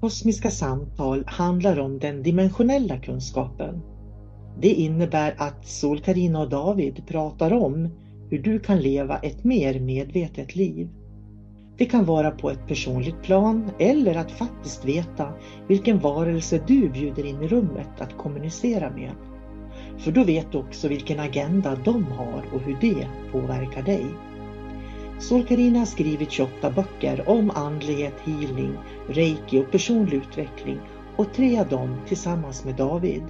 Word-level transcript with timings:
Kosmiska 0.00 0.50
samtal 0.50 1.24
handlar 1.26 1.80
om 1.80 1.98
den 1.98 2.22
dimensionella 2.22 2.98
kunskapen. 2.98 3.80
Det 4.60 4.68
innebär 4.68 5.34
att 5.38 5.66
sol 5.66 6.00
karina 6.00 6.40
och 6.40 6.48
David 6.48 7.06
pratar 7.06 7.52
om 7.52 7.88
hur 8.30 8.38
du 8.38 8.60
kan 8.60 8.80
leva 8.80 9.18
ett 9.18 9.44
mer 9.44 9.80
medvetet 9.80 10.56
liv. 10.56 10.88
Det 11.78 11.84
kan 11.84 12.04
vara 12.04 12.30
på 12.30 12.50
ett 12.50 12.66
personligt 12.68 13.22
plan 13.22 13.70
eller 13.78 14.14
att 14.14 14.30
faktiskt 14.30 14.84
veta 14.84 15.32
vilken 15.68 15.98
varelse 15.98 16.60
du 16.66 16.88
bjuder 16.88 17.26
in 17.26 17.42
i 17.42 17.48
rummet 17.48 18.00
att 18.00 18.18
kommunicera 18.18 18.90
med. 18.90 19.12
För 19.98 20.12
då 20.12 20.24
vet 20.24 20.52
du 20.52 20.58
också 20.58 20.88
vilken 20.88 21.20
agenda 21.20 21.76
de 21.84 22.04
har 22.04 22.42
och 22.54 22.60
hur 22.60 22.76
det 22.80 23.06
påverkar 23.32 23.82
dig 23.82 24.06
sol 25.18 25.44
Carina 25.44 25.78
har 25.78 25.86
skrivit 25.86 26.30
28 26.30 26.70
böcker 26.70 27.28
om 27.28 27.50
andlighet, 27.50 28.14
healing, 28.24 28.76
reiki 29.08 29.58
och 29.58 29.70
personlig 29.70 30.16
utveckling 30.16 30.78
och 31.16 31.32
tre 31.32 31.58
av 31.60 31.68
dem 31.68 31.96
tillsammans 32.06 32.64
med 32.64 32.74
David. 32.74 33.22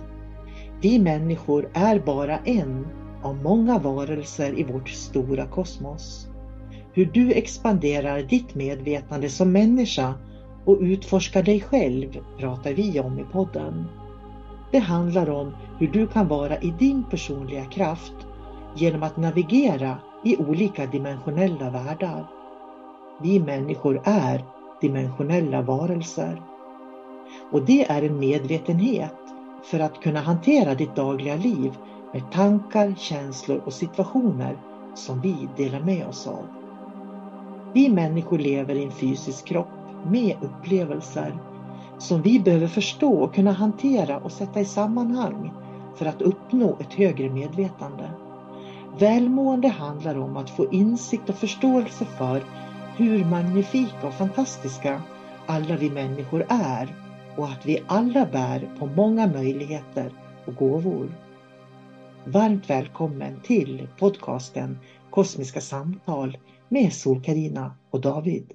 Vi 0.80 0.98
människor 0.98 1.68
är 1.72 1.98
bara 1.98 2.38
en 2.38 2.86
av 3.22 3.36
många 3.36 3.78
varelser 3.78 4.58
i 4.58 4.62
vårt 4.62 4.88
stora 4.88 5.46
kosmos. 5.46 6.28
Hur 6.92 7.06
du 7.06 7.32
expanderar 7.32 8.22
ditt 8.22 8.54
medvetande 8.54 9.28
som 9.28 9.52
människa 9.52 10.14
och 10.64 10.78
utforskar 10.80 11.42
dig 11.42 11.60
själv 11.60 12.18
pratar 12.38 12.72
vi 12.72 13.00
om 13.00 13.18
i 13.18 13.24
podden. 13.32 13.84
Det 14.72 14.78
handlar 14.78 15.30
om 15.30 15.52
hur 15.78 15.88
du 15.88 16.06
kan 16.06 16.28
vara 16.28 16.56
i 16.58 16.74
din 16.78 17.04
personliga 17.10 17.64
kraft 17.64 18.14
genom 18.76 19.02
att 19.02 19.16
navigera 19.16 19.98
i 20.28 20.36
olika 20.36 20.86
dimensionella 20.86 21.70
världar. 21.70 22.26
Vi 23.22 23.40
människor 23.40 24.00
är 24.04 24.44
dimensionella 24.80 25.62
varelser. 25.62 26.42
Och 27.52 27.62
det 27.62 27.90
är 27.90 28.02
en 28.02 28.18
medvetenhet 28.18 29.16
för 29.64 29.80
att 29.80 30.00
kunna 30.00 30.20
hantera 30.20 30.74
ditt 30.74 30.96
dagliga 30.96 31.36
liv 31.36 31.76
med 32.12 32.32
tankar, 32.32 32.94
känslor 32.96 33.62
och 33.64 33.72
situationer 33.72 34.56
som 34.94 35.20
vi 35.20 35.48
delar 35.56 35.80
med 35.80 36.06
oss 36.06 36.26
av. 36.26 36.46
Vi 37.74 37.88
människor 37.88 38.38
lever 38.38 38.74
i 38.74 38.84
en 38.84 38.90
fysisk 38.90 39.44
kropp 39.44 39.66
med 40.10 40.36
upplevelser 40.40 41.38
som 41.98 42.22
vi 42.22 42.40
behöver 42.40 42.68
förstå 42.68 43.12
och 43.12 43.34
kunna 43.34 43.52
hantera 43.52 44.18
och 44.18 44.32
sätta 44.32 44.60
i 44.60 44.64
sammanhang 44.64 45.52
för 45.96 46.06
att 46.06 46.22
uppnå 46.22 46.76
ett 46.80 46.94
högre 46.94 47.30
medvetande. 47.30 48.10
Välmående 48.98 49.68
handlar 49.68 50.18
om 50.18 50.36
att 50.36 50.50
få 50.50 50.72
insikt 50.72 51.28
och 51.28 51.34
förståelse 51.34 52.04
för 52.04 52.44
hur 52.96 53.24
magnifika 53.24 54.06
och 54.06 54.14
fantastiska 54.14 55.02
alla 55.46 55.76
vi 55.76 55.90
människor 55.90 56.46
är 56.48 56.96
och 57.36 57.44
att 57.44 57.66
vi 57.66 57.82
alla 57.86 58.26
bär 58.26 58.76
på 58.78 58.86
många 58.86 59.26
möjligheter 59.26 60.12
och 60.46 60.54
gåvor. 60.54 61.08
Varmt 62.24 62.70
välkommen 62.70 63.40
till 63.42 63.88
podcasten 63.98 64.78
Kosmiska 65.10 65.60
samtal 65.60 66.38
med 66.68 66.92
sol 66.92 67.22
och 67.90 68.00
David. 68.00 68.52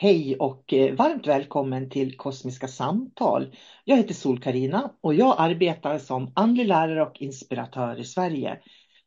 Hej 0.00 0.36
och 0.36 0.72
eh, 0.72 0.94
varmt 0.94 1.26
välkommen 1.26 1.90
till 1.90 2.16
Kosmiska 2.16 2.68
samtal. 2.68 3.54
Jag 3.84 3.96
heter 3.96 4.14
sol 4.14 4.40
karina 4.40 4.92
och 5.00 5.14
jag 5.14 5.34
arbetar 5.38 5.98
som 5.98 6.32
andlig 6.34 6.66
lärare 6.66 7.02
och 7.02 7.22
inspiratör 7.22 8.00
i 8.00 8.04
Sverige. 8.04 8.58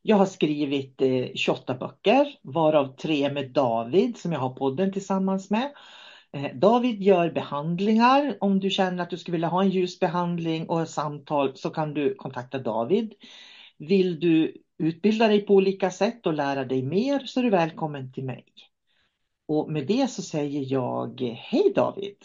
Jag 0.02 0.16
har 0.16 0.26
skrivit 0.26 1.02
eh, 1.02 1.26
28 1.34 1.74
böcker, 1.74 2.26
varav 2.42 2.96
tre 2.96 3.32
med 3.32 3.50
David 3.50 4.16
som 4.16 4.32
jag 4.32 4.40
har 4.40 4.54
podden 4.54 4.92
tillsammans 4.92 5.50
med. 5.50 5.72
Eh, 6.32 6.54
David 6.54 7.02
gör 7.02 7.30
behandlingar. 7.30 8.36
Om 8.40 8.60
du 8.60 8.70
känner 8.70 9.02
att 9.02 9.10
du 9.10 9.18
skulle 9.18 9.32
vilja 9.32 9.48
ha 9.48 9.62
en 9.62 9.70
ljusbehandling 9.70 10.68
och 10.68 10.82
ett 10.82 10.90
samtal 10.90 11.56
så 11.56 11.70
kan 11.70 11.94
du 11.94 12.14
kontakta 12.14 12.58
David. 12.58 13.14
Vill 13.78 14.20
du 14.20 14.54
utbilda 14.78 15.28
dig 15.28 15.40
på 15.46 15.54
olika 15.54 15.90
sätt 15.90 16.26
och 16.26 16.34
lära 16.34 16.64
dig 16.64 16.82
mer 16.82 17.18
så 17.18 17.40
är 17.40 17.44
du 17.44 17.50
välkommen 17.50 18.12
till 18.12 18.24
mig. 18.24 18.44
Och 19.46 19.72
med 19.72 19.86
det 19.86 20.10
så 20.10 20.22
säger 20.22 20.72
jag 20.72 21.20
hej 21.20 21.72
David! 21.74 22.16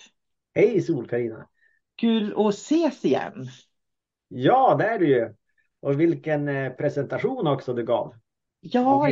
Hej 0.56 0.82
sol 0.82 1.08
karina 1.08 1.48
Kul 1.96 2.34
att 2.38 2.54
ses 2.54 3.06
igen! 3.06 3.48
Ja, 4.28 4.76
det 4.76 4.86
är 4.86 5.00
det 5.00 5.06
ju! 5.06 5.34
Och 5.80 6.00
vilken 6.00 6.48
eh, 6.48 6.72
presentation 6.72 7.48
också 7.48 7.74
du 7.74 7.86
gav. 7.86 8.14
Ja, 8.60 9.10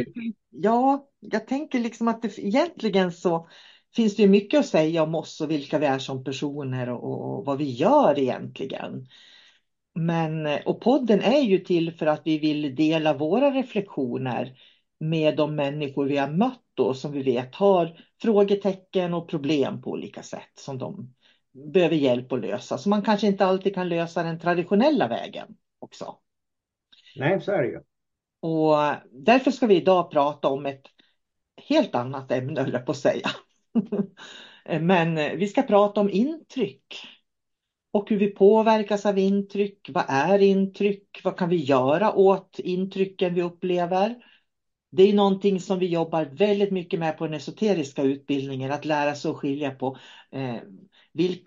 ja 0.50 1.10
jag 1.20 1.48
tänker 1.48 1.80
liksom 1.80 2.08
att 2.08 2.22
det, 2.22 2.40
egentligen 2.40 3.12
så 3.12 3.48
finns 3.96 4.16
det 4.16 4.28
mycket 4.28 4.60
att 4.60 4.66
säga 4.66 5.04
om 5.04 5.16
oss 5.16 5.42
och 5.42 5.52
vilka 5.52 5.80
vi 5.80 5.86
är 5.86 6.00
som 6.00 6.24
personer 6.24 6.90
och, 6.90 7.38
och 7.38 7.46
vad 7.46 7.58
vi 7.58 7.72
gör 7.72 8.20
egentligen. 8.20 9.08
Men, 9.94 10.48
och 10.66 10.82
podden 10.82 11.22
är 11.22 11.42
ju 11.42 11.60
till 11.60 11.92
för 11.92 12.06
att 12.06 12.22
vi 12.26 12.38
vill 12.38 12.76
dela 12.76 13.14
våra 13.14 13.52
reflektioner 13.52 14.58
med 15.00 15.38
de 15.38 15.56
människor 15.56 16.06
vi 16.06 16.18
har 16.18 16.30
mött 16.30 16.65
då, 16.76 16.94
som 16.94 17.12
vi 17.12 17.24
vet 17.24 17.56
har 17.56 18.00
frågetecken 18.22 19.14
och 19.14 19.30
problem 19.30 19.82
på 19.82 19.92
olika 19.92 20.24
sätt 20.24 20.52
som 20.56 20.78
de 20.78 21.14
behöver 21.74 21.96
hjälp 21.96 22.32
att 22.32 22.40
lösa. 22.42 22.78
Så 22.78 22.90
man 22.90 23.02
kanske 23.02 23.28
inte 23.28 23.46
alltid 23.46 23.76
kan 23.76 23.90
lösa 23.90 24.24
den 24.24 24.40
traditionella 24.40 25.08
vägen 25.08 25.48
också. 25.80 26.16
Nej, 27.16 27.42
så 27.42 27.52
är 27.52 27.62
det 27.62 27.68
ju. 27.68 27.80
Och 28.40 28.76
därför 29.12 29.52
ska 29.52 29.68
vi 29.68 29.76
idag 29.76 30.12
prata 30.12 30.48
om 30.48 30.66
ett 30.66 30.86
helt 31.70 31.96
annat 31.96 32.32
ämne, 32.32 32.62
höll 32.62 32.74
jag 32.74 32.86
på 32.86 32.92
att 32.92 32.98
säga. 32.98 33.30
Men 34.82 35.16
vi 35.16 35.48
ska 35.48 35.62
prata 35.62 36.02
om 36.02 36.10
intryck 36.10 37.08
och 37.92 38.10
hur 38.10 38.18
vi 38.18 38.28
påverkas 38.28 39.06
av 39.06 39.18
intryck. 39.18 39.90
Vad 39.94 40.04
är 40.08 40.42
intryck? 40.42 41.22
Vad 41.24 41.38
kan 41.38 41.50
vi 41.50 41.56
göra 41.56 42.16
åt 42.16 42.60
intrycken 42.60 43.34
vi 43.34 43.42
upplever? 43.42 44.16
Det 44.96 45.04
är 45.04 45.14
någonting 45.14 45.60
som 45.60 45.80
vi 45.80 45.88
jobbar 45.88 46.26
väldigt 46.26 46.72
mycket 46.72 47.00
med 47.00 47.18
på 47.18 47.26
den 47.26 47.34
esoteriska 47.34 48.04
utbildningen, 48.04 48.72
att 48.72 48.86
lära 48.86 49.16
sig 49.16 49.32
att 49.32 49.38
skilja 49.38 49.72
på 49.72 49.98
eh, 50.32 50.56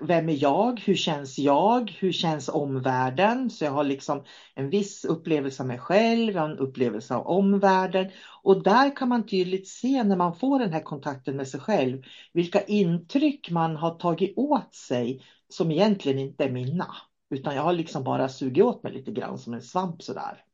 vem 0.01 0.29
är 0.29 0.43
jag? 0.43 0.81
Hur 0.81 0.95
känns 0.95 1.39
jag? 1.39 1.97
Hur 1.99 2.13
känns 2.13 2.49
omvärlden? 2.49 3.51
Så 3.51 3.65
jag 3.65 3.73
har 3.73 3.85
liksom 3.85 4.25
en 4.55 4.71
viss 4.71 5.05
upplevelse 5.05 5.63
av 5.63 5.67
mig 5.67 5.79
själv, 5.79 6.37
en 6.37 6.59
upplevelse 6.59 7.15
av 7.15 7.27
omvärlden. 7.27 8.11
Och 8.43 8.63
där 8.63 8.97
kan 8.97 9.09
man 9.09 9.27
tydligt 9.27 9.69
se 9.69 10.05
när 10.05 10.17
man 10.17 10.37
får 10.37 10.59
den 10.59 10.73
här 10.73 10.83
kontakten 10.83 11.37
med 11.37 11.49
sig 11.49 11.61
själv, 11.61 12.03
vilka 12.33 12.65
intryck 12.65 13.51
man 13.51 13.77
har 13.77 13.91
tagit 13.91 14.39
åt 14.39 14.75
sig 14.75 15.25
som 15.49 15.71
egentligen 15.71 16.19
inte 16.19 16.45
är 16.45 16.51
mina. 16.51 16.97
Utan 17.31 17.55
jag 17.55 17.63
har 17.63 17.73
liksom 17.73 18.05
bara 18.05 18.29
sugit 18.29 18.65
åt 18.65 18.83
mig 18.83 18.93
lite 18.93 19.11
grann 19.11 19.39
som 19.39 19.55
en 19.55 19.63
svamp 19.63 20.03
sådär. 20.03 20.45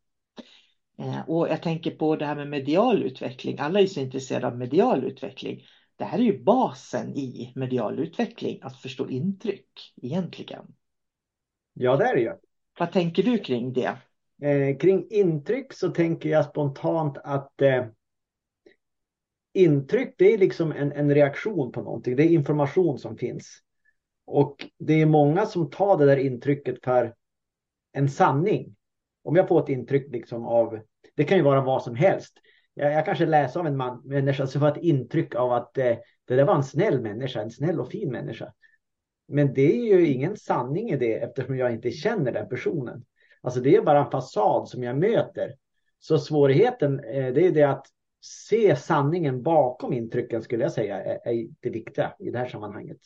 Eh, 0.99 1.29
och 1.29 1.49
jag 1.49 1.63
tänker 1.63 1.91
på 1.91 2.17
det 2.17 2.27
här 2.27 2.37
med 2.37 2.49
medial 2.49 3.03
utveckling. 3.03 3.59
Alla 3.59 3.81
är 3.81 3.87
så 3.87 4.01
intresserade 4.01 4.47
av 4.47 4.59
medial 4.59 5.05
utveckling. 5.05 5.63
Det 5.97 6.05
här 6.05 6.19
är 6.19 6.23
ju 6.23 6.43
basen 6.43 7.17
i 7.17 7.53
medial 7.55 7.99
utveckling, 7.99 8.59
att 8.63 8.77
förstå 8.77 9.09
intryck 9.09 9.95
egentligen. 10.03 10.75
Ja, 11.73 11.97
det 11.97 12.05
är 12.05 12.15
det 12.15 12.21
ju. 12.21 12.33
Vad 12.79 12.93
tänker 12.93 13.23
du 13.23 13.39
kring 13.39 13.73
det? 13.73 13.97
Eh, 14.43 14.77
kring 14.77 15.07
intryck 15.11 15.73
så 15.73 15.89
tänker 15.89 16.29
jag 16.29 16.45
spontant 16.45 17.19
att 17.19 17.63
eh, 17.63 17.87
intryck 19.53 20.15
det 20.19 20.35
är 20.35 20.39
liksom 20.39 20.73
en, 20.73 20.93
en 20.93 21.15
reaktion 21.15 21.73
på 21.73 21.83
någonting. 21.83 22.17
Det 22.17 22.23
är 22.23 22.31
information 22.31 22.99
som 22.99 23.17
finns. 23.17 23.61
Och 24.27 24.67
det 24.79 25.01
är 25.03 25.07
många 25.07 25.47
som 25.47 25.71
tar 25.71 25.99
det 25.99 26.07
där 26.07 26.17
intrycket 26.17 26.85
för 26.85 27.15
en 27.93 28.09
sanning. 28.09 28.77
Om 29.25 29.37
jag 29.37 29.49
får 29.49 29.63
ett 29.63 29.69
intryck 29.69 30.13
liksom 30.13 30.45
av, 30.47 30.81
det 31.17 31.25
kan 31.25 31.39
ju 31.39 31.45
vara 31.45 31.61
vad 31.61 31.83
som 31.83 31.95
helst. 31.95 32.33
Jag, 32.75 32.93
jag 32.93 33.05
kanske 33.05 33.27
läser 33.27 33.61
av 33.61 33.67
en 33.67 33.77
man, 33.77 34.03
människa 34.05 34.47
så 34.47 34.61
får 34.61 34.69
ett 34.69 34.83
intryck 34.83 35.35
av 35.35 35.53
att 35.53 35.79
eh, 35.79 35.97
det 36.25 36.37
där 36.37 36.45
var 36.45 36.55
en 36.55 36.65
snäll 36.65 37.01
människa, 37.01 37.41
en 37.41 37.51
snäll 37.51 37.81
och 37.81 37.91
fin 37.91 38.11
människa. 38.11 38.53
Men 39.29 39.55
det 39.55 39.77
är 39.77 39.99
ju 39.99 40.07
ingen 40.07 40.37
sanning 40.37 40.91
i 40.91 40.97
det 40.97 41.15
eftersom 41.15 41.57
jag 41.57 41.73
inte 41.73 41.91
känner 41.91 42.33
den 42.33 42.49
personen. 42.49 43.05
Alltså 43.41 43.61
det 43.61 43.77
är 43.77 43.83
bara 43.83 44.05
en 44.05 44.11
fasad 44.11 44.69
som 44.69 44.83
jag 44.83 44.99
möter. 44.99 45.55
Så 45.99 46.19
svårigheten 46.19 47.01
eh, 47.01 47.35
det 47.35 47.47
är 47.47 47.53
det 47.53 47.63
att 47.63 47.87
se 48.25 48.77
sanningen 48.77 49.43
bakom 49.43 49.93
intrycken 49.93 50.43
skulle 50.43 50.63
jag 50.63 50.73
säga 50.73 51.05
är, 51.05 51.29
är 51.29 51.49
det 51.61 51.71
viktiga 51.71 52.15
i 52.19 52.31
det 52.31 52.39
här 52.39 52.49
sammanhanget. 52.49 53.01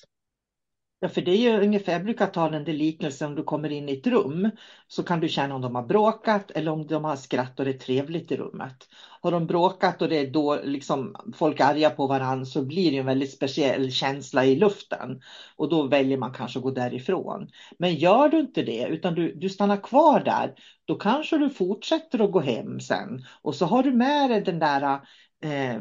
Ja, 1.01 1.09
för 1.09 1.21
det 1.21 1.31
är 1.31 1.37
ju 1.37 1.63
ungefär, 1.65 1.93
jag 1.93 2.05
brukar 2.05 2.27
ta 2.27 2.49
den 2.49 2.65
liknelsen 2.65 3.29
om 3.29 3.35
du 3.35 3.43
kommer 3.43 3.73
in 3.73 3.89
i 3.89 3.93
ett 3.93 4.07
rum 4.07 4.51
så 4.89 5.03
kan 5.03 5.21
du 5.21 5.29
känna 5.29 5.55
om 5.55 5.63
de 5.63 5.75
har 5.75 5.83
bråkat 5.83 6.51
eller 6.51 6.73
om 6.73 6.87
de 6.87 7.05
har 7.05 7.17
skratt 7.17 7.59
och 7.59 7.65
det 7.65 7.71
är 7.71 7.79
trevligt 7.79 8.33
i 8.33 8.37
rummet. 8.37 8.89
Har 9.21 9.31
de 9.31 9.47
bråkat 9.47 10.03
och 10.03 10.09
det 10.09 10.17
är 10.19 10.31
då 10.31 10.61
liksom 10.65 11.17
folk 11.35 11.61
är 11.61 11.65
arga 11.65 11.91
på 11.91 12.07
varandra 12.07 12.45
så 12.45 12.63
blir 12.63 12.91
det 12.91 12.97
en 12.99 13.07
väldigt 13.07 13.33
speciell 13.33 13.93
känsla 13.93 14.45
i 14.45 14.57
luften 14.57 15.21
och 15.57 15.69
då 15.69 15.83
väljer 15.83 16.19
man 16.19 16.33
kanske 16.33 16.59
att 16.59 16.63
gå 16.63 16.71
därifrån. 16.71 17.49
Men 17.79 17.95
gör 17.95 18.29
du 18.29 18.39
inte 18.39 18.63
det 18.63 18.87
utan 18.89 19.15
du, 19.15 19.35
du 19.35 19.49
stannar 19.49 19.83
kvar 19.83 20.21
där, 20.21 20.55
då 20.85 20.95
kanske 20.95 21.39
du 21.39 21.51
fortsätter 21.51 22.25
att 22.25 22.33
gå 22.33 22.41
hem 22.41 22.81
sen 22.81 23.25
och 23.43 23.55
så 23.55 23.67
har 23.67 23.83
du 23.83 23.93
med 23.93 24.31
dig 24.31 24.41
den 24.41 24.59
där 24.59 25.01
eh, 25.43 25.81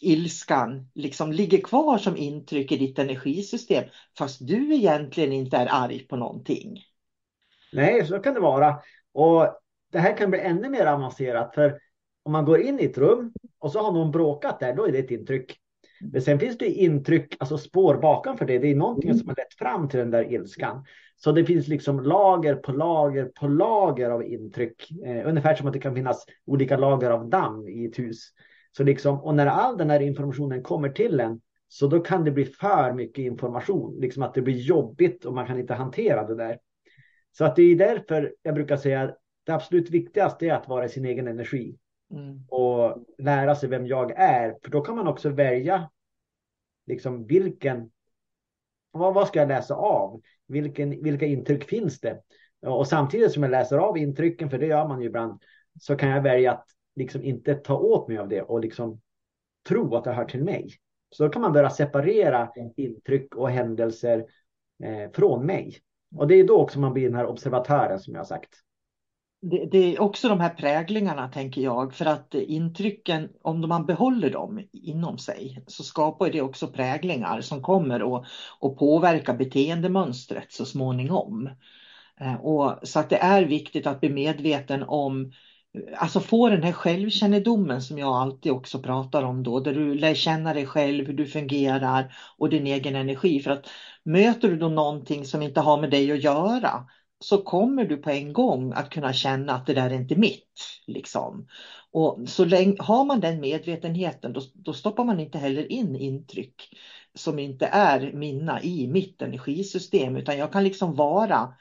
ilskan 0.00 0.90
liksom 0.94 1.32
ligger 1.32 1.58
kvar 1.58 1.98
som 1.98 2.16
intryck 2.16 2.72
i 2.72 2.76
ditt 2.76 2.98
energisystem 2.98 3.84
fast 4.18 4.46
du 4.46 4.74
egentligen 4.74 5.32
inte 5.32 5.56
är 5.56 5.68
arg 5.70 6.06
på 6.06 6.16
någonting. 6.16 6.78
Nej, 7.72 8.06
så 8.06 8.18
kan 8.18 8.34
det 8.34 8.40
vara. 8.40 8.78
Och 9.12 9.60
det 9.92 9.98
här 9.98 10.16
kan 10.16 10.30
bli 10.30 10.40
ännu 10.40 10.68
mer 10.68 10.86
avancerat 10.86 11.54
för 11.54 11.78
om 12.22 12.32
man 12.32 12.44
går 12.44 12.60
in 12.60 12.80
i 12.80 12.84
ett 12.84 12.98
rum 12.98 13.32
och 13.58 13.72
så 13.72 13.82
har 13.82 13.92
någon 13.92 14.10
bråkat 14.10 14.60
där, 14.60 14.74
då 14.74 14.86
är 14.86 14.92
det 14.92 14.98
ett 14.98 15.10
intryck. 15.10 15.60
Men 16.12 16.22
sen 16.22 16.40
finns 16.40 16.58
det 16.58 16.66
intryck, 16.66 17.36
alltså 17.38 17.58
spår 17.58 17.94
bakom 17.94 18.38
för 18.38 18.44
det. 18.44 18.58
Det 18.58 18.70
är 18.70 18.74
någonting 18.74 19.10
mm. 19.10 19.18
som 19.18 19.28
har 19.28 19.36
lett 19.36 19.54
fram 19.54 19.88
till 19.88 19.98
den 19.98 20.10
där 20.10 20.32
ilskan. 20.32 20.84
Så 21.16 21.32
det 21.32 21.44
finns 21.44 21.68
liksom 21.68 22.00
lager 22.00 22.54
på 22.54 22.72
lager 22.72 23.24
på 23.24 23.48
lager 23.48 24.10
av 24.10 24.24
intryck. 24.24 24.90
Eh, 25.06 25.28
ungefär 25.28 25.54
som 25.54 25.66
att 25.66 25.72
det 25.72 25.78
kan 25.78 25.94
finnas 25.94 26.26
olika 26.46 26.76
lager 26.76 27.10
av 27.10 27.28
damm 27.28 27.68
i 27.68 27.84
ett 27.84 27.98
hus. 27.98 28.28
Så 28.76 28.82
liksom, 28.82 29.20
och 29.20 29.34
när 29.34 29.46
all 29.46 29.78
den 29.78 29.90
här 29.90 30.00
informationen 30.00 30.62
kommer 30.62 30.88
till 30.88 31.20
en 31.20 31.40
så 31.68 31.86
då 31.86 32.00
kan 32.00 32.24
det 32.24 32.30
bli 32.30 32.44
för 32.44 32.92
mycket 32.92 33.22
information, 33.24 34.00
liksom 34.00 34.22
att 34.22 34.34
det 34.34 34.42
blir 34.42 34.56
jobbigt 34.56 35.24
och 35.24 35.34
man 35.34 35.46
kan 35.46 35.58
inte 35.58 35.74
hantera 35.74 36.26
det 36.26 36.34
där. 36.34 36.58
Så 37.32 37.44
att 37.44 37.56
det 37.56 37.62
är 37.62 37.76
därför 37.76 38.34
jag 38.42 38.54
brukar 38.54 38.76
säga 38.76 39.02
att 39.02 39.18
det 39.44 39.52
absolut 39.52 39.90
viktigaste 39.90 40.46
är 40.46 40.54
att 40.54 40.68
vara 40.68 40.84
i 40.84 40.88
sin 40.88 41.04
egen 41.04 41.28
energi 41.28 41.78
mm. 42.10 42.44
och 42.48 43.04
lära 43.18 43.54
sig 43.54 43.68
vem 43.68 43.86
jag 43.86 44.12
är. 44.16 44.56
För 44.62 44.70
då 44.70 44.80
kan 44.80 44.96
man 44.96 45.08
också 45.08 45.28
välja 45.28 45.90
liksom 46.86 47.26
vilken, 47.26 47.90
vad, 48.90 49.14
vad 49.14 49.28
ska 49.28 49.38
jag 49.38 49.48
läsa 49.48 49.74
av? 49.74 50.20
Vilken, 50.46 51.02
vilka 51.02 51.26
intryck 51.26 51.64
finns 51.64 52.00
det? 52.00 52.20
Och 52.66 52.88
samtidigt 52.88 53.32
som 53.32 53.42
jag 53.42 53.50
läser 53.50 53.78
av 53.78 53.98
intrycken, 53.98 54.50
för 54.50 54.58
det 54.58 54.66
gör 54.66 54.88
man 54.88 55.00
ju 55.00 55.06
ibland, 55.06 55.42
så 55.80 55.96
kan 55.96 56.08
jag 56.08 56.22
välja 56.22 56.52
att 56.52 56.66
liksom 56.96 57.22
inte 57.22 57.54
ta 57.54 57.78
åt 57.78 58.08
mig 58.08 58.18
av 58.18 58.28
det 58.28 58.42
och 58.42 58.60
liksom 58.60 59.00
tro 59.68 59.96
att 59.96 60.04
det 60.04 60.12
hör 60.12 60.24
till 60.24 60.44
mig. 60.44 60.70
Så 61.10 61.24
då 61.24 61.30
kan 61.30 61.42
man 61.42 61.52
börja 61.52 61.70
separera 61.70 62.52
intryck 62.76 63.34
och 63.34 63.50
händelser 63.50 64.24
eh, 64.84 65.10
från 65.12 65.46
mig. 65.46 65.78
Och 66.16 66.28
det 66.28 66.34
är 66.34 66.44
då 66.44 66.56
också 66.56 66.80
man 66.80 66.92
blir 66.92 67.04
den 67.04 67.14
här 67.14 67.26
observatören 67.26 68.00
som 68.00 68.14
jag 68.14 68.20
har 68.20 68.26
sagt. 68.26 68.60
Det, 69.50 69.68
det, 69.72 69.78
är 69.78 70.00
också 70.00 70.28
de 70.28 70.40
här 70.40 70.54
präglingarna 70.54 71.28
tänker 71.28 71.60
jag, 71.60 71.94
för 71.94 72.04
att 72.04 72.34
intrycken, 72.34 73.28
om 73.42 73.60
man 73.60 73.86
behåller 73.86 74.30
dem 74.30 74.60
inom 74.72 75.18
sig, 75.18 75.64
så 75.66 75.82
skapar 75.82 76.30
det 76.30 76.40
också 76.40 76.68
präglingar 76.68 77.40
som 77.40 77.62
kommer 77.62 78.16
att, 78.16 78.26
att 78.60 78.76
påverka 78.76 79.34
beteendemönstret 79.34 80.52
så 80.52 80.64
småningom. 80.64 81.50
Eh, 82.20 82.34
och, 82.34 82.88
så 82.88 83.00
att 83.00 83.10
det 83.10 83.16
är 83.16 83.44
viktigt 83.44 83.86
att 83.86 84.00
bli 84.00 84.10
medveten 84.10 84.82
om 84.82 85.32
alltså 85.96 86.20
få 86.20 86.48
den 86.48 86.62
här 86.62 86.72
självkännedomen 86.72 87.82
som 87.82 87.98
jag 87.98 88.14
alltid 88.14 88.52
också 88.52 88.78
pratar 88.82 89.22
om 89.22 89.42
då, 89.42 89.60
där 89.60 89.74
du 89.74 89.94
lär 89.94 90.14
känna 90.14 90.54
dig 90.54 90.66
själv, 90.66 91.06
hur 91.06 91.14
du 91.14 91.26
fungerar 91.26 92.16
och 92.38 92.48
din 92.48 92.66
egen 92.66 92.96
energi. 92.96 93.40
För 93.40 93.50
att 93.50 93.66
möter 94.02 94.48
du 94.48 94.56
då 94.56 94.68
någonting 94.68 95.24
som 95.24 95.42
inte 95.42 95.60
har 95.60 95.80
med 95.80 95.90
dig 95.90 96.12
att 96.12 96.22
göra 96.22 96.86
så 97.18 97.42
kommer 97.42 97.84
du 97.84 97.96
på 97.96 98.10
en 98.10 98.32
gång 98.32 98.72
att 98.72 98.90
kunna 98.90 99.12
känna 99.12 99.54
att 99.54 99.66
det 99.66 99.74
där 99.74 99.90
är 99.90 99.94
inte 99.94 100.16
mitt. 100.16 100.82
Liksom. 100.86 101.46
Och 101.92 102.28
så 102.28 102.44
länge, 102.44 102.76
har 102.78 103.04
man 103.04 103.20
den 103.20 103.40
medvetenheten 103.40 104.32
då, 104.32 104.40
då 104.54 104.72
stoppar 104.72 105.04
man 105.04 105.20
inte 105.20 105.38
heller 105.38 105.72
in 105.72 105.96
intryck 105.96 106.68
som 107.14 107.38
inte 107.38 107.66
är 107.66 108.12
mina 108.12 108.62
i 108.62 108.86
mitt 108.86 109.22
energisystem 109.22 110.16
utan 110.16 110.38
jag 110.38 110.52
kan 110.52 110.64
liksom 110.64 110.94
vara 110.94 111.54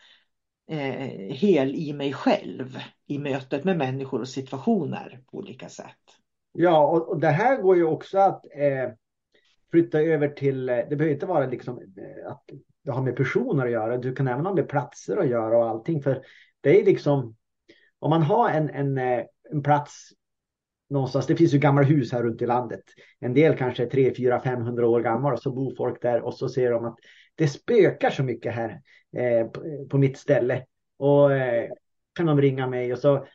eh, 0.69 1.33
hel 1.36 1.75
i 1.75 1.94
mig 1.94 2.13
själv 2.13 2.77
i 3.07 3.19
mötet 3.19 3.63
med 3.63 3.77
människor 3.77 4.21
och 4.21 4.27
situationer 4.27 5.21
på 5.31 5.38
olika 5.38 5.69
sätt. 5.69 5.98
Ja, 6.51 6.88
och, 6.88 7.10
och 7.10 7.19
det 7.19 7.30
här 7.30 7.62
går 7.62 7.75
ju 7.75 7.83
också 7.83 8.18
att 8.18 8.45
eh, 8.45 8.94
flytta 9.71 10.01
över 10.01 10.27
till, 10.27 10.69
eh, 10.69 10.75
det 10.75 10.95
behöver 10.95 11.13
inte 11.13 11.25
vara 11.25 11.45
liksom 11.45 11.77
eh, 11.77 12.31
att 12.31 12.44
det 12.83 12.92
har 12.92 13.01
med 13.01 13.15
personer 13.15 13.65
att 13.65 13.71
göra, 13.71 13.98
du 13.98 14.15
kan 14.15 14.27
även 14.27 14.45
ha 14.45 14.54
med 14.54 14.69
platser 14.69 15.18
att 15.18 15.30
göra 15.30 15.57
och 15.57 15.69
allting, 15.69 16.01
för 16.01 16.21
det 16.62 16.81
är 16.81 16.86
liksom, 16.86 17.36
om 18.00 18.09
man 18.09 18.21
har 18.21 18.50
en, 18.50 18.69
en, 18.69 18.98
eh, 18.98 19.24
en 19.51 19.63
plats 19.63 20.09
någonstans, 20.89 21.27
det 21.27 21.36
finns 21.36 21.54
ju 21.54 21.57
gamla 21.57 21.83
hus 21.83 22.12
här 22.12 22.24
runt 22.24 22.42
i 22.42 22.45
landet, 22.45 22.83
en 23.19 23.33
del 23.33 23.57
kanske 23.57 23.83
är 23.83 23.89
3, 23.89 24.13
4, 24.16 24.42
500 24.42 24.88
år 24.88 25.01
gamla 25.01 25.33
och 25.33 25.39
så 25.39 25.51
bor 25.51 25.75
folk 25.75 26.01
där 26.01 26.21
och 26.21 26.33
så 26.33 26.50
ser 26.50 26.71
de 26.71 26.86
att 26.86 26.98
det 27.35 27.47
spökar 27.47 28.09
så 28.09 28.24
mycket 28.24 28.53
här 28.53 28.81
eh, 29.18 29.47
på, 29.47 29.88
på, 29.89 29.97
mitt 29.97 30.18
ställe. 30.18 30.65
Och 30.97 31.33
eh, 31.33 31.69
kan 32.13 32.25
de 32.25 32.41
ringa 32.41 32.68
mig 32.68 32.94
och 32.94 33.00
så 33.00 33.25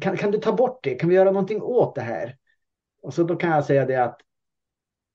kan, 0.00 0.16
kan 0.16 0.30
du 0.30 0.38
ta 0.38 0.52
bort 0.52 0.78
det? 0.82 0.94
Kan 0.94 1.08
vi 1.08 1.14
göra 1.14 1.30
någonting 1.30 1.62
åt 1.62 1.94
det 1.94 2.00
här? 2.00 2.36
Och 3.02 3.14
så 3.14 3.22
då 3.22 3.36
kan 3.36 3.50
jag 3.50 3.64
säga 3.64 3.86
det 3.86 3.96
att 3.96 4.20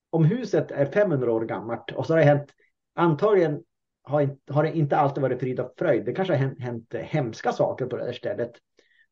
om 0.09 0.25
huset 0.25 0.71
är 0.71 0.85
500 0.85 1.31
år 1.31 1.45
gammalt 1.45 1.91
och 1.91 2.05
så 2.05 2.13
har 2.13 2.17
det 2.17 2.25
hänt, 2.25 2.49
antagligen 2.95 3.63
har, 4.03 4.37
har 4.51 4.63
det 4.63 4.77
inte 4.77 4.97
alltid 4.97 5.21
varit 5.21 5.39
frid 5.39 5.59
och 5.59 5.73
fröjd. 5.77 6.05
Det 6.05 6.13
kanske 6.13 6.33
har 6.33 6.39
hänt, 6.39 6.59
hänt 6.59 6.93
hemska 6.93 7.51
saker 7.51 7.85
på 7.85 7.97
det 7.97 8.05
här 8.05 8.13
stället. 8.13 8.51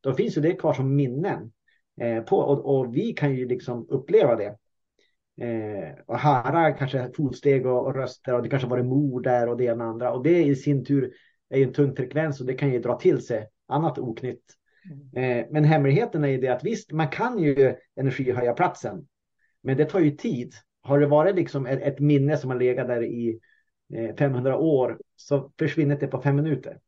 Då 0.00 0.14
finns 0.14 0.36
ju 0.36 0.40
det 0.40 0.52
kvar 0.52 0.72
som 0.72 0.96
minnen. 0.96 1.52
Eh, 2.00 2.22
på, 2.22 2.36
och, 2.36 2.78
och, 2.78 2.96
vi 2.96 3.12
kan 3.12 3.34
ju 3.34 3.48
liksom 3.48 3.86
uppleva 3.88 4.36
det 4.36 4.56
eh, 5.40 5.94
och 6.06 6.18
höra 6.18 6.72
kanske 6.72 7.10
fotsteg 7.16 7.66
och, 7.66 7.86
och, 7.86 7.94
röster 7.94 8.34
och 8.34 8.42
det 8.42 8.48
kanske 8.48 8.68
varit 8.68 8.86
mord 8.86 9.24
där 9.24 9.48
och 9.48 9.56
det 9.56 9.64
ena 9.64 9.84
och 9.84 9.90
andra. 9.90 10.12
Och 10.12 10.22
det 10.22 10.44
i 10.44 10.56
sin 10.56 10.84
tur 10.84 11.12
är 11.50 11.58
ju 11.58 11.64
en 11.64 11.72
tung 11.72 11.96
frekvens 11.96 12.40
och 12.40 12.46
det 12.46 12.54
kan 12.54 12.72
ju 12.72 12.78
dra 12.78 12.98
till 12.98 13.26
sig 13.26 13.48
annat 13.68 13.98
oknytt. 13.98 14.44
Mm. 15.14 15.40
Eh, 15.40 15.46
men 15.50 15.64
hemligheten 15.64 16.24
är 16.24 16.28
ju 16.28 16.40
det 16.40 16.48
att 16.48 16.64
visst, 16.64 16.92
man 16.92 17.08
kan 17.08 17.38
ju 17.38 17.74
energihöja 17.96 18.52
platsen, 18.52 19.06
men 19.62 19.76
det 19.76 19.84
tar 19.84 20.00
ju 20.00 20.10
tid. 20.10 20.54
Har 20.82 21.00
det 21.00 21.06
varit 21.06 21.36
liksom 21.36 21.66
ett, 21.66 21.82
ett 21.82 21.98
minne 21.98 22.36
som 22.36 22.50
har 22.50 22.58
legat 22.58 22.88
där 22.88 23.04
i 23.04 23.40
eh, 23.94 24.16
500 24.16 24.56
år 24.56 25.00
så 25.16 25.52
försvinner 25.58 25.96
det 25.96 26.06
på 26.06 26.22
fem 26.22 26.36
minuter. 26.36 26.78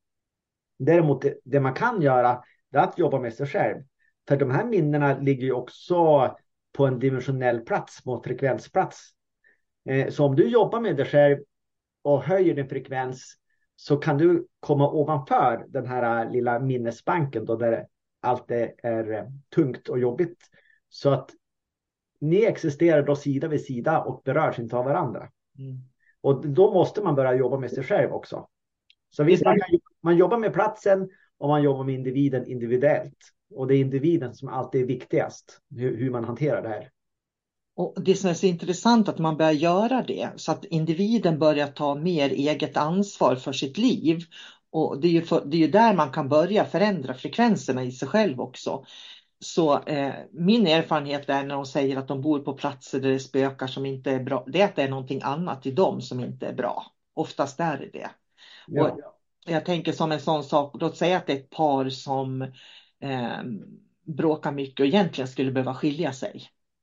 Däremot 0.79 1.23
det, 1.23 1.35
det 1.45 1.61
man 1.61 1.75
kan 1.75 2.03
göra 2.03 2.43
det 2.71 2.79
är 2.79 2.83
att 2.83 2.99
jobba 2.99 3.21
med 3.21 3.35
sig 3.35 3.47
själv. 3.47 3.83
För 4.29 4.37
de 4.37 4.51
här 4.51 4.65
minnena 4.65 5.19
ligger 5.19 5.45
ju 5.45 5.53
också 5.53 5.97
på 6.73 6.87
en 6.87 6.99
dimensionell 6.99 7.61
plats, 7.61 8.05
på 8.05 8.23
frekvensplats. 8.23 9.11
Eh, 9.89 10.09
så 10.09 10.25
om 10.25 10.37
du 10.37 10.49
jobbar 10.49 10.81
med 10.81 10.97
dig 10.97 11.07
själv 11.07 11.39
och 12.03 12.23
höjer 12.23 12.55
din 12.55 12.69
frekvens 12.69 13.37
så 13.77 13.97
kan 13.97 14.19
du 14.19 14.47
komma 14.61 14.91
ovanför 14.91 15.65
den 15.69 15.87
här 15.87 16.31
lilla 16.31 16.59
minnesbanken 16.59 17.45
då 17.45 17.57
där 17.57 17.87
allt 18.21 18.51
är 18.51 19.13
eh, 19.13 19.25
tungt 19.55 19.89
och 19.89 19.99
jobbigt. 19.99 20.39
Så 20.89 21.11
att 21.11 21.31
ni 22.21 22.45
existerar 22.45 23.03
då 23.03 23.17
sida 23.17 23.49
vid 23.49 23.65
sida 23.65 24.01
och 24.03 24.23
berörs 24.25 24.59
inte 24.59 24.77
av 24.77 24.85
varandra. 24.85 25.31
Mm. 25.59 25.79
Och 26.21 26.49
då 26.49 26.73
måste 26.73 27.03
man 27.03 27.15
börja 27.15 27.35
jobba 27.35 27.59
med 27.59 27.71
sig 27.71 27.85
själv 27.85 28.13
också. 28.13 28.49
Så 29.11 29.25
visst, 29.25 29.45
man, 29.45 29.59
man 30.01 30.17
jobbar 30.17 30.39
med 30.39 30.53
platsen 30.53 31.11
och 31.39 31.49
man 31.49 31.63
jobbar 31.63 31.85
med 31.85 31.95
individen 31.95 32.47
individuellt. 32.47 33.19
Och 33.55 33.67
det 33.67 33.77
är 33.77 33.81
individen 33.81 34.35
som 34.35 34.49
alltid 34.49 34.83
är 34.83 34.87
viktigast, 34.87 35.61
hur, 35.71 35.97
hur 35.97 36.11
man 36.11 36.25
hanterar 36.25 36.63
det 36.63 36.69
här. 36.69 36.91
Och 37.77 37.95
Det 38.05 38.15
som 38.15 38.31
är 38.31 38.35
så 38.35 38.47
intressant 38.47 39.09
att 39.09 39.19
man 39.19 39.37
börjar 39.37 39.53
göra 39.53 40.03
det 40.03 40.31
så 40.37 40.53
att 40.53 40.65
individen 40.65 41.39
börjar 41.39 41.67
ta 41.67 41.95
mer 41.95 42.31
eget 42.31 42.77
ansvar 42.77 43.37
för 43.37 43.53
sitt 43.53 43.79
liv. 43.79 44.21
Och 44.71 45.01
det 45.01 45.09
är 45.09 45.13
ju, 45.13 45.23
för, 45.23 45.45
det 45.45 45.57
är 45.57 45.59
ju 45.59 45.69
där 45.69 45.95
man 45.95 46.11
kan 46.11 46.29
börja 46.29 46.65
förändra 46.65 47.15
frekvenserna 47.15 47.85
i 47.85 47.93
sig 47.93 48.09
själv 48.09 48.41
också. 48.41 48.85
Så 49.41 49.83
eh, 49.83 50.15
min 50.33 50.67
erfarenhet 50.67 51.29
är 51.29 51.45
när 51.45 51.55
de 51.55 51.67
säger 51.67 51.97
att 51.97 52.09
de 52.09 52.21
bor 52.21 52.39
på 52.39 52.53
platser 52.53 53.01
där 53.01 53.11
det 53.11 53.21
spökar 53.21 53.67
som 53.67 53.87
inte 53.87 54.11
är 54.11 54.21
bra, 54.21 54.45
det 54.47 54.61
är 54.61 54.65
att 54.65 54.77
det 54.77 54.83
är 54.83 54.89
någonting 54.89 55.21
annat 55.23 55.67
i 55.67 55.71
dem 55.71 56.01
som 56.01 56.21
inte 56.21 56.47
är 56.47 56.55
bra. 56.55 56.87
Oftast 57.15 57.61
är 57.61 57.79
det 57.79 57.99
det. 57.99 58.11
Ja. 58.67 58.91
Och 58.91 59.01
jag 59.47 59.65
tänker 59.65 59.93
som 59.93 60.13
en 60.13 60.21
sån 60.21 60.45
sak, 60.45 60.77
låt 60.81 60.97
säga 60.97 61.17
att 61.17 61.27
det 61.27 61.33
är 61.33 61.37
ett 61.37 61.51
par 61.51 61.89
som 61.89 62.53
eh, 63.01 63.43
bråkar 64.03 64.53
mycket 64.53 64.81
och 64.81 64.87
egentligen 64.87 65.29
skulle 65.29 65.53
behöva 65.53 65.75
skilja 65.75 66.13
sig. 66.13 66.43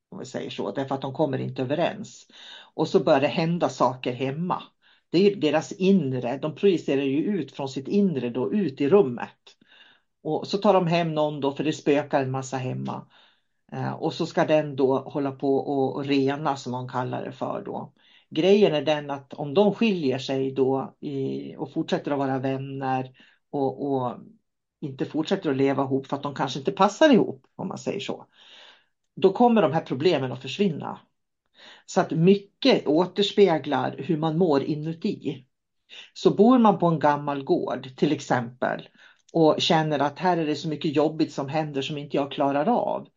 Om 0.09 0.19
vi 0.19 0.25
säger 0.25 0.49
så, 0.49 0.71
därför 0.71 0.95
att 0.95 1.01
de 1.01 1.13
kommer 1.13 1.37
inte 1.37 1.61
överens. 1.61 2.27
Och 2.73 2.87
så 2.87 2.99
börjar 2.99 3.21
det 3.21 3.27
hända 3.27 3.69
saker 3.69 4.13
hemma. 4.13 4.63
Det 5.09 5.31
är 5.31 5.35
deras 5.35 5.71
inre, 5.71 6.37
de 6.37 6.55
projicerar 6.55 7.01
ju 7.01 7.23
ut 7.23 7.51
från 7.51 7.69
sitt 7.69 7.87
inre 7.87 8.29
då 8.29 8.53
ut 8.53 8.81
i 8.81 8.89
rummet. 8.89 9.57
Och 10.23 10.47
så 10.47 10.57
tar 10.57 10.73
de 10.73 10.87
hem 10.87 11.13
någon 11.13 11.41
då, 11.41 11.51
för 11.51 11.63
det 11.63 11.73
spökar 11.73 12.21
en 12.21 12.31
massa 12.31 12.57
hemma. 12.57 13.07
Eh, 13.71 13.93
och 13.93 14.13
så 14.13 14.25
ska 14.25 14.45
den 14.45 14.75
då 14.75 14.97
hålla 14.99 15.31
på 15.31 15.57
och 15.57 16.05
rena 16.05 16.55
som 16.55 16.71
de 16.71 16.89
kallar 16.89 17.25
det 17.25 17.31
för 17.31 17.63
då. 17.65 17.93
Grejen 18.29 18.73
är 18.75 18.81
den 18.81 19.09
att 19.09 19.33
om 19.33 19.53
de 19.53 19.73
skiljer 19.73 20.19
sig 20.19 20.51
då 20.51 20.95
i, 20.99 21.55
och 21.57 21.73
fortsätter 21.73 22.11
att 22.11 22.17
vara 22.17 22.39
vänner 22.39 23.11
och, 23.49 23.91
och, 23.91 24.17
inte 24.81 25.05
fortsätter 25.05 25.49
att 25.49 25.57
leva 25.57 25.83
ihop 25.83 26.07
för 26.07 26.17
att 26.17 26.23
de 26.23 26.35
kanske 26.35 26.59
inte 26.59 26.71
passar 26.71 27.09
ihop 27.09 27.45
om 27.55 27.67
man 27.67 27.77
säger 27.77 27.99
så. 27.99 28.25
Då 29.15 29.33
kommer 29.33 29.61
de 29.61 29.73
här 29.73 29.81
problemen 29.81 30.31
att 30.31 30.41
försvinna. 30.41 30.99
Så 31.85 32.01
att 32.01 32.11
mycket 32.11 32.87
återspeglar 32.87 33.95
hur 33.97 34.17
man 34.17 34.37
mår 34.37 34.63
inuti. 34.63 35.45
Så 36.13 36.31
bor 36.31 36.59
man 36.59 36.79
på 36.79 36.87
en 36.87 36.99
gammal 36.99 37.43
gård 37.43 37.97
till 37.97 38.11
exempel 38.11 38.89
och 39.33 39.55
känner 39.61 39.99
att 39.99 40.19
här 40.19 40.37
är 40.37 40.45
det 40.45 40.55
så 40.55 40.67
mycket 40.67 40.95
jobbigt 40.95 41.33
som 41.33 41.49
händer 41.49 41.81
som 41.81 41.97
inte 41.97 42.17
jag 42.17 42.31
klarar 42.31 42.65
av. 42.65 43.07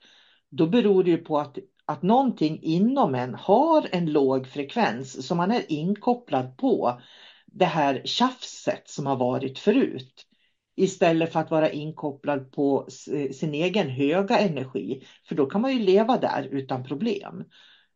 Då 0.51 0.67
beror 0.67 1.05
det 1.05 1.11
ju 1.11 1.19
på 1.19 1.39
att, 1.39 1.59
att 1.85 2.03
någonting 2.03 2.63
inom 2.63 3.15
en 3.15 3.35
har 3.35 3.89
en 3.93 4.13
låg 4.13 4.47
frekvens 4.47 5.27
så 5.27 5.35
man 5.35 5.51
är 5.51 5.73
inkopplad 5.73 6.57
på 6.57 7.01
det 7.47 7.65
här 7.65 8.03
tjafset 8.05 8.89
som 8.89 9.07
har 9.07 9.17
varit 9.17 9.59
förut. 9.59 10.27
Istället 10.77 11.33
för 11.33 11.41
att 11.41 11.51
vara 11.51 11.71
inkopplad 11.71 12.53
på 12.53 12.87
sin 13.33 13.55
egen 13.55 13.89
höga 13.89 14.39
energi. 14.39 15.03
För 15.29 15.35
då 15.35 15.47
kan 15.47 15.61
man 15.61 15.73
ju 15.73 15.79
leva 15.79 16.17
där 16.17 16.49
utan 16.51 16.85
problem. 16.85 17.45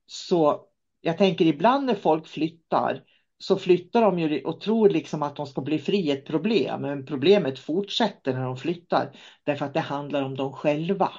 Så 0.07 0.67
jag 1.01 1.19
tänker 1.19 1.45
ibland 1.45 1.87
när 1.87 1.95
folk 1.95 2.27
flyttar 2.27 3.03
så 3.39 3.57
flyttar 3.57 4.03
de 4.03 4.19
ju 4.19 4.43
och 4.43 4.61
tror 4.61 4.89
liksom 4.89 5.23
att 5.23 5.37
de 5.37 5.47
ska 5.47 5.61
bli 5.61 5.79
fri 5.79 6.11
ett 6.11 6.27
problem. 6.27 6.83
Men 6.83 7.07
problemet 7.07 7.59
fortsätter 7.59 8.33
när 8.33 8.45
de 8.45 8.57
flyttar. 8.57 9.17
Därför 9.45 9.67
att 9.67 9.75
det 9.75 9.81
handlar 9.81 10.23
om 10.23 10.37
dem 10.37 10.53
själva 10.53 11.13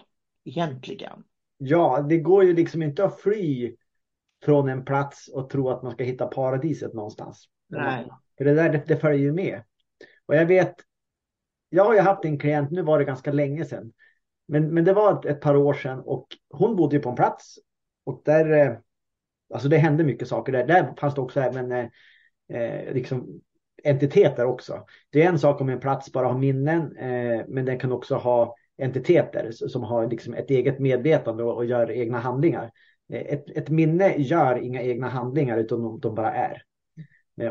egentligen. 0.45 1.23
Ja, 1.57 2.01
det 2.09 2.17
går 2.17 2.43
ju 2.43 2.53
liksom 2.53 2.83
inte 2.83 3.05
att 3.05 3.21
fly 3.21 3.75
från 4.45 4.69
en 4.69 4.85
plats 4.85 5.27
och 5.27 5.49
tro 5.49 5.69
att 5.69 5.83
man 5.83 5.91
ska 5.91 6.03
hitta 6.03 6.27
paradiset 6.27 6.93
någonstans. 6.93 7.45
Nej. 7.67 8.07
För 8.37 8.45
det 8.45 8.53
där 8.53 8.69
det, 8.69 8.83
det 8.87 8.97
följer 8.97 9.19
ju 9.19 9.33
med. 9.33 9.61
Och 10.25 10.35
jag 10.35 10.45
vet, 10.45 10.75
jag 11.75 11.85
har 11.85 11.93
ju 11.93 11.99
haft 11.99 12.25
en 12.25 12.39
klient, 12.39 12.71
nu 12.71 12.81
var 12.81 12.99
det 12.99 13.05
ganska 13.05 13.31
länge 13.31 13.65
sedan. 13.65 13.91
Men, 14.47 14.73
men 14.73 14.83
det 14.83 14.93
var 14.93 15.19
ett, 15.19 15.25
ett 15.25 15.41
par 15.41 15.55
år 15.55 15.73
sedan 15.73 15.99
och 15.99 16.27
hon 16.49 16.75
bodde 16.75 16.95
ju 16.95 17.01
på 17.01 17.09
en 17.09 17.15
plats 17.15 17.59
och 18.03 18.21
där, 18.25 18.51
eh, 18.51 18.77
alltså 19.53 19.69
det 19.69 19.77
hände 19.77 20.03
mycket 20.03 20.27
saker 20.27 20.51
där. 20.51 20.67
Där 20.67 20.93
fanns 20.97 21.15
det 21.15 21.21
också 21.21 21.39
även 21.39 21.71
eh, 21.71 21.87
eh, 22.49 22.93
liksom 22.93 23.41
entiteter 23.83 24.45
också. 24.45 24.85
Det 25.09 25.23
är 25.23 25.29
en 25.29 25.39
sak 25.39 25.61
om 25.61 25.69
en 25.69 25.79
plats 25.79 26.11
bara 26.11 26.27
har 26.27 26.37
minnen, 26.37 26.97
eh, 26.97 27.45
men 27.47 27.65
den 27.65 27.79
kan 27.79 27.91
också 27.91 28.15
ha 28.15 28.55
entiteter 28.77 29.51
som 29.51 29.83
har 29.83 30.07
liksom 30.07 30.33
ett 30.33 30.49
eget 30.49 30.79
medvetande 30.79 31.43
och, 31.43 31.55
och 31.55 31.65
gör 31.65 31.91
egna 31.91 32.19
handlingar. 32.19 32.71
Eh, 33.13 33.21
ett, 33.21 33.49
ett, 33.49 33.69
minne 33.69 34.15
gör 34.17 34.57
inga 34.57 34.81
egna 34.81 35.09
handlingar 35.09 35.57
utan 35.57 35.81
de, 35.81 35.99
de 35.99 36.15
bara 36.15 36.33
är 36.33 36.61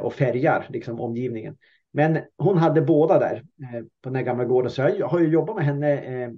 och 0.00 0.14
färgar 0.14 0.66
liksom 0.70 1.00
omgivningen. 1.00 1.56
Men 1.96 2.18
hon 2.38 2.58
hade 2.58 2.82
båda 2.82 3.18
där 3.18 3.34
eh, 3.36 3.82
på 3.82 4.08
den 4.08 4.14
här 4.14 4.22
gamla 4.22 4.44
gården 4.44 4.70
så 4.70 4.82
jag 4.82 5.08
har 5.08 5.18
ju 5.18 5.28
jobbat 5.28 5.56
med 5.56 5.64
henne 5.64 5.92
eh, 6.02 6.30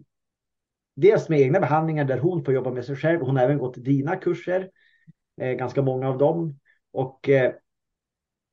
dels 0.97 1.29
med 1.29 1.41
egna 1.41 1.61
behandlingar 1.61 2.05
där 2.05 2.19
hon 2.19 2.45
får 2.45 2.55
jobba 2.55 2.71
med 2.71 2.85
sig 2.85 2.97
själv. 2.97 3.21
Hon 3.21 3.37
har 3.37 3.45
även 3.45 3.59
gått 3.59 3.85
dina 3.85 4.17
kurser, 4.17 4.71
eh, 5.41 5.53
ganska 5.53 5.83
många 5.83 6.09
av 6.09 6.19
dem. 6.19 6.59
Och 6.93 7.31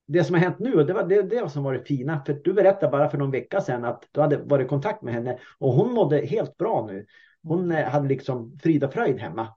det 0.08 0.24
som 0.24 0.34
har 0.34 0.42
hänt 0.42 0.60
nu, 0.60 0.84
det 0.84 0.94
var 0.94 1.04
det, 1.04 1.22
det 1.22 1.50
som 1.50 1.64
var 1.64 1.74
det 1.74 1.86
fina, 1.86 2.24
för 2.26 2.34
du 2.34 2.54
berättade 2.54 2.92
bara 2.92 3.10
för 3.10 3.18
någon 3.18 3.32
vecka 3.32 3.62
sedan 3.62 3.86
att 3.86 4.08
du 4.12 4.22
hade 4.22 4.38
varit 4.38 4.66
i 4.66 4.70
kontakt 4.70 5.02
med 5.02 5.14
henne 5.14 5.40
och 5.60 5.74
hon 5.74 5.94
mådde 5.94 6.18
helt 6.18 6.58
bra 6.58 6.86
nu. 6.88 7.06
Hon 7.44 7.72
hade 7.72 8.08
liksom 8.08 8.58
frid 8.62 8.84
och 8.84 8.94
fröjd 8.94 9.20
hemma. 9.20 9.48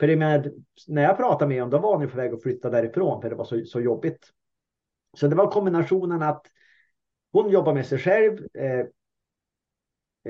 För 0.00 0.06
det 0.06 0.16
med, 0.16 0.52
när 0.88 1.02
jag 1.02 1.16
pratade 1.16 1.48
med 1.48 1.58
henne 1.58 1.70
då 1.70 1.78
var 1.78 1.96
hon 1.96 2.08
på 2.08 2.16
väg 2.16 2.32
att 2.32 2.42
flytta 2.42 2.70
därifrån 2.70 3.22
för 3.22 3.30
det 3.30 3.36
var 3.36 3.44
så, 3.44 3.64
så 3.64 3.80
jobbigt. 3.80 4.30
Så 5.16 5.28
det 5.28 5.36
var 5.36 5.50
kombinationen 5.50 6.22
att 6.22 6.46
hon 7.34 7.50
jobbar 7.50 7.74
med 7.74 7.86
sig 7.86 7.98
själv, 7.98 8.38
eh, 8.54 8.80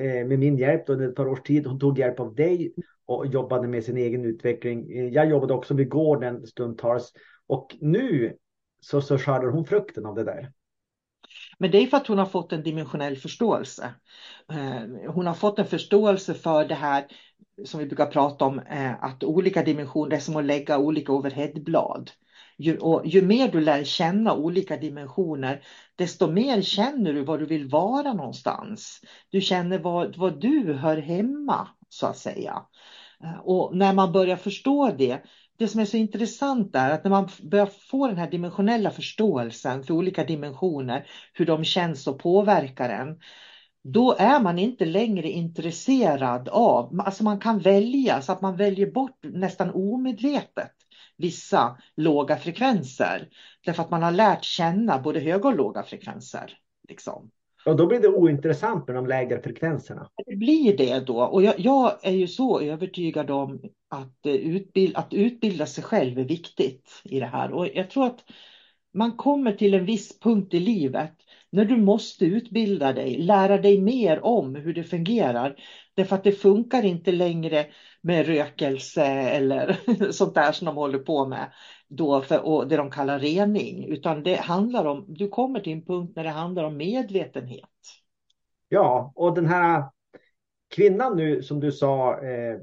eh 0.05 0.27
med 0.27 0.39
min 0.39 0.59
hjälp 0.59 0.89
under 0.89 1.09
ett 1.09 1.15
par 1.15 1.29
års 1.29 1.43
tid. 1.43 1.67
Hon 1.67 1.79
tog 1.79 1.99
hjälp 1.99 2.21
av 2.21 2.35
dig 2.35 2.75
och 3.07 3.27
jobbade 3.27 3.69
med 3.69 3.85
sin 3.85 3.97
egen 3.97 4.25
utveckling. 4.25 4.93
Eh, 4.93 5.09
jag 5.09 5.31
jobbade 5.31 5.55
också 5.55 5.75
vid 5.75 5.89
gården 5.89 6.47
stundtals 6.47 7.13
och 7.47 7.77
nu 7.81 8.37
så, 8.81 9.01
så 9.01 9.19
skördar 9.19 9.49
hon 9.49 9.65
frukten 9.65 10.07
av 10.07 10.15
det 10.15 10.25
där. 10.25 10.53
Men 11.59 11.71
det 11.71 11.79
är 11.79 11.87
för 11.87 11.97
att 11.97 12.07
hon 12.07 12.19
har 12.19 12.27
fått 12.27 12.53
en 12.53 12.63
dimensionell 12.63 13.17
förståelse. 13.17 13.95
Eh, 14.53 15.11
hon 15.13 15.27
har 15.27 15.35
fått 15.35 15.59
en 15.59 15.67
förståelse 15.67 16.35
för 16.35 16.65
det 16.65 16.75
här 16.75 17.07
som 17.65 17.81
vi 17.81 17.87
brukar 17.87 18.07
prata 18.07 18.45
om, 18.45 18.61
att 19.01 19.25
olika 19.25 19.63
dimensioner 19.63 20.17
är 20.17 20.21
som 20.21 20.37
att 20.37 20.45
lägga 20.45 20.79
olika 20.79 21.13
overheadblad. 21.13 22.11
Ju, 22.59 22.79
och 22.79 23.07
ju 23.07 23.23
mer 23.23 23.49
du 23.49 23.61
lär 23.61 23.85
känna 23.85 24.35
olika 24.35 24.77
dimensioner, 24.77 25.63
desto 25.97 26.31
mer 26.31 26.63
känner 26.63 27.13
du 27.13 27.25
var 27.25 27.39
du 27.39 27.47
vill 27.47 27.69
vara 27.69 28.13
någonstans. 28.13 29.01
Du 29.31 29.41
känner 29.41 29.79
var, 29.79 30.13
var 30.17 30.31
du 30.31 30.73
hör 30.73 30.97
hemma, 30.97 31.69
så 31.89 32.07
att 32.07 32.19
säga. 32.19 32.63
Eh, 33.25 33.39
och 33.39 33.77
när 33.77 33.93
man 33.93 34.13
börjar 34.13 34.37
förstå 34.37 34.91
det, 34.99 35.23
det 35.59 35.69
som 35.69 35.81
är 35.81 35.85
så 35.85 35.97
intressant 35.97 36.77
är 36.77 36.91
att 36.91 37.05
när 37.05 37.11
man 37.11 37.29
börjar 37.43 37.67
få 37.67 38.09
den 38.09 38.19
här 38.19 38.31
dimensionella 38.31 38.91
förståelsen 38.91 39.85
för 39.85 39.95
olika 39.95 40.25
dimensioner, 40.25 41.07
hur 41.33 41.47
de 41.47 41.65
känns 41.65 42.07
och 42.07 42.19
påverkar 42.19 42.89
en, 42.89 43.19
då 43.85 44.15
är 44.19 44.41
man 44.41 44.59
inte 44.59 44.85
längre 44.85 45.31
intresserad 45.31 46.49
av, 46.49 47.01
alltså 47.01 47.25
man 47.25 47.41
kan 47.41 47.59
välja 47.59 48.23
så 48.23 48.33
att 48.33 48.41
man 48.41 48.57
väljer 48.57 48.91
bort 48.91 49.19
nästan 49.23 49.71
omedvetet 49.71 50.74
vissa 51.17 51.79
låga 51.97 52.37
frekvenser. 52.37 53.29
Därför 53.65 53.83
att 53.83 53.91
man 53.91 54.03
har 54.03 54.13
lärt 54.13 54.45
känna 54.45 54.99
både 54.99 55.21
höga 55.21 55.49
och 55.49 55.57
låga 55.57 55.83
frekvenser. 55.83 56.59
Liksom. 56.89 57.31
Och 57.67 57.77
då 57.77 57.87
blir 57.87 58.01
det 58.01 58.09
ointressant 58.09 58.87
med 58.87 58.97
de 58.97 59.07
lägre 59.07 59.43
frekvenserna. 59.43 60.09
Det 60.27 60.37
blir 60.37 60.77
det 60.77 61.01
då. 61.01 61.23
Och 61.23 61.43
jag, 61.43 61.55
jag 61.59 61.99
är 62.03 62.13
ju 62.13 62.27
så 62.27 62.61
övertygad 62.61 63.31
om 63.31 63.61
att, 63.89 64.27
eh, 64.27 64.35
utbild, 64.35 64.97
att 64.97 65.15
utbilda 65.15 65.67
sig 65.67 65.85
själv 65.85 66.19
är 66.19 66.25
viktigt 66.25 67.03
i 67.05 67.21
det 67.21 67.27
här. 67.27 67.53
Och 67.53 67.69
jag 67.75 67.91
tror 67.91 68.07
att 68.07 68.25
man 68.95 69.17
kommer 69.17 69.53
till 69.53 69.75
en 69.75 69.85
viss 69.85 70.21
punkt 70.21 70.55
i 70.55 70.61
livet 70.61 71.13
när 71.51 71.65
du 71.65 71.77
måste 71.77 72.25
utbilda 72.25 72.93
dig, 72.93 73.19
lära 73.19 73.59
dig 73.59 73.81
mer 73.81 74.25
om 74.25 74.55
hur 74.55 74.75
det 74.75 74.85
fungerar. 74.85 75.57
Därför 75.95 76.17
att 76.17 76.25
det 76.25 76.33
funkar 76.33 76.85
inte 76.85 77.13
längre 77.13 77.67
med 78.05 78.27
rökelse 78.27 79.05
eller 79.05 79.77
sånt 80.13 80.35
där 80.35 80.53
som 80.53 80.65
de 80.65 80.77
håller 80.77 80.99
på 80.99 81.27
med 81.27 81.53
då 81.89 82.23
för, 82.23 82.47
och 82.47 82.69
det 82.69 82.77
de 82.77 82.91
kallar 82.91 83.19
rening. 83.19 83.89
Utan 83.89 84.23
det 84.23 84.35
handlar 84.35 84.85
om, 84.85 85.05
du 85.09 85.29
kommer 85.29 85.61
till 85.61 85.73
en 85.73 85.85
punkt 85.85 86.13
när 86.17 86.25
det 86.25 86.31
handlar 86.31 86.65
om 86.65 86.77
medvetenhet. 86.77 87.71
Ja, 88.69 89.13
och 89.15 89.35
den 89.35 89.47
här 89.47 89.85
kvinnan 90.75 91.17
nu 91.17 91.43
som 91.43 91.61
du 91.61 91.73
sa 91.73 92.21
eh, 92.21 92.59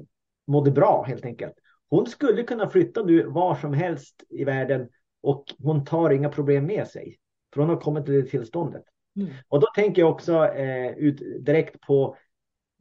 mådde 0.46 0.70
bra 0.70 1.04
helt 1.08 1.24
enkelt. 1.24 1.54
Hon 1.90 2.06
skulle 2.06 2.42
kunna 2.42 2.70
flytta 2.70 3.02
nu 3.02 3.26
var 3.26 3.54
som 3.54 3.74
helst 3.74 4.22
i 4.28 4.44
världen 4.44 4.88
och 5.22 5.44
hon 5.58 5.84
tar 5.84 6.10
inga 6.10 6.28
problem 6.28 6.66
med 6.66 6.88
sig. 6.88 7.18
För 7.54 7.60
hon 7.60 7.70
har 7.70 7.80
kommit 7.80 8.04
till 8.04 8.14
det 8.14 8.22
tillståndet. 8.22 8.84
Mm. 9.16 9.32
Och 9.48 9.60
då 9.60 9.66
tänker 9.74 10.02
jag 10.02 10.10
också 10.10 10.46
eh, 10.46 10.90
ut 10.90 11.44
direkt 11.44 11.80
på 11.80 12.16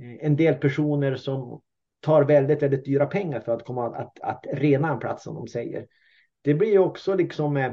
eh, 0.01 0.25
en 0.25 0.35
del 0.35 0.55
personer 0.55 1.15
som 1.15 1.61
tar 2.01 2.23
väldigt, 2.23 2.61
väldigt 2.61 2.85
dyra 2.85 3.05
pengar 3.05 3.39
för 3.39 3.53
att 3.53 3.65
komma 3.65 3.95
att, 3.95 4.19
att 4.21 4.45
rena 4.51 4.91
en 4.91 4.99
plats 4.99 5.23
som 5.23 5.35
de 5.35 5.47
säger. 5.47 5.87
Det 6.41 6.53
blir 6.53 6.71
ju 6.71 6.79
också 6.79 7.15
liksom 7.15 7.57
eh, 7.57 7.71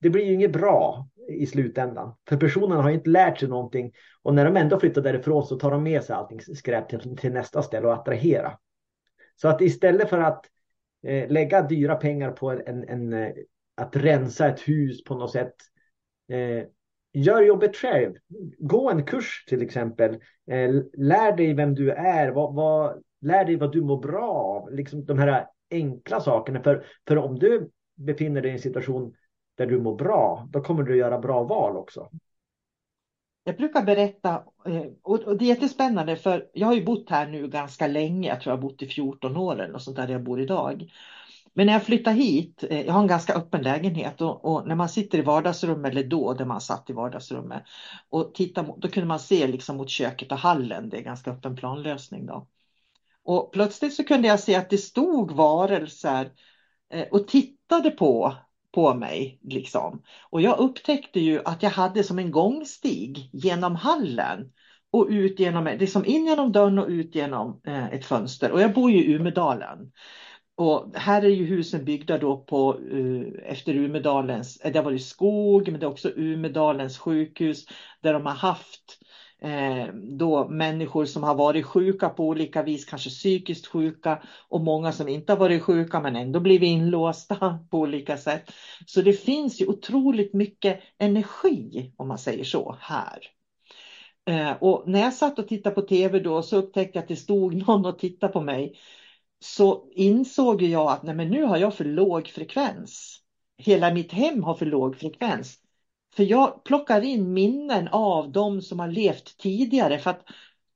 det 0.00 0.10
blir 0.10 0.24
ju 0.24 0.34
inget 0.34 0.52
bra 0.52 1.08
i 1.28 1.46
slutändan. 1.46 2.14
För 2.28 2.36
personerna 2.36 2.82
har 2.82 2.90
inte 2.90 3.10
lärt 3.10 3.38
sig 3.38 3.48
någonting 3.48 3.92
och 4.22 4.34
när 4.34 4.44
de 4.44 4.56
ändå 4.56 4.80
flyttar 4.80 5.02
därifrån 5.02 5.46
så 5.46 5.58
tar 5.58 5.70
de 5.70 5.82
med 5.82 6.04
sig 6.04 6.16
allting 6.16 6.40
skräp 6.40 6.88
till, 6.88 7.16
till 7.16 7.32
nästa 7.32 7.62
ställe 7.62 7.86
och 7.86 7.94
attrahera. 7.94 8.58
Så 9.36 9.48
att 9.48 9.60
istället 9.60 10.08
för 10.08 10.18
att 10.18 10.46
eh, 11.06 11.28
lägga 11.28 11.62
dyra 11.62 11.94
pengar 11.94 12.30
på 12.30 12.50
en, 12.50 12.88
en, 12.88 13.12
eh, 13.12 13.32
att 13.74 13.96
rensa 13.96 14.48
ett 14.48 14.60
hus 14.60 15.04
på 15.04 15.14
något 15.14 15.32
sätt. 15.32 15.54
Eh, 16.28 16.64
gör 17.12 17.42
jobbet 17.42 17.76
själv. 17.76 18.14
Gå 18.58 18.90
en 18.90 19.04
kurs 19.04 19.44
till 19.48 19.62
exempel. 19.62 20.14
Eh, 20.50 20.70
lär 20.92 21.36
dig 21.36 21.54
vem 21.54 21.74
du 21.74 21.90
är. 21.90 22.30
Vad, 22.30 22.54
vad, 22.54 23.02
lär 23.20 23.44
dig 23.44 23.56
vad 23.56 23.72
du 23.72 23.82
mår 23.82 24.02
bra 24.02 24.30
av. 24.30 24.72
Liksom 24.72 25.04
de 25.04 25.18
här 25.18 25.46
enkla 25.70 26.20
sakerna. 26.20 26.62
För, 26.62 26.86
för 27.08 27.18
om 27.18 27.38
du 27.38 27.70
befinner 27.96 28.42
dig 28.42 28.50
i 28.50 28.54
en 28.54 28.60
situation 28.60 29.14
där 29.54 29.66
du 29.66 29.80
mår 29.80 29.96
bra, 29.96 30.48
då 30.52 30.60
kommer 30.60 30.82
du 30.82 30.96
göra 30.96 31.18
bra 31.18 31.42
val 31.42 31.76
också. 31.76 32.10
Jag 33.44 33.56
brukar 33.56 33.82
berätta, 33.82 34.44
eh, 34.66 34.84
och 35.02 35.38
det 35.38 35.44
är 35.44 35.48
jättespännande 35.48 36.16
för 36.16 36.48
jag 36.52 36.66
har 36.66 36.74
ju 36.74 36.84
bott 36.84 37.10
här 37.10 37.26
nu 37.26 37.48
ganska 37.48 37.86
länge, 37.86 38.28
jag 38.28 38.40
tror 38.40 38.50
jag 38.52 38.56
har 38.56 38.62
bott 38.62 38.82
i 38.82 38.86
14 38.86 39.36
år 39.36 39.60
eller 39.60 39.78
sånt 39.78 39.96
där 39.96 40.08
jag 40.08 40.22
bor 40.22 40.40
idag. 40.40 40.90
Men 41.54 41.66
när 41.66 41.72
jag 41.72 41.82
flyttade 41.82 42.16
hit, 42.16 42.64
eh, 42.70 42.80
jag 42.80 42.92
har 42.92 43.00
en 43.00 43.06
ganska 43.06 43.34
öppen 43.34 43.62
lägenhet 43.62 44.20
och, 44.20 44.44
och, 44.44 44.68
när 44.68 44.74
man 44.74 44.88
sitter 44.88 45.18
i 45.18 45.22
vardagsrummet, 45.22 45.92
eller 45.92 46.04
då 46.04 46.34
där 46.34 46.44
man 46.44 46.60
satt 46.60 46.90
i 46.90 46.92
vardagsrummet, 46.92 47.62
och 48.08 48.34
tittar, 48.34 48.74
då 48.76 48.88
kunde 48.88 49.06
man 49.06 49.20
se 49.20 49.46
liksom 49.46 49.76
mot 49.76 49.90
köket 49.90 50.32
och 50.32 50.38
hallen, 50.38 50.88
det 50.88 50.96
är 50.96 51.02
ganska 51.02 51.30
öppen 51.30 51.56
planlösning 51.56 52.26
då. 52.26 52.46
Och 53.26 53.52
plötsligt 53.52 53.94
så 53.94 54.04
kunde 54.04 54.28
jag 54.28 54.40
se 54.40 54.54
att 54.54 54.70
det 54.70 54.78
stod 54.78 55.32
varelser 55.32 56.30
eh, 56.92 57.06
och 57.10 57.28
tittade 57.28 57.90
på, 57.90 58.34
på 58.74 58.94
mig. 58.94 59.40
Liksom. 59.42 60.02
Och 60.30 60.40
jag 60.40 60.58
upptäckte 60.58 61.20
ju 61.20 61.40
att 61.44 61.62
jag 61.62 61.70
hade 61.70 62.04
som 62.04 62.18
en 62.18 62.30
gångstig 62.30 63.30
genom 63.32 63.76
hallen 63.76 64.52
och 64.90 65.06
ut 65.10 65.40
genom, 65.40 65.64
liksom 65.64 66.04
in 66.04 66.26
genom 66.26 66.52
dörren 66.52 66.78
och 66.78 66.88
ut 66.88 67.14
genom 67.14 67.60
eh, 67.66 67.86
ett 67.86 68.04
fönster. 68.04 68.52
Och 68.52 68.60
jag 68.60 68.74
bor 68.74 68.90
ju 68.90 69.04
i 69.04 69.12
Umedalen. 69.12 69.92
Och 70.56 70.96
här 70.96 71.22
är 71.22 71.28
ju 71.28 71.44
husen 71.44 71.84
byggda 71.84 72.18
då 72.18 72.36
på, 72.36 72.78
eh, 72.92 73.52
efter 73.52 73.74
Umedalens, 73.74 74.58
det 74.58 74.76
har 74.76 74.84
varit 74.84 75.04
skog, 75.04 75.68
men 75.68 75.80
det 75.80 75.86
är 75.86 75.90
också 75.90 76.10
Umedalens 76.16 76.98
sjukhus 76.98 77.66
där 78.00 78.12
de 78.12 78.26
har 78.26 78.34
haft 78.34 78.98
Eh, 79.42 79.86
då 79.94 80.48
människor 80.48 81.04
som 81.04 81.22
har 81.22 81.34
varit 81.34 81.66
sjuka 81.66 82.08
på 82.08 82.28
olika 82.28 82.62
vis, 82.62 82.84
kanske 82.84 83.10
psykiskt 83.10 83.66
sjuka 83.66 84.22
och 84.48 84.60
många 84.60 84.92
som 84.92 85.08
inte 85.08 85.32
har 85.32 85.38
varit 85.38 85.62
sjuka 85.62 86.00
men 86.00 86.16
ändå 86.16 86.40
blivit 86.40 86.66
inlåsta 86.66 87.58
på 87.70 87.78
olika 87.78 88.16
sätt. 88.16 88.52
Så 88.86 89.02
det 89.02 89.12
finns 89.12 89.60
ju 89.60 89.66
otroligt 89.66 90.34
mycket 90.34 90.80
energi 90.98 91.92
om 91.96 92.08
man 92.08 92.18
säger 92.18 92.44
så 92.44 92.76
här. 92.80 93.18
Eh, 94.26 94.52
och 94.62 94.88
när 94.88 95.00
jag 95.00 95.14
satt 95.14 95.38
och 95.38 95.48
tittade 95.48 95.74
på 95.74 95.82
tv 95.82 96.20
då 96.20 96.42
så 96.42 96.56
upptäckte 96.56 96.98
jag 96.98 97.02
att 97.02 97.08
det 97.08 97.16
stod 97.16 97.54
någon 97.66 97.86
och 97.86 97.98
tittade 97.98 98.32
på 98.32 98.40
mig. 98.40 98.78
Så 99.40 99.90
insåg 99.94 100.62
jag 100.62 100.92
att 100.92 101.02
nej, 101.02 101.14
men 101.14 101.30
nu 101.30 101.42
har 101.42 101.56
jag 101.56 101.74
för 101.74 101.84
låg 101.84 102.28
frekvens. 102.28 103.20
Hela 103.58 103.94
mitt 103.94 104.12
hem 104.12 104.44
har 104.44 104.54
för 104.54 104.66
låg 104.66 104.96
frekvens. 104.96 105.58
För 106.16 106.22
jag 106.24 106.64
plockar 106.64 107.02
in 107.02 107.32
minnen 107.32 107.88
av 107.88 108.32
de 108.32 108.62
som 108.62 108.80
har 108.80 108.88
levt 108.88 109.38
tidigare 109.38 109.98
för 109.98 110.10
att 110.10 110.24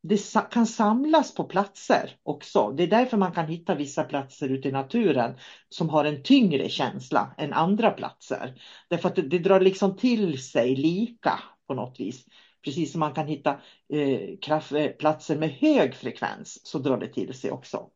det 0.02 0.50
kan 0.50 0.66
samlas 0.66 1.34
på 1.34 1.44
platser 1.44 2.16
också. 2.22 2.72
Det 2.76 2.82
är 2.82 2.86
därför 2.86 3.16
man 3.16 3.32
kan 3.32 3.46
hitta 3.46 3.74
vissa 3.74 4.04
platser 4.04 4.48
ute 4.48 4.68
i 4.68 4.72
naturen 4.72 5.34
som 5.68 5.88
har 5.88 6.04
en 6.04 6.22
tyngre 6.22 6.68
känsla 6.68 7.34
än 7.38 7.52
andra 7.52 7.90
platser. 7.90 8.62
Därför 8.88 9.08
att 9.08 9.16
det, 9.16 9.22
det 9.22 9.38
drar 9.38 9.60
liksom 9.60 9.96
till 9.96 10.42
sig 10.42 10.76
lika 10.76 11.40
på 11.66 11.74
något 11.74 12.00
vis. 12.00 12.24
Precis 12.64 12.92
som 12.92 13.00
man 13.00 13.14
kan 13.14 13.26
hitta 13.26 13.60
eh, 13.92 14.38
kraft, 14.42 14.72
eh, 14.72 14.86
platser 14.86 15.36
med 15.36 15.50
hög 15.50 15.94
frekvens 15.94 16.66
så 16.66 16.78
drar 16.78 16.98
det 16.98 17.08
till 17.08 17.34
sig 17.34 17.50
också. 17.50 17.90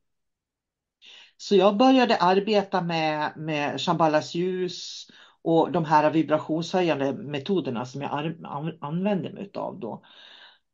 Så 1.37 1.57
jag 1.57 1.77
började 1.77 2.17
arbeta 2.17 2.81
med, 2.81 3.33
med 3.37 3.81
Shambhalas 3.81 4.35
ljus 4.35 5.07
och 5.45 5.73
de 5.73 5.85
här 5.85 6.11
vibrationshöjande 6.11 7.13
metoderna 7.13 7.87
som 7.87 8.03
jag 8.03 8.35
använder 8.81 9.33
mig 9.33 9.51
av 9.55 9.81
då. 9.81 10.03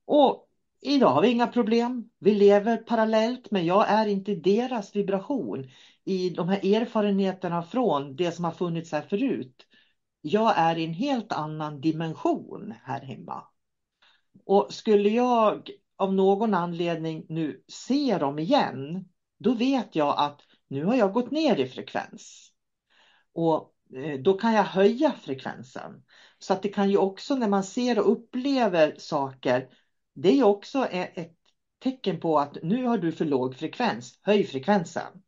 Och 0.05 0.49
idag 0.81 1.09
har 1.09 1.23
vi 1.23 1.29
inga 1.31 1.47
problem. 1.47 2.11
Vi 2.19 2.35
lever 2.35 2.77
parallellt, 2.77 3.51
men 3.51 3.67
jag 3.67 3.91
är 3.91 4.07
inte 4.07 4.35
deras 4.35 4.97
vibration 4.97 5.71
i 6.05 6.31
de 6.31 6.49
här 6.49 6.75
erfarenheterna 6.75 7.63
från 7.63 8.17
det 8.17 8.33
som 8.33 8.45
har 8.45 8.53
funnits 8.53 8.93
här 8.93 9.03
förut. 9.03 9.67
Jag 10.21 10.53
är 10.57 10.79
i 10.79 10.85
en 10.85 10.95
helt 10.95 11.33
annan 11.33 11.81
dimension 11.81 12.75
här 12.83 13.01
hemma. 13.01 13.45
Och 14.47 14.67
skulle 14.71 15.09
jag 15.09 15.71
av 15.97 16.15
någon 16.15 16.55
anledning 16.55 17.27
nu 17.29 17.63
se 17.69 18.19
dem 18.19 18.39
igen, 18.39 19.09
då 19.39 19.53
vet 19.55 19.97
jag 19.97 20.15
att 20.19 20.41
nu 20.69 20.85
har 20.85 20.95
jag 20.95 21.13
gått 21.13 21.31
ner 21.31 21.57
i 21.57 21.67
frekvens. 21.67 22.53
Och 23.33 23.75
Eh, 23.97 24.21
då 24.21 24.35
kan 24.35 24.53
jag 24.55 24.65
höja 24.65 25.13
frekvensen. 25.13 26.03
Så 26.39 26.53
att 26.53 26.63
det 26.63 26.69
kan 26.69 26.91
ju 26.91 26.97
också 26.97 27.35
när 27.35 27.49
man 27.49 27.65
ser 27.65 27.99
och 27.99 28.13
upplever 28.13 28.95
saker, 28.99 29.69
det 30.15 30.29
är 30.29 30.35
ju 30.35 30.45
också 30.45 30.87
e-, 30.91 31.13
ett 31.15 31.37
tecken 31.83 32.21
på 32.21 32.39
att 32.39 32.59
nu 32.63 32.87
har 32.87 32.99
du 32.99 33.13
för 33.13 33.25
låg 33.25 33.57
frekvens, 33.57 34.19
höj 34.23 34.45
frekvensen. 34.45 35.23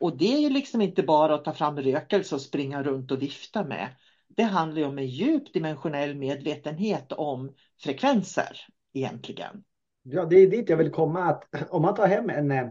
Och 0.00 0.16
det 0.16 0.34
är 0.34 0.38
ju 0.38 0.50
liksom 0.50 0.80
inte 0.80 1.02
bara 1.02 1.34
att 1.34 1.44
ta 1.44 1.52
fram 1.52 1.78
rökelse 1.80 2.34
och 2.34 2.40
springa 2.40 2.82
runt 2.82 3.10
och 3.10 3.22
vifta 3.22 3.64
med. 3.64 3.88
Det 4.28 4.42
handlar 4.42 4.80
ju 4.80 4.86
om 4.86 4.98
en 4.98 5.06
djup 5.06 5.52
dimensionell 5.52 6.14
medvetenhet 6.14 7.12
om 7.12 7.54
frekvenser 7.82 8.66
egentligen. 8.92 9.64
Ja, 10.02 10.24
det 10.24 10.36
är 10.36 10.50
dit 10.50 10.68
jag 10.68 10.76
vill 10.76 10.90
komma. 10.90 11.24
Att 11.24 11.70
om 11.70 11.82
man 11.82 11.94
tar 11.94 12.06
hem 12.06 12.30
en 12.30 12.50
eh, 12.50 12.68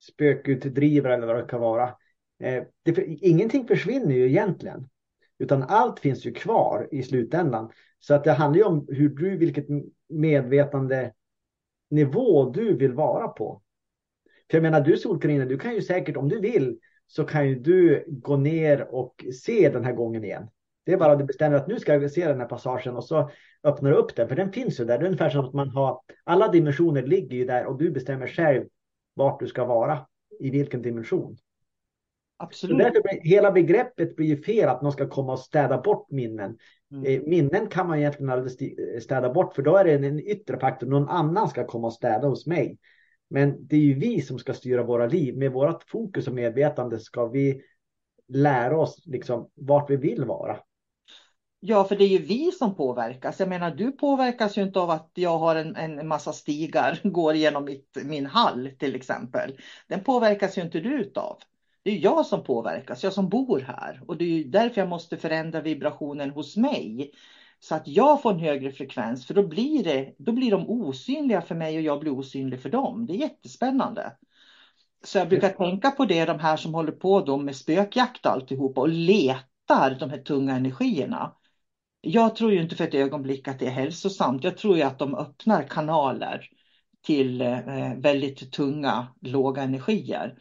spökutdrivare 0.00 1.14
eller 1.14 1.26
vad 1.26 1.36
det 1.36 1.48
kan 1.48 1.60
vara 1.60 1.94
Eh, 2.40 2.64
det, 2.82 3.04
ingenting 3.06 3.66
försvinner 3.66 4.14
ju 4.14 4.28
egentligen. 4.28 4.88
Utan 5.38 5.62
allt 5.62 6.00
finns 6.00 6.24
ju 6.24 6.32
kvar 6.32 6.88
i 6.90 7.02
slutändan. 7.02 7.70
Så 7.98 8.14
att 8.14 8.24
det 8.24 8.32
handlar 8.32 8.58
ju 8.58 8.64
om 8.64 8.86
hur 8.88 9.08
du, 9.08 9.36
vilket 9.36 9.66
medvetande 10.08 11.12
nivå 11.90 12.50
du 12.50 12.76
vill 12.76 12.92
vara 12.92 13.28
på. 13.28 13.62
För 14.50 14.56
jag 14.56 14.62
menar, 14.62 14.80
du 14.80 14.96
Solkarina, 14.96 15.44
du 15.44 15.58
kan 15.58 15.74
ju 15.74 15.82
säkert, 15.82 16.16
om 16.16 16.28
du 16.28 16.40
vill, 16.40 16.78
så 17.06 17.24
kan 17.24 17.48
ju 17.48 17.54
du 17.54 18.04
gå 18.08 18.36
ner 18.36 18.94
och 18.94 19.24
se 19.42 19.68
den 19.68 19.84
här 19.84 19.92
gången 19.92 20.24
igen. 20.24 20.48
Det 20.84 20.92
är 20.92 20.96
bara 20.96 21.12
att 21.12 21.18
du 21.18 21.24
bestämmer 21.24 21.56
att 21.56 21.68
nu 21.68 21.80
ska 21.80 21.94
jag 21.94 22.10
se 22.10 22.28
den 22.28 22.40
här 22.40 22.46
passagen 22.46 22.96
och 22.96 23.04
så 23.04 23.30
öppnar 23.64 23.90
du 23.90 23.96
upp 23.96 24.16
den, 24.16 24.28
för 24.28 24.36
den 24.36 24.52
finns 24.52 24.80
ju 24.80 24.84
där. 24.84 24.98
Det 24.98 25.04
är 25.04 25.06
ungefär 25.06 25.30
som 25.30 25.44
att 25.44 25.54
man 25.54 25.68
har, 25.68 26.00
alla 26.24 26.48
dimensioner 26.48 27.02
ligger 27.02 27.36
ju 27.36 27.44
där 27.44 27.66
och 27.66 27.78
du 27.78 27.90
bestämmer 27.90 28.26
själv 28.26 28.64
vart 29.14 29.40
du 29.40 29.46
ska 29.46 29.64
vara, 29.64 30.06
i 30.40 30.50
vilken 30.50 30.82
dimension. 30.82 31.36
Absolut. 32.42 32.78
därför 32.78 33.02
blir, 33.02 33.20
hela 33.22 33.52
begreppet 33.52 34.16
blir 34.16 34.42
fel 34.42 34.68
att 34.68 34.82
någon 34.82 34.92
ska 34.92 35.08
komma 35.08 35.32
och 35.32 35.38
städa 35.38 35.80
bort 35.80 36.10
minnen. 36.10 36.58
Mm. 36.92 37.04
Eh, 37.04 37.22
minnen 37.26 37.66
kan 37.66 37.88
man 37.88 37.98
egentligen 37.98 38.30
aldrig 38.30 38.76
städa 39.02 39.32
bort 39.32 39.54
för 39.54 39.62
då 39.62 39.76
är 39.76 39.84
det 39.84 39.92
en 39.92 40.20
yttre 40.20 40.58
faktor. 40.58 40.86
Någon 40.86 41.08
annan 41.08 41.48
ska 41.48 41.66
komma 41.66 41.86
och 41.86 41.92
städa 41.92 42.28
hos 42.28 42.46
mig. 42.46 42.78
Men 43.30 43.66
det 43.66 43.76
är 43.76 43.80
ju 43.80 43.94
vi 43.94 44.22
som 44.22 44.38
ska 44.38 44.54
styra 44.54 44.82
våra 44.82 45.06
liv. 45.06 45.36
Med 45.36 45.52
vårt 45.52 45.90
fokus 45.90 46.26
och 46.26 46.34
medvetande 46.34 46.98
ska 46.98 47.26
vi 47.26 47.62
lära 48.28 48.78
oss 48.78 49.02
liksom 49.06 49.50
vart 49.54 49.90
vi 49.90 49.96
vill 49.96 50.24
vara. 50.24 50.58
Ja, 51.60 51.84
för 51.84 51.96
det 51.96 52.04
är 52.04 52.08
ju 52.08 52.18
vi 52.18 52.52
som 52.52 52.74
påverkas. 52.74 53.40
Jag 53.40 53.48
menar, 53.48 53.70
du 53.70 53.92
påverkas 53.92 54.58
ju 54.58 54.62
inte 54.62 54.80
av 54.80 54.90
att 54.90 55.10
jag 55.14 55.38
har 55.38 55.56
en, 55.56 55.76
en 55.76 56.08
massa 56.08 56.32
stigar, 56.32 57.00
går 57.08 57.34
genom 57.34 57.64
mitt, 57.64 57.96
min 58.04 58.26
hall 58.26 58.70
till 58.78 58.94
exempel. 58.94 59.58
Den 59.88 60.04
påverkas 60.04 60.58
ju 60.58 60.62
inte 60.62 60.80
du 60.80 61.00
utav. 61.00 61.38
Det 61.90 61.96
är 61.96 62.02
jag 62.02 62.26
som 62.26 62.44
påverkas, 62.44 63.04
jag 63.04 63.12
som 63.12 63.28
bor 63.28 63.60
här. 63.60 64.02
Och 64.06 64.16
det 64.16 64.24
är 64.24 64.44
därför 64.44 64.80
jag 64.80 64.88
måste 64.88 65.16
förändra 65.16 65.60
vibrationen 65.60 66.30
hos 66.30 66.56
mig. 66.56 67.12
Så 67.60 67.74
att 67.74 67.88
jag 67.88 68.22
får 68.22 68.32
en 68.32 68.38
högre 68.38 68.72
frekvens, 68.72 69.26
för 69.26 69.34
då 69.34 69.46
blir, 69.46 69.84
det, 69.84 70.14
då 70.18 70.32
blir 70.32 70.50
de 70.50 70.68
osynliga 70.68 71.42
för 71.42 71.54
mig 71.54 71.76
och 71.76 71.82
jag 71.82 72.00
blir 72.00 72.12
osynlig 72.12 72.62
för 72.62 72.70
dem. 72.70 73.06
Det 73.06 73.12
är 73.12 73.16
jättespännande. 73.16 74.12
Så 75.04 75.18
jag 75.18 75.28
brukar 75.28 75.48
tänka 75.48 75.90
på 75.90 76.04
det, 76.04 76.24
de 76.24 76.38
här 76.38 76.56
som 76.56 76.74
håller 76.74 76.92
på 76.92 77.20
då 77.20 77.36
med 77.36 77.56
spökjakt 77.56 78.26
och 78.26 78.32
alltihopa 78.32 78.80
och 78.80 78.88
letar 78.88 79.96
de 80.00 80.10
här 80.10 80.22
tunga 80.22 80.56
energierna. 80.56 81.36
Jag 82.00 82.36
tror 82.36 82.52
ju 82.52 82.62
inte 82.62 82.76
för 82.76 82.84
ett 82.84 82.94
ögonblick 82.94 83.48
att 83.48 83.58
det 83.58 83.66
är 83.66 83.70
hälsosamt. 83.70 84.44
Jag 84.44 84.56
tror 84.56 84.76
ju 84.76 84.82
att 84.82 84.98
de 84.98 85.14
öppnar 85.14 85.62
kanaler 85.62 86.48
till 87.02 87.40
eh, 87.40 87.94
väldigt 87.96 88.52
tunga, 88.52 89.06
låga 89.20 89.62
energier. 89.62 90.38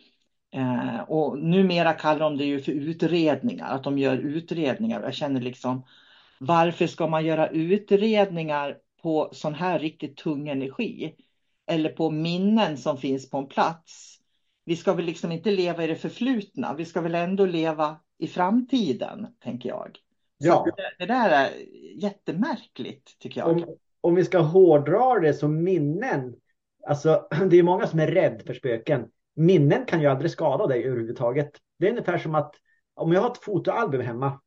Eh, 0.52 1.00
och 1.00 1.40
numera 1.40 1.94
kallar 1.94 2.20
de 2.20 2.38
det 2.38 2.46
ju 2.46 2.62
för 2.62 2.72
utredningar, 2.72 3.76
att 3.76 3.84
de 3.84 3.98
gör 3.98 4.18
utredningar. 4.18 5.02
Jag 5.02 5.14
känner 5.14 5.42
liksom, 5.42 5.84
varför 6.40 6.88
ska 6.88 7.08
man 7.08 7.26
göra 7.26 7.48
utredningar 7.48 8.78
på 9.02 9.30
sån 9.32 9.54
här 9.54 9.80
riktigt 9.80 10.18
tung 10.18 10.50
energi? 10.50 11.16
Eller 11.68 11.90
på 11.90 12.12
minnen 12.12 12.78
som 12.78 12.98
finns 12.98 13.30
på 13.30 13.38
en 13.38 13.48
plats. 13.48 14.20
Vi 14.66 14.76
ska 14.76 14.94
väl 14.94 15.06
liksom 15.06 15.32
inte 15.32 15.52
leva 15.52 15.84
i 15.84 15.88
det 15.88 15.96
förflutna, 15.96 16.74
vi 16.74 16.86
ska 16.86 17.02
väl 17.02 17.16
ändå 17.16 17.46
leva 17.46 17.98
i 18.18 18.28
framtiden, 18.28 19.28
tänker 19.44 19.70
jag. 19.70 19.98
Ja. 20.38 20.66
Det, 20.78 21.06
det, 21.06 21.14
där 21.14 21.30
är 21.30 21.50
jättemärkligt, 22.04 23.20
tycker 23.20 23.42
jag. 23.42 23.50
Om, 23.50 23.76
om 24.02 24.16
vi 24.16 24.26
ska 24.26 24.40
hårdra 24.40 25.20
det 25.20 25.34
som 25.34 25.64
minnen, 25.64 26.36
alltså 26.88 27.28
det 27.50 27.58
är 27.58 27.64
många 27.64 27.88
som 27.88 28.00
är 28.00 28.08
rädda 28.08 28.44
för 28.44 28.54
spöken 28.54 29.08
minnen 29.40 29.86
kan 29.86 30.02
ju 30.02 30.08
aldrig 30.08 30.32
skada 30.32 30.68
dig 30.68 30.84
överhuvudtaget. 30.84 31.52
Det 31.80 31.86
är 31.86 31.92
ungefär 31.92 32.18
som 32.18 32.36
att 32.36 32.56
om 32.94 33.12
jag 33.12 33.22
har 33.22 33.32
ett 33.32 33.44
fotoalbum 33.44 34.02
hemma 34.02 34.42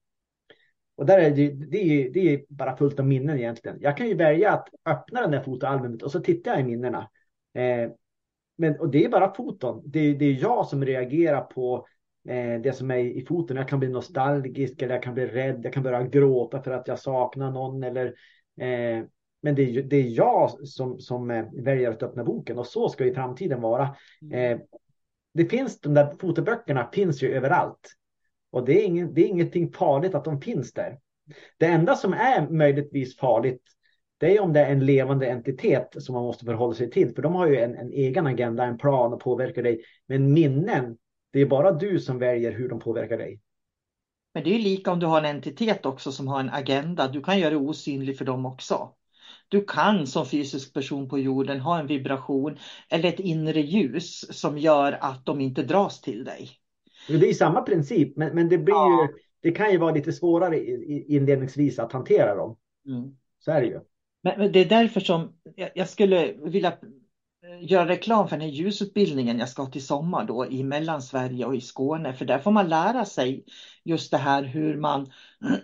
Och 0.96 1.06
där 1.06 1.18
är 1.18 1.30
det, 1.30 1.48
det, 1.48 1.78
är, 1.78 2.10
det 2.10 2.34
är 2.34 2.44
bara 2.48 2.76
fullt 2.76 3.00
av 3.00 3.06
minnen 3.06 3.38
egentligen. 3.38 3.78
Jag 3.80 3.96
kan 3.96 4.08
ju 4.08 4.14
välja 4.14 4.52
att 4.52 4.68
öppna 4.84 5.20
den 5.20 5.30
där 5.30 5.42
fotoalbumet 5.42 6.02
och 6.02 6.10
så 6.10 6.20
tittar 6.20 6.50
jag 6.50 6.60
i 6.60 6.64
minnena. 6.64 7.10
Eh, 7.54 7.90
men, 8.56 8.80
och 8.80 8.90
det 8.90 9.04
är 9.04 9.08
bara 9.08 9.34
foton. 9.34 9.82
Det, 9.84 10.12
det 10.14 10.24
är 10.24 10.42
jag 10.42 10.66
som 10.66 10.84
reagerar 10.84 11.40
på 11.40 11.86
eh, 12.28 12.60
det 12.60 12.76
som 12.76 12.90
är 12.90 12.98
i 12.98 13.24
foton. 13.28 13.56
Jag 13.56 13.68
kan 13.68 13.78
bli 13.78 13.88
nostalgisk 13.88 14.82
eller 14.82 14.94
jag 14.94 15.02
kan 15.02 15.14
bli 15.14 15.26
rädd. 15.26 15.60
Jag 15.64 15.72
kan 15.72 15.82
börja 15.82 16.02
gråta 16.02 16.62
för 16.62 16.70
att 16.70 16.88
jag 16.88 16.98
saknar 16.98 17.50
någon 17.50 17.82
eller 17.82 18.06
eh, 18.60 19.04
men 19.42 19.54
det 19.54 19.62
är, 19.62 19.82
det 19.82 19.96
är 19.96 20.08
jag 20.08 20.50
som, 20.50 21.00
som 21.00 21.30
eh, 21.30 21.44
väljer 21.52 21.90
att 21.90 22.02
öppna 22.02 22.24
boken 22.24 22.58
och 22.58 22.66
så 22.66 22.88
ska 22.88 23.04
i 23.04 23.14
framtiden 23.14 23.60
vara. 23.60 23.96
Mm. 24.22 24.52
Eh, 24.52 24.64
det 25.34 25.44
finns, 25.44 25.80
de 25.80 25.94
där 25.94 26.14
fotoböckerna 26.20 26.88
finns 26.92 27.22
ju 27.22 27.32
överallt. 27.34 27.92
Och 28.50 28.64
det 28.64 28.82
är, 28.82 28.84
ingen, 28.84 29.14
det 29.14 29.20
är 29.24 29.28
ingenting 29.28 29.72
farligt 29.72 30.14
att 30.14 30.24
de 30.24 30.40
finns 30.40 30.72
där. 30.72 30.98
Det 31.58 31.66
enda 31.66 31.96
som 31.96 32.12
är 32.12 32.48
möjligtvis 32.48 33.16
farligt 33.16 33.62
det 34.22 34.36
är 34.36 34.40
om 34.40 34.52
det 34.52 34.60
är 34.60 34.72
en 34.72 34.86
levande 34.86 35.26
entitet 35.26 35.88
som 35.98 36.14
man 36.14 36.24
måste 36.24 36.44
förhålla 36.44 36.74
sig 36.74 36.90
till. 36.90 37.14
För 37.14 37.22
de 37.22 37.34
har 37.34 37.46
ju 37.46 37.56
en, 37.56 37.74
en 37.74 37.92
egen 37.92 38.26
agenda, 38.26 38.64
en 38.64 38.78
plan 38.78 39.12
och 39.12 39.20
påverkar 39.20 39.62
dig. 39.62 39.84
Men 40.06 40.32
minnen, 40.32 40.96
det 41.32 41.40
är 41.40 41.46
bara 41.46 41.72
du 41.72 42.00
som 42.00 42.18
väljer 42.18 42.52
hur 42.52 42.68
de 42.68 42.80
påverkar 42.80 43.18
dig. 43.18 43.40
Men 44.34 44.44
det 44.44 44.50
är 44.50 44.52
ju 44.52 44.62
lika 44.62 44.92
om 44.92 44.98
du 44.98 45.06
har 45.06 45.18
en 45.18 45.36
entitet 45.36 45.86
också 45.86 46.12
som 46.12 46.28
har 46.28 46.40
en 46.40 46.50
agenda. 46.50 47.08
Du 47.08 47.22
kan 47.22 47.38
göra 47.38 47.50
det 47.50 47.56
osynlig 47.56 48.18
för 48.18 48.24
dem 48.24 48.46
också. 48.46 48.94
Du 49.52 49.64
kan 49.64 50.06
som 50.06 50.26
fysisk 50.26 50.74
person 50.74 51.08
på 51.08 51.18
jorden 51.18 51.60
ha 51.60 51.80
en 51.80 51.86
vibration 51.86 52.58
eller 52.88 53.08
ett 53.08 53.20
inre 53.20 53.60
ljus 53.60 54.38
som 54.40 54.58
gör 54.58 54.98
att 55.00 55.26
de 55.26 55.40
inte 55.40 55.62
dras 55.62 56.00
till 56.00 56.24
dig. 56.24 56.50
Det 57.08 57.28
är 57.28 57.34
samma 57.34 57.62
princip, 57.62 58.16
men, 58.16 58.34
men 58.34 58.48
det, 58.48 58.58
blir 58.58 58.74
ja. 58.74 59.02
ju, 59.02 59.18
det 59.42 59.56
kan 59.56 59.72
ju 59.72 59.78
vara 59.78 59.94
lite 59.94 60.12
svårare 60.12 60.58
inledningsvis 60.86 61.78
att 61.78 61.92
hantera 61.92 62.34
dem. 62.34 62.56
Mm. 62.86 63.16
Så 63.38 63.50
är 63.50 63.60
det 63.60 63.66
ju. 63.66 63.80
Men 64.22 64.52
det 64.52 64.58
är 64.58 64.64
därför 64.64 65.00
som 65.00 65.32
jag 65.74 65.88
skulle 65.88 66.32
vilja 66.32 66.72
Eh, 67.44 67.70
göra 67.70 67.88
reklam 67.88 68.28
för 68.28 68.36
den 68.36 68.48
här 68.48 68.54
ljusutbildningen 68.56 69.38
jag 69.38 69.48
ska 69.48 69.62
ha 69.62 69.70
till 69.70 69.86
sommar 69.86 70.24
då 70.24 70.46
i 70.46 70.62
Mellansverige 70.62 71.44
och 71.44 71.56
i 71.56 71.60
Skåne. 71.60 72.12
För 72.14 72.24
där 72.24 72.38
får 72.38 72.50
man 72.50 72.68
lära 72.68 73.04
sig 73.04 73.44
just 73.84 74.10
det 74.10 74.16
här 74.16 74.42
hur 74.42 74.76
man 74.76 75.12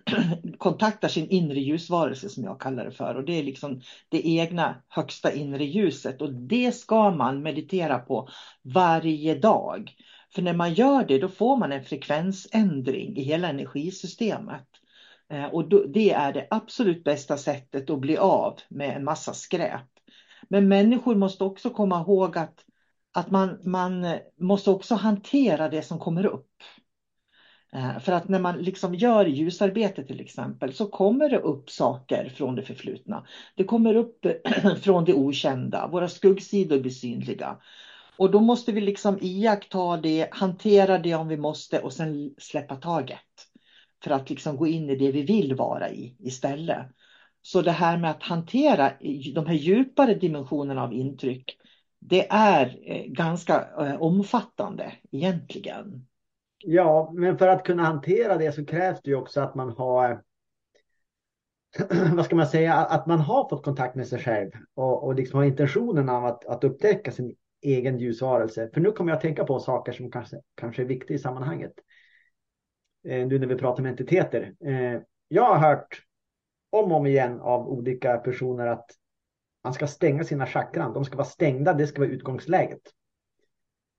kontaktar 0.58 1.08
sin 1.08 1.28
inre 1.28 1.60
ljusvarelse 1.60 2.28
som 2.28 2.44
jag 2.44 2.60
kallar 2.60 2.84
det 2.84 2.90
för. 2.90 3.14
Och 3.14 3.24
det 3.24 3.32
är 3.38 3.42
liksom 3.42 3.80
det 4.08 4.28
egna 4.28 4.82
högsta 4.88 5.32
inre 5.32 5.64
ljuset 5.64 6.22
och 6.22 6.32
det 6.32 6.72
ska 6.72 7.10
man 7.10 7.42
meditera 7.42 7.98
på 7.98 8.28
varje 8.62 9.34
dag. 9.34 9.90
För 10.34 10.42
när 10.42 10.54
man 10.54 10.74
gör 10.74 11.04
det 11.04 11.18
då 11.18 11.28
får 11.28 11.56
man 11.56 11.72
en 11.72 11.84
frekvensändring 11.84 13.16
i 13.16 13.22
hela 13.22 13.48
energisystemet. 13.48 14.66
Eh, 15.32 15.44
och 15.44 15.90
det 15.92 16.10
är 16.10 16.32
det 16.32 16.46
absolut 16.50 17.04
bästa 17.04 17.36
sättet 17.36 17.90
att 17.90 18.00
bli 18.00 18.16
av 18.16 18.58
med 18.68 18.96
en 18.96 19.04
massa 19.04 19.34
skräp. 19.34 19.97
Men 20.48 20.68
människor 20.68 21.14
måste 21.14 21.44
också 21.44 21.70
komma 21.70 22.00
ihåg 22.00 22.38
att, 22.38 22.64
att 23.12 23.30
man, 23.30 23.58
man 23.64 24.18
måste 24.40 24.70
också 24.70 24.94
hantera 24.94 25.68
det 25.68 25.82
som 25.82 25.98
kommer 25.98 26.26
upp. 26.26 26.50
Eh, 27.72 27.98
för 27.98 28.12
att 28.12 28.28
när 28.28 28.38
man 28.38 28.58
liksom 28.58 28.94
gör 28.94 29.26
ljusarbete 29.26 30.04
till 30.04 30.20
exempel 30.20 30.72
så 30.72 30.86
kommer 30.86 31.28
det 31.28 31.38
upp 31.38 31.70
saker 31.70 32.28
från 32.28 32.54
det 32.54 32.62
förflutna. 32.62 33.26
Det 33.54 33.64
kommer 33.64 33.94
upp 33.94 34.26
från 34.82 35.04
det 35.04 35.14
okända, 35.14 35.88
våra 35.88 36.08
skuggsidor 36.08 36.80
blir 36.80 36.90
synliga. 36.92 37.58
Och 38.16 38.30
då 38.30 38.40
måste 38.40 38.72
vi 38.72 38.80
liksom 38.80 39.18
iaktta 39.20 39.96
det, 39.96 40.28
hantera 40.30 40.98
det 40.98 41.14
om 41.14 41.28
vi 41.28 41.36
måste 41.36 41.80
och 41.80 41.92
sen 41.92 42.34
släppa 42.38 42.76
taget. 42.76 43.18
För 44.04 44.10
att 44.10 44.30
liksom 44.30 44.56
gå 44.56 44.66
in 44.66 44.90
i 44.90 44.96
det 44.96 45.12
vi 45.12 45.22
vill 45.22 45.54
vara 45.54 45.90
i 45.90 46.16
istället. 46.18 46.86
Så 47.48 47.62
det 47.62 47.72
här 47.72 47.98
med 47.98 48.10
att 48.10 48.22
hantera 48.22 48.92
de 49.34 49.46
här 49.46 49.54
djupare 49.54 50.14
dimensionerna 50.14 50.82
av 50.82 50.92
intryck, 50.92 51.58
det 51.98 52.26
är 52.30 52.78
eh, 52.84 53.04
ganska 53.06 53.68
eh, 53.80 54.02
omfattande 54.02 54.92
egentligen. 55.10 56.06
Ja, 56.64 57.12
men 57.14 57.38
för 57.38 57.48
att 57.48 57.64
kunna 57.64 57.82
hantera 57.82 58.36
det 58.36 58.52
så 58.52 58.64
krävs 58.64 59.02
det 59.02 59.10
ju 59.10 59.16
också 59.16 59.40
att 59.40 59.54
man 59.54 59.70
har 59.70 60.22
vad 62.14 62.24
ska 62.24 62.36
man 62.36 62.46
säga, 62.46 62.74
att 62.74 63.06
man 63.06 63.20
har 63.20 63.48
fått 63.48 63.64
kontakt 63.64 63.94
med 63.94 64.08
sig 64.08 64.18
själv 64.18 64.50
och, 64.74 65.04
och 65.04 65.14
liksom 65.14 65.38
har 65.38 65.44
intentionen 65.44 66.08
av 66.08 66.24
att, 66.24 66.46
att 66.46 66.64
upptäcka 66.64 67.12
sin 67.12 67.36
egen 67.62 67.98
ljusvarelse. 67.98 68.70
För 68.74 68.80
nu 68.80 68.92
kommer 68.92 69.10
jag 69.10 69.16
att 69.16 69.22
tänka 69.22 69.44
på 69.44 69.60
saker 69.60 69.92
som 69.92 70.10
kanske, 70.10 70.36
kanske 70.54 70.82
är 70.82 70.86
viktiga 70.86 71.14
i 71.14 71.18
sammanhanget. 71.18 71.72
Eh, 73.08 73.26
nu 73.26 73.38
när 73.38 73.46
vi 73.46 73.56
pratar 73.56 73.82
om 73.82 73.86
entiteter. 73.86 74.54
Eh, 74.64 75.00
jag 75.28 75.54
har 75.54 75.58
hört 75.58 76.07
om 76.70 76.92
och 76.92 76.98
om 76.98 77.06
igen 77.06 77.40
av 77.40 77.68
olika 77.68 78.16
personer 78.16 78.66
att 78.66 78.90
man 79.64 79.74
ska 79.74 79.86
stänga 79.86 80.24
sina 80.24 80.46
chakran. 80.46 80.92
De 80.92 81.04
ska 81.04 81.16
vara 81.16 81.26
stängda, 81.26 81.72
det 81.72 81.86
ska 81.86 82.00
vara 82.00 82.10
utgångsläget. 82.10 82.80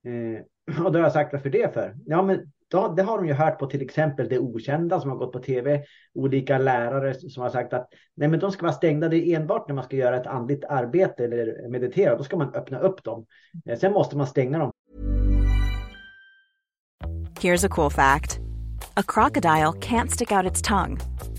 Eh, 0.06 0.84
och 0.86 0.92
då 0.92 1.00
har 1.00 1.04
jag 1.04 1.14
sagt 1.14 1.34
varför 1.34 1.50
det 1.50 1.74
för? 1.74 1.96
Ja, 2.06 2.22
men 2.22 2.52
då, 2.68 2.88
det 2.88 3.04
har 3.04 3.18
de 3.18 3.28
ju 3.28 3.34
hört 3.34 3.60
på 3.60 3.66
till 3.66 3.82
exempel 3.82 4.30
det 4.30 4.40
okända 4.40 5.00
som 5.00 5.10
har 5.10 5.18
gått 5.18 5.32
på 5.32 5.40
tv. 5.40 5.84
Olika 6.14 6.58
lärare 6.58 7.14
som 7.14 7.44
har 7.44 7.50
sagt 7.50 7.74
att 7.74 7.88
nej, 8.14 8.28
men 8.28 8.40
de 8.40 8.52
ska 8.52 8.62
vara 8.62 8.74
stängda. 8.74 9.10
Det 9.10 9.18
är 9.18 9.40
enbart 9.40 9.68
när 9.68 9.76
man 9.76 9.84
ska 9.84 9.96
göra 9.96 10.18
ett 10.18 10.28
andligt 10.28 10.64
arbete 10.64 11.24
eller 11.24 11.70
meditera. 11.70 12.18
Då 12.18 12.24
ska 12.24 12.38
man 12.38 12.54
öppna 12.54 12.80
upp 12.80 13.04
dem. 13.04 13.26
Eh, 13.66 13.78
sen 13.80 13.94
måste 13.94 14.18
man 14.18 14.28
stänga 14.28 14.60
dem. 14.60 14.72
Here's 17.42 17.66
a 17.66 17.70
cool 17.70 17.92
fact. 17.92 18.40
A 18.94 19.04
crocodile 19.08 19.74
can't 19.80 20.10
stick 20.10 20.32
out 20.32 20.52
its 20.52 20.62
tongue. 20.62 20.98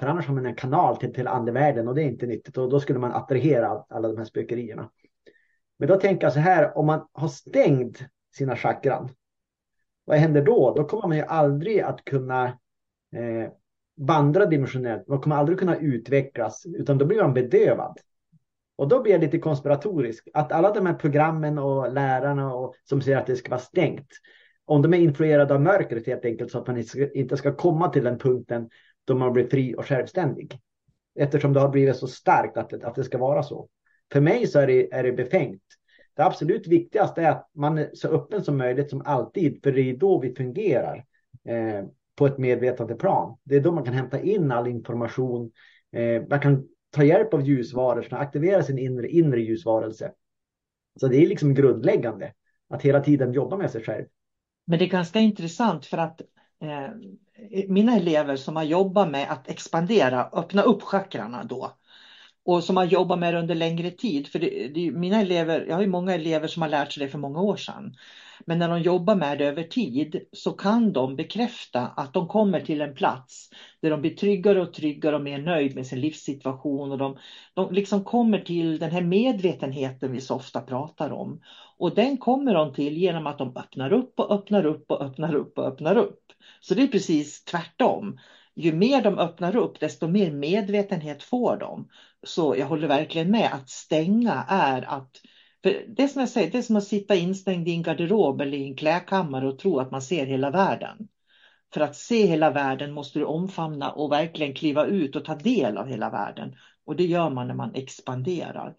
För 0.00 0.06
annars 0.06 0.26
har 0.26 0.34
man 0.34 0.46
en 0.46 0.54
kanal 0.54 0.96
till, 0.96 1.14
till 1.14 1.26
andevärlden 1.26 1.88
och 1.88 1.94
det 1.94 2.02
är 2.02 2.06
inte 2.06 2.26
nyttigt 2.26 2.58
och 2.58 2.70
då 2.70 2.80
skulle 2.80 2.98
man 2.98 3.12
attrahera 3.12 3.84
alla 3.88 4.08
de 4.08 4.18
här 4.18 4.24
spökerierna. 4.24 4.90
Men 5.78 5.88
då 5.88 6.00
tänker 6.00 6.26
jag 6.26 6.32
så 6.32 6.40
här, 6.40 6.78
om 6.78 6.86
man 6.86 7.08
har 7.12 7.28
stängt 7.28 8.04
sina 8.36 8.56
chakran, 8.56 9.08
vad 10.04 10.18
händer 10.18 10.42
då? 10.42 10.74
Då 10.76 10.84
kommer 10.84 11.08
man 11.08 11.16
ju 11.16 11.22
aldrig 11.22 11.80
att 11.80 12.04
kunna 12.04 12.44
eh, 13.16 13.50
vandra 13.96 14.46
dimensionellt. 14.46 15.08
Man 15.08 15.20
kommer 15.20 15.36
aldrig 15.36 15.58
kunna 15.58 15.76
utvecklas 15.76 16.66
utan 16.66 16.98
då 16.98 17.04
blir 17.04 17.22
man 17.22 17.34
bedövad. 17.34 17.98
Och 18.76 18.88
då 18.88 19.02
blir 19.02 19.12
jag 19.12 19.20
lite 19.20 19.38
konspiratorisk. 19.38 20.28
Att 20.34 20.52
alla 20.52 20.72
de 20.72 20.86
här 20.86 20.94
programmen 20.94 21.58
och 21.58 21.92
lärarna 21.92 22.54
och, 22.54 22.74
som 22.84 23.02
säger 23.02 23.18
att 23.18 23.26
det 23.26 23.36
ska 23.36 23.50
vara 23.50 23.60
stängt. 23.60 24.08
Om 24.64 24.82
de 24.82 24.94
är 24.94 24.98
influerade 24.98 25.54
av 25.54 25.60
mörkret 25.60 26.06
helt 26.06 26.24
enkelt 26.24 26.50
så 26.50 26.58
att 26.58 26.66
man 26.66 26.84
inte 27.14 27.36
ska 27.36 27.54
komma 27.54 27.88
till 27.88 28.04
den 28.04 28.18
punkten 28.18 28.68
då 29.04 29.14
man 29.14 29.32
blir 29.32 29.48
fri 29.48 29.74
och 29.74 29.86
självständig. 29.86 30.58
Eftersom 31.14 31.52
det 31.52 31.60
har 31.60 31.68
blivit 31.68 31.96
så 31.96 32.06
starkt 32.06 32.56
att, 32.56 32.84
att 32.84 32.94
det 32.94 33.04
ska 33.04 33.18
vara 33.18 33.42
så. 33.42 33.68
För 34.12 34.20
mig 34.20 34.46
så 34.46 34.58
är 34.58 34.66
det, 34.66 34.92
är 34.92 35.02
det 35.02 35.12
befängt. 35.12 35.62
Det 36.16 36.24
absolut 36.24 36.66
viktigaste 36.66 37.22
är 37.22 37.30
att 37.30 37.50
man 37.54 37.78
är 37.78 37.90
så 37.94 38.08
öppen 38.08 38.44
som 38.44 38.56
möjligt 38.56 38.90
som 38.90 39.02
alltid. 39.04 39.62
För 39.62 39.72
det 39.72 39.90
är 39.90 39.96
då 39.96 40.20
vi 40.20 40.34
fungerar 40.34 41.04
eh, 41.48 41.84
på 42.16 42.26
ett 42.26 42.38
medvetande 42.38 42.94
plan. 42.94 43.38
Det 43.44 43.56
är 43.56 43.60
då 43.60 43.72
man 43.72 43.84
kan 43.84 43.94
hämta 43.94 44.20
in 44.20 44.52
all 44.52 44.68
information. 44.68 45.50
Eh, 45.92 46.22
man 46.30 46.40
kan 46.40 46.68
ta 46.90 47.04
hjälp 47.04 47.34
av 47.34 47.42
ljusvarelserna, 47.42 48.18
aktivera 48.18 48.62
sin 48.62 48.78
inre, 48.78 49.08
inre 49.08 49.40
ljusvarelse. 49.40 50.12
Så 51.00 51.08
det 51.08 51.16
är 51.16 51.26
liksom 51.26 51.54
grundläggande 51.54 52.32
att 52.68 52.82
hela 52.82 53.00
tiden 53.00 53.32
jobba 53.32 53.56
med 53.56 53.70
sig 53.70 53.84
själv. 53.84 54.04
Men 54.66 54.78
det 54.78 54.84
är 54.84 54.88
ganska 54.88 55.18
intressant 55.18 55.86
för 55.86 55.98
att 55.98 56.20
Eh, 56.64 56.90
mina 57.68 57.96
elever 57.96 58.36
som 58.36 58.56
har 58.56 58.62
jobbat 58.62 59.10
med 59.10 59.30
att 59.30 59.48
expandera, 59.48 60.28
öppna 60.32 60.62
upp 60.62 60.82
chakrarna 60.82 61.44
då 61.44 61.72
och 62.44 62.64
som 62.64 62.76
har 62.76 62.84
jobbat 62.84 63.18
med 63.18 63.34
det 63.34 63.40
under 63.40 63.54
längre 63.54 63.90
tid. 63.90 64.26
För 64.28 64.38
det, 64.38 64.68
det, 64.68 64.90
mina 64.90 65.20
elever, 65.20 65.66
jag 65.68 65.74
har 65.74 65.82
ju 65.82 65.88
många 65.88 66.14
elever 66.14 66.48
som 66.48 66.62
har 66.62 66.68
lärt 66.68 66.92
sig 66.92 67.04
det 67.04 67.10
för 67.10 67.18
många 67.18 67.40
år 67.40 67.56
sedan. 67.56 67.94
Men 68.46 68.58
när 68.58 68.68
de 68.68 68.82
jobbar 68.82 69.16
med 69.16 69.38
det 69.38 69.44
över 69.44 69.62
tid 69.62 70.24
så 70.32 70.52
kan 70.52 70.92
de 70.92 71.16
bekräfta 71.16 71.86
att 71.86 72.12
de 72.12 72.28
kommer 72.28 72.60
till 72.60 72.80
en 72.80 72.94
plats 72.94 73.50
där 73.80 73.90
de 73.90 74.00
blir 74.00 74.16
tryggare 74.16 74.62
och 74.62 74.72
tryggare 74.72 75.16
och 75.16 75.22
mer 75.22 75.38
nöjd 75.38 75.74
med 75.74 75.86
sin 75.86 76.00
livssituation. 76.00 76.92
Och 76.92 76.98
de, 76.98 77.18
de 77.54 77.72
liksom 77.72 78.04
kommer 78.04 78.38
till 78.40 78.78
den 78.78 78.90
här 78.90 79.02
medvetenheten 79.02 80.12
vi 80.12 80.20
så 80.20 80.34
ofta 80.34 80.60
pratar 80.60 81.12
om. 81.12 81.40
Och 81.78 81.94
den 81.94 82.16
kommer 82.16 82.54
de 82.54 82.74
till 82.74 82.96
genom 82.96 83.26
att 83.26 83.38
de 83.38 83.56
öppnar 83.56 83.92
upp 83.92 84.20
och 84.20 84.30
öppnar 84.30 84.66
upp 84.66 84.90
och 84.90 85.02
öppnar 85.02 85.34
upp 85.34 85.58
och 85.58 85.66
öppnar 85.66 85.96
upp. 85.96 86.23
Så 86.60 86.74
det 86.74 86.82
är 86.82 86.88
precis 86.88 87.44
tvärtom. 87.44 88.18
Ju 88.56 88.72
mer 88.72 89.02
de 89.02 89.18
öppnar 89.18 89.56
upp 89.56 89.80
desto 89.80 90.08
mer 90.08 90.30
medvetenhet 90.30 91.22
får 91.22 91.56
de. 91.56 91.88
Så 92.26 92.56
jag 92.58 92.66
håller 92.66 92.88
verkligen 92.88 93.30
med 93.30 93.50
att 93.52 93.68
stänga 93.68 94.44
är 94.48 94.82
att 94.82 95.10
för 95.62 95.84
det 95.96 96.08
som 96.08 96.20
jag 96.20 96.28
säger, 96.28 96.50
det 96.50 96.58
är 96.58 96.62
som 96.62 96.76
att 96.76 96.84
sitta 96.84 97.14
instängd 97.14 97.68
i 97.68 97.72
en 97.72 97.82
garderob 97.82 98.40
eller 98.40 98.58
i 98.58 98.64
en 98.64 98.76
klädkammare 98.76 99.48
och 99.48 99.58
tro 99.58 99.78
att 99.78 99.90
man 99.90 100.02
ser 100.02 100.26
hela 100.26 100.50
världen. 100.50 100.96
För 101.74 101.80
att 101.80 101.96
se 101.96 102.26
hela 102.26 102.50
världen 102.50 102.92
måste 102.92 103.18
du 103.18 103.24
omfamna 103.24 103.90
och 103.90 104.12
verkligen 104.12 104.54
kliva 104.54 104.86
ut 104.86 105.16
och 105.16 105.24
ta 105.24 105.34
del 105.34 105.78
av 105.78 105.86
hela 105.86 106.10
världen. 106.10 106.54
Och 106.86 106.96
det 106.96 107.04
gör 107.04 107.30
man 107.30 107.46
när 107.46 107.54
man 107.54 107.74
expanderar. 107.74 108.74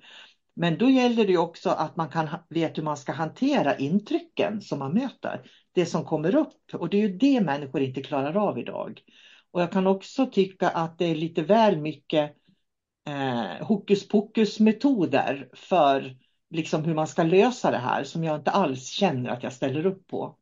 Men 0.56 0.78
då 0.78 0.89
gäller 0.89 1.28
det 1.28 1.38
också 1.38 1.70
att 1.70 1.96
man 1.96 2.10
kan 2.10 2.30
vet 2.50 2.78
hur 2.78 2.84
man 2.84 2.98
ska 2.98 3.12
hantera 3.12 3.78
intrycken 3.78 4.62
som 4.62 4.80
man 4.80 4.94
möter. 4.94 5.52
Det 5.72 5.86
som 5.86 6.06
kommer 6.06 6.36
upp. 6.36 6.74
Och 6.74 6.89
det 6.89 6.98
är 6.98 7.02
ju 7.02 7.18
det 7.18 7.41
människor 7.41 7.82
inte 7.82 8.02
klarar 8.02 8.48
av 8.48 8.60
idag. 8.60 9.02
Och 9.52 9.62
jag 9.62 9.72
kan 9.72 9.88
också 9.88 10.26
tycka 10.26 10.70
att 10.70 10.98
det 10.98 11.06
är 11.06 11.15
lite 11.15 11.41
väl 11.41 11.78
mycket 11.78 12.36
eh, 13.08 13.68
hokus 13.68 14.08
pokus 14.08 14.60
metoder 14.60 15.50
för 15.54 16.18
liksom 16.50 16.84
hur 16.84 16.94
man 16.94 17.08
ska 17.08 17.24
lösa 17.24 17.72
det 17.72 17.78
här 17.78 18.04
som 18.04 18.24
jag 18.24 18.36
inte 18.36 18.52
alls 18.52 18.88
känner 18.88 19.30
att 19.30 19.44
jag 19.44 19.54
ställer 19.54 19.86
upp 19.86 20.08
på. 20.08 20.38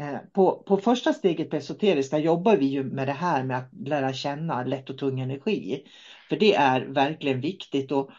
Eh, 0.00 0.18
på, 0.32 0.62
på 0.62 0.76
första 0.76 1.12
steget 1.12 1.50
på 1.50 1.56
esoteriska 1.56 2.18
jobbar 2.18 2.56
vi 2.56 2.66
ju 2.66 2.84
med 2.84 3.08
det 3.08 3.12
här 3.12 3.44
med 3.44 3.58
att 3.58 3.70
lära 3.86 4.12
känna 4.12 4.64
lätt 4.64 4.90
och 4.90 4.98
tung 4.98 5.20
energi. 5.20 5.84
För 6.28 6.36
det 6.36 6.54
är 6.54 6.80
verkligen 6.80 7.40
viktigt. 7.40 7.92
Och 7.92 8.10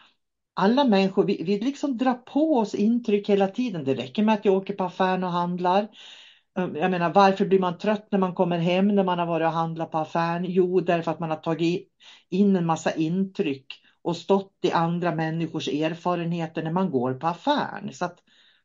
alla 0.54 0.84
människor, 0.84 1.24
vi, 1.24 1.42
vi 1.42 1.58
liksom 1.58 1.96
drar 1.98 2.14
på 2.14 2.58
oss 2.58 2.74
intryck 2.74 3.28
hela 3.28 3.48
tiden. 3.48 3.84
Det 3.84 3.94
räcker 3.94 4.22
med 4.22 4.34
att 4.34 4.44
jag 4.44 4.54
åker 4.54 4.74
på 4.74 4.84
affären 4.84 5.24
och 5.24 5.30
handlar. 5.30 5.88
Jag 6.54 6.90
menar, 6.90 7.12
varför 7.12 7.44
blir 7.46 7.58
man 7.58 7.78
trött 7.78 8.08
när 8.10 8.18
man 8.18 8.34
kommer 8.34 8.58
hem 8.58 8.88
när 8.88 9.04
man 9.04 9.18
har 9.18 9.26
varit 9.26 9.46
och 9.46 9.52
handlat 9.52 9.90
på 9.90 9.98
affären? 9.98 10.44
Jo, 10.48 10.80
därför 10.80 11.10
att 11.10 11.20
man 11.20 11.30
har 11.30 11.36
tagit 11.36 11.88
in 12.30 12.56
en 12.56 12.66
massa 12.66 12.94
intryck 12.94 13.66
och 14.02 14.16
stått 14.16 14.58
i 14.62 14.72
andra 14.72 15.14
människors 15.14 15.68
erfarenheter 15.68 16.62
när 16.62 16.70
man 16.72 16.90
går 16.90 17.14
på 17.14 17.26
affären. 17.26 17.92
Så 17.92 18.04
att 18.04 18.18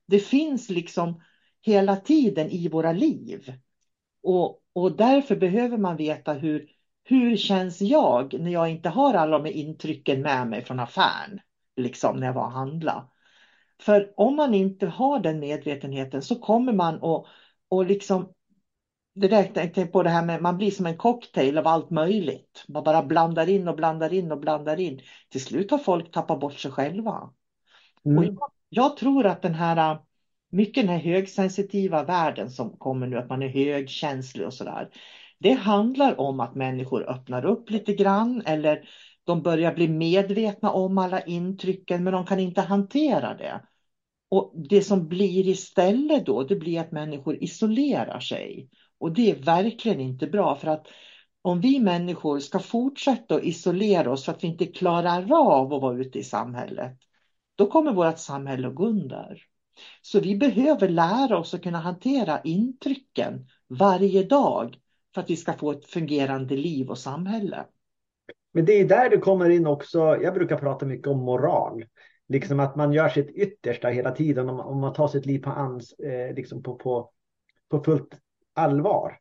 det 0.08 0.20
finns 0.20 0.70
liksom 0.70 1.22
hela 1.62 1.96
tiden 1.96 2.50
i 2.50 2.68
våra 2.68 2.92
liv. 2.92 3.54
Och, 4.24 4.62
och 4.74 4.98
därför 4.98 5.36
behöver 5.36 5.78
man 5.78 5.98
veta 5.98 6.34
hur, 6.34 6.70
hur 7.04 7.38
känns 7.38 7.82
jag 7.82 8.40
när 8.40 8.52
jag 8.52 8.70
inte 8.70 8.90
har 8.90 9.14
alla 9.14 9.40
de 9.40 9.50
intrycken 9.50 10.22
med 10.22 10.48
mig 10.48 10.66
från 10.66 10.80
affären, 10.80 11.40
liksom 11.78 12.18
när 12.18 12.28
jag 12.28 12.34
var 12.34 12.46
och 12.46 12.52
handlade. 12.52 13.04
För 13.82 14.14
om 14.18 14.36
man 14.36 14.54
inte 14.54 14.88
har 14.88 15.20
den 15.20 15.40
medvetenheten 15.40 16.22
så 16.22 16.36
kommer 16.36 16.74
man 16.74 16.96
att 16.96 17.26
och 17.70 17.86
liksom 17.86 18.34
tänkte 19.22 19.82
jag 19.82 19.92
på 19.92 20.04
det 20.04 20.10
här 20.10 20.26
med 20.26 20.42
man 20.42 20.58
blir 20.58 20.72
som 20.72 20.86
en 20.86 20.98
cocktail 20.98 21.58
av 21.58 21.68
allt 21.68 21.90
möjligt. 21.90 22.66
Man 22.68 22.84
bara 22.84 23.04
blandar 23.04 23.50
in 23.50 23.68
och 23.68 23.76
blandar 23.76 24.14
in 24.14 24.32
och 24.32 24.40
blandar 24.40 24.80
in. 24.80 25.02
Till 25.30 25.44
slut 25.44 25.72
har 25.72 25.78
folk 25.78 26.12
tappat 26.12 26.40
bort 26.40 26.60
sig 26.60 26.72
själva. 26.72 27.30
Mm. 28.06 28.18
Och 28.18 28.26
jag, 28.26 28.52
jag, 28.70 28.98
tror 28.98 29.26
att 29.26 29.42
den 29.42 29.54
här 29.54 30.00
mycket 30.50 30.84
den 30.84 30.96
här 30.96 31.04
högsensitiva 31.04 32.04
världen 32.04 32.50
som 32.50 32.78
kommer 32.78 33.08
nu, 33.08 33.18
att 33.18 33.30
man 33.30 33.44
är 33.44 33.48
högkänslig 33.48 34.46
och 34.46 34.54
sådär. 34.54 34.90
Det 35.40 35.54
handlar 35.54 36.20
om 36.20 36.40
att 36.40 36.56
människor 36.56 37.10
öppnar 37.10 37.46
upp 37.46 37.70
lite 37.70 37.94
grann 37.94 38.44
eller 38.46 38.90
de 39.28 39.42
börjar 39.42 39.74
bli 39.74 39.88
medvetna 39.88 40.72
om 40.72 40.98
alla 40.98 41.22
intrycken 41.22 42.04
men 42.04 42.14
de 42.14 42.26
kan 42.26 42.40
inte 42.40 42.62
hantera 42.62 43.34
det. 43.34 43.62
Och 44.30 44.54
det 44.70 44.82
som 44.82 45.08
blir 45.08 45.48
istället 45.48 46.26
då, 46.26 46.44
det 46.44 46.56
blir 46.56 46.82
att 46.82 46.92
människor 46.92 47.44
isolerar 47.44 48.20
sig. 48.20 48.70
Och 49.00 49.12
det 49.12 49.32
är 49.32 49.36
verkligen 49.36 50.00
inte 50.00 50.28
bra 50.28 50.56
för 50.56 50.68
att 50.68 50.88
om 51.42 51.62
vi 51.62 51.80
människor 51.80 52.40
ska 52.40 52.60
fortsätta 52.60 53.36
att 53.36 53.44
isolera 53.44 54.12
oss 54.12 54.26
för 54.26 54.32
att 54.32 54.44
vi 54.44 54.48
inte 54.48 54.66
klarar 54.66 55.34
av 55.34 55.74
att 55.74 55.82
vara 55.82 55.98
ute 55.98 56.20
i 56.20 56.24
samhället, 56.24 56.98
då 57.56 57.68
kommer 57.68 57.94
vårt 57.94 58.20
samhälle 58.20 58.68
att 58.68 58.76
gå 58.76 58.86
under. 58.86 59.44
Så 60.02 60.20
vi 60.20 60.36
behöver 60.36 60.90
lära 60.90 61.38
oss 61.38 61.54
att 61.54 61.64
kunna 61.64 61.80
hantera 61.80 62.42
intrycken 62.42 63.48
varje 63.68 64.24
dag 64.24 64.78
för 65.14 65.22
att 65.22 65.30
vi 65.30 65.36
ska 65.36 65.54
få 65.54 65.72
ett 65.72 65.86
fungerande 65.86 66.58
liv 66.58 66.90
och 66.90 66.98
samhälle. 66.98 67.66
Men 68.52 68.66
det 68.66 68.74
är 68.74 68.86
där 68.86 69.10
det 69.10 69.18
kommer 69.18 69.50
in 69.50 69.68
också, 69.68 70.00
jag 70.22 70.34
brukar 70.34 70.58
prata 70.58 70.86
mycket 70.86 71.08
om 71.08 71.20
moral. 71.20 71.86
Liksom 72.30 72.60
att 72.60 72.76
man 72.76 72.94
gör 72.94 73.10
sitt 73.10 73.30
yttersta 73.30 73.88
hela 73.88 74.12
tiden 74.12 74.50
om, 74.50 74.60
om 74.60 74.80
man 74.80 74.94
tar 74.94 75.08
sitt 75.08 75.26
liv 75.26 75.40
på, 75.40 75.50
ans, 75.50 75.94
eh, 75.94 76.36
liksom 76.36 76.64
på, 76.64 76.76
på, 76.76 77.12
på 77.70 77.84
fullt 77.84 78.18
allvar. 78.54 79.18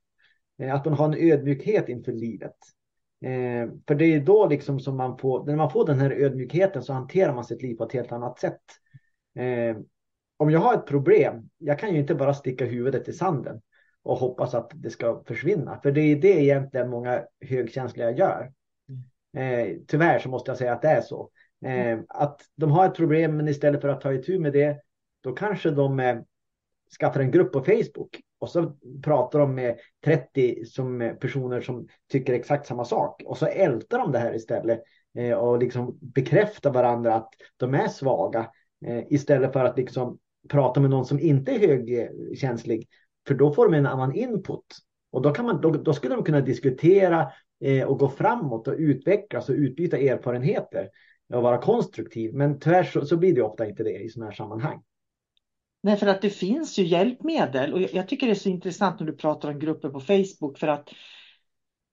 Eh, 0.59 0.75
att 0.75 0.85
man 0.85 0.95
har 0.95 1.05
en 1.05 1.31
ödmjukhet 1.33 1.89
inför 1.89 2.13
livet. 2.13 2.57
Eh, 3.25 3.71
för 3.87 3.95
det 3.95 4.05
är 4.05 4.21
då 4.21 4.49
liksom 4.49 4.81
som 4.81 4.97
man 4.97 5.19
får, 5.19 5.45
när 5.47 5.57
man 5.57 5.71
får 5.71 5.87
den 5.87 5.99
här 5.99 6.11
ödmjukheten 6.11 6.83
så 6.83 6.93
hanterar 6.93 7.35
man 7.35 7.45
sitt 7.45 7.63
liv 7.63 7.75
på 7.75 7.85
ett 7.85 7.93
helt 7.93 8.13
annat 8.13 8.39
sätt. 8.39 8.63
Eh, 9.39 9.77
om 10.37 10.51
jag 10.51 10.61
har 10.61 10.75
ett 10.75 10.87
problem, 10.87 11.49
jag 11.59 11.79
kan 11.79 11.95
ju 11.95 12.01
inte 12.01 12.15
bara 12.15 12.35
sticka 12.35 12.65
huvudet 12.65 13.09
i 13.09 13.13
sanden 13.13 13.61
och 14.03 14.17
hoppas 14.17 14.55
att 14.55 14.71
det 14.75 14.91
ska 14.91 15.23
försvinna. 15.27 15.81
För 15.83 15.93
det 15.93 16.01
är 16.01 16.17
det 16.17 16.43
egentligen 16.43 16.91
många 16.91 17.23
högkänsliga 17.41 18.11
gör. 18.11 18.53
Eh, 19.37 19.77
tyvärr 19.87 20.19
så 20.19 20.29
måste 20.29 20.51
jag 20.51 20.59
säga 20.59 20.73
att 20.73 20.83
det 20.83 20.89
är 20.89 21.01
så. 21.01 21.31
Eh, 21.65 21.99
att 22.09 22.41
de 22.57 22.71
har 22.71 22.87
ett 22.87 22.95
problem 22.95 23.37
men 23.37 23.49
istället 23.49 23.81
för 23.81 23.89
att 23.89 24.01
ta 24.01 24.13
itu 24.13 24.39
med 24.39 24.53
det 24.53 24.81
då 25.21 25.33
kanske 25.33 25.71
de 25.71 26.01
eh, 26.01 26.17
skaffar 27.01 27.21
en 27.21 27.31
grupp 27.31 27.53
på 27.53 27.61
Facebook 27.61 28.21
och 28.39 28.51
så 28.51 28.73
pratar 29.03 29.39
de 29.39 29.55
med 29.55 29.79
30 30.05 30.65
som 30.65 31.17
personer 31.21 31.61
som 31.61 31.89
tycker 32.13 32.33
exakt 32.33 32.67
samma 32.67 32.85
sak. 32.85 33.23
Och 33.25 33.39
så 33.39 33.47
ältar 33.47 33.99
de 33.99 34.13
det 34.13 34.19
här 34.19 34.35
istället 34.35 34.83
eh, 35.19 35.33
och 35.33 35.59
liksom 35.59 35.99
bekräftar 36.01 36.73
varandra 36.73 37.15
att 37.15 37.29
de 37.57 37.75
är 37.75 37.89
svaga 37.89 38.51
eh, 38.87 39.03
istället 39.09 39.53
för 39.53 39.65
att 39.65 39.79
liksom 39.79 40.19
prata 40.49 40.81
med 40.81 40.91
någon 40.91 41.07
som 41.07 41.21
inte 41.21 41.53
är 41.53 41.59
högkänslig. 41.59 42.89
För 43.27 43.35
då 43.35 43.53
får 43.53 43.65
de 43.65 43.75
en 43.75 43.87
annan 43.87 44.15
input. 44.15 44.67
Och 45.11 45.23
då, 45.23 45.31
kan 45.31 45.47
man, 45.47 45.61
då, 45.61 45.71
då 45.71 45.93
skulle 45.93 46.15
de 46.15 46.25
kunna 46.25 46.41
diskutera 46.41 47.21
eh, 47.21 47.29
Eh, 47.61 47.87
och 47.87 47.99
gå 47.99 48.09
framåt 48.09 48.69
och 48.69 48.75
utvecklas 48.79 49.49
och 49.49 49.55
utbyta 49.55 49.99
erfarenheter 49.99 50.89
och 51.35 51.43
vara 51.43 51.59
konstruktiv. 51.59 52.35
Men 52.35 52.61
tyvärr 52.61 52.85
så, 52.85 53.07
så 53.07 53.17
blir 53.17 53.35
det 53.35 53.43
ofta 53.43 53.69
inte 53.69 53.83
det 53.83 53.99
i 53.99 54.09
sådana 54.09 54.31
här 54.31 54.37
sammanhang. 54.37 54.83
Nej, 55.83 55.97
för 55.97 56.07
att 56.07 56.23
det 56.23 56.31
finns 56.31 56.79
ju 56.79 56.85
hjälpmedel 56.85 57.73
och 57.73 57.81
jag 57.81 58.09
tycker 58.09 58.27
det 58.27 58.33
är 58.33 58.35
så 58.35 58.49
intressant 58.49 59.01
när 59.01 59.07
du 59.07 59.17
pratar 59.17 59.49
om 59.49 59.59
grupper 59.59 59.89
på 59.89 60.01
Facebook 60.01 60.59
för 60.59 60.69
att 60.69 60.89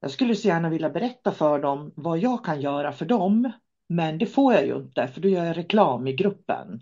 jag 0.01 0.11
skulle 0.11 0.35
så 0.35 0.47
gärna 0.47 0.69
vilja 0.69 0.89
berätta 0.89 1.31
för 1.31 1.59
dem 1.59 1.93
vad 1.95 2.19
jag 2.19 2.45
kan 2.45 2.61
göra 2.61 2.91
för 2.91 3.05
dem. 3.05 3.51
Men 3.89 4.17
det 4.17 4.25
får 4.25 4.53
jag 4.53 4.65
ju 4.65 4.75
inte 4.75 5.07
för 5.07 5.21
då 5.21 5.27
gör 5.27 5.45
jag 5.45 5.57
reklam 5.57 6.07
i 6.07 6.13
gruppen. 6.13 6.79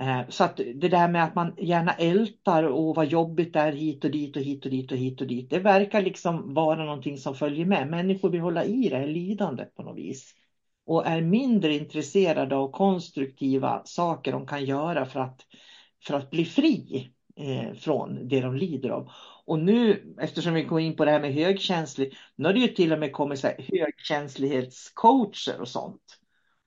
Eh, 0.00 0.20
så 0.28 0.44
att 0.44 0.56
det 0.56 0.88
där 0.88 1.08
med 1.08 1.24
att 1.24 1.34
man 1.34 1.54
gärna 1.58 1.92
ältar 1.92 2.64
och 2.64 2.94
vad 2.94 3.06
jobbigt 3.06 3.52
det 3.52 3.60
är 3.60 3.72
hit 3.72 4.04
och 4.04 4.10
dit 4.10 4.36
och 4.36 4.42
hit 4.42 4.64
och 4.64 4.70
dit 4.70 4.92
och 4.92 4.98
hit 4.98 5.20
och 5.20 5.26
dit. 5.26 5.50
Det 5.50 5.58
verkar 5.58 6.02
liksom 6.02 6.54
vara 6.54 6.84
någonting 6.84 7.18
som 7.18 7.34
följer 7.34 7.66
med. 7.66 7.90
Människor 7.90 8.30
vill 8.30 8.40
hålla 8.40 8.64
i 8.64 8.88
det 8.88 8.96
här 8.96 9.06
lidandet 9.06 9.74
på 9.74 9.82
något 9.82 9.98
vis. 9.98 10.34
Och 10.86 11.06
är 11.06 11.20
mindre 11.20 11.74
intresserade 11.74 12.56
av 12.56 12.70
konstruktiva 12.70 13.82
saker 13.84 14.32
de 14.32 14.46
kan 14.46 14.64
göra 14.64 15.06
för 15.06 15.20
att, 15.20 15.40
för 16.06 16.14
att 16.14 16.30
bli 16.30 16.44
fri 16.44 17.10
eh, 17.36 17.74
från 17.74 18.28
det 18.28 18.40
de 18.40 18.56
lider 18.56 18.90
av. 18.90 19.10
Och 19.46 19.58
nu, 19.58 20.14
eftersom 20.20 20.54
vi 20.54 20.62
går 20.62 20.80
in 20.80 20.96
på 20.96 21.04
det 21.04 21.10
här 21.10 21.20
med 21.20 21.34
högkänslig, 21.34 22.16
nu 22.36 22.48
har 22.48 22.52
det 22.52 22.60
ju 22.60 22.68
till 22.68 22.92
och 22.92 22.98
med 22.98 23.12
kommit 23.12 23.38
så 23.38 23.46
här 23.46 23.66
högkänslighetscoacher 23.72 25.60
och 25.60 25.68
sånt. 25.68 26.18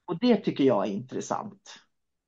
Och 0.06 0.20
det 0.20 0.38
tycker 0.38 0.64
jag 0.64 0.88
är 0.88 0.92
intressant. 0.92 1.87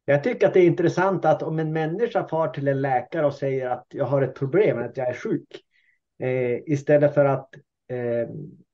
Jag 0.10 0.24
tycker 0.24 0.48
att 0.48 0.54
det 0.54 0.60
är 0.60 0.65
intressant 0.65 1.26
att 1.26 1.43
om 1.43 1.60
en 1.60 1.74
människa 1.74 2.28
far 2.28 2.48
till 2.48 2.67
en 2.67 2.82
läkare 2.82 3.26
och 3.26 3.34
säger 3.34 3.69
att 3.69 3.86
jag 3.89 4.06
har 4.06 4.22
ett 4.22 4.36
problem, 4.36 4.78
att 4.78 4.98
jag 4.98 5.10
är 5.10 5.13
sjuk. 5.13 5.62
Eh, 6.19 6.74
istället 6.74 7.13
för 7.13 7.26
att 7.26 7.50
eh, 7.89 8.30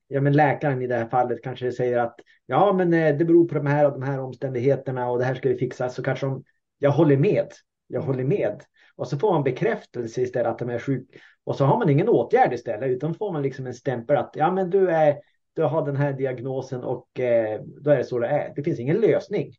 ja, 0.08 0.22
men 0.22 0.34
läkaren 0.34 0.82
i 0.82 0.88
det 0.88 0.96
här 0.96 1.08
fallet 1.08 1.44
kanske 1.44 1.72
säger 1.72 1.98
att 1.98 2.16
ja, 2.46 2.74
men 2.74 2.94
eh, 2.94 3.18
det 3.18 3.26
beror 3.26 3.48
på 3.48 3.56
de 3.56 3.66
här 3.66 3.86
och 3.86 3.92
de 3.92 4.04
här 4.04 4.20
omständigheterna 4.20 5.10
och 5.10 5.20
det 5.20 5.26
här 5.26 5.36
ska 5.36 5.50
vi 5.50 5.58
fixa. 5.58 5.90
Så 5.90 6.04
kanske 6.04 6.26
de, 6.26 6.44
jag 6.80 6.92
håller 6.92 7.18
med. 7.18 7.48
Jag 7.88 8.02
håller 8.02 8.24
med. 8.24 8.62
Och 8.96 9.08
så 9.08 9.18
får 9.18 9.34
man 9.34 9.44
bekräftelse 9.44 10.22
istället 10.22 10.48
att 10.48 10.60
de 10.60 10.70
är 10.70 10.80
sjuk. 10.80 11.08
Och 11.44 11.56
så 11.56 11.66
har 11.66 11.78
man 11.78 11.90
ingen 11.90 12.10
åtgärd 12.10 12.54
istället, 12.54 12.90
utan 12.90 13.16
får 13.16 13.32
man 13.32 13.42
liksom 13.42 13.68
en 13.68 13.74
stämpel 13.74 14.18
att 14.18 14.32
ja, 14.36 14.52
men 14.52 14.70
du, 14.70 14.90
är, 14.90 15.16
du 15.54 15.64
har 15.64 15.86
den 15.86 15.96
här 15.96 16.14
diagnosen 16.14 16.84
och 16.84 17.20
eh, 17.20 17.62
då 17.82 17.92
är 17.92 17.98
det 17.98 18.04
så 18.04 18.20
det 18.20 18.28
är. 18.28 18.54
Det 18.56 18.64
finns 18.64 18.80
ingen 18.80 18.98
lösning. 18.98 19.54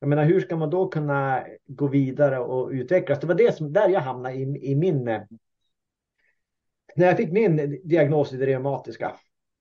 Jag 0.00 0.08
menar, 0.08 0.24
hur 0.24 0.40
ska 0.40 0.56
man 0.56 0.70
då 0.70 0.88
kunna 0.88 1.44
gå 1.66 1.88
vidare 1.88 2.38
och 2.38 2.70
utvecklas? 2.70 3.20
Det 3.20 3.26
var 3.26 3.34
det 3.34 3.56
som, 3.56 3.72
där 3.72 3.88
jag 3.88 4.00
hamnade 4.00 4.34
i, 4.34 4.70
i 4.70 4.74
min... 4.74 5.04
När 6.96 7.06
jag 7.06 7.16
fick 7.16 7.32
min 7.32 7.80
diagnos 7.84 8.32
i 8.32 8.36
det 8.36 8.46
reumatiska, 8.46 9.16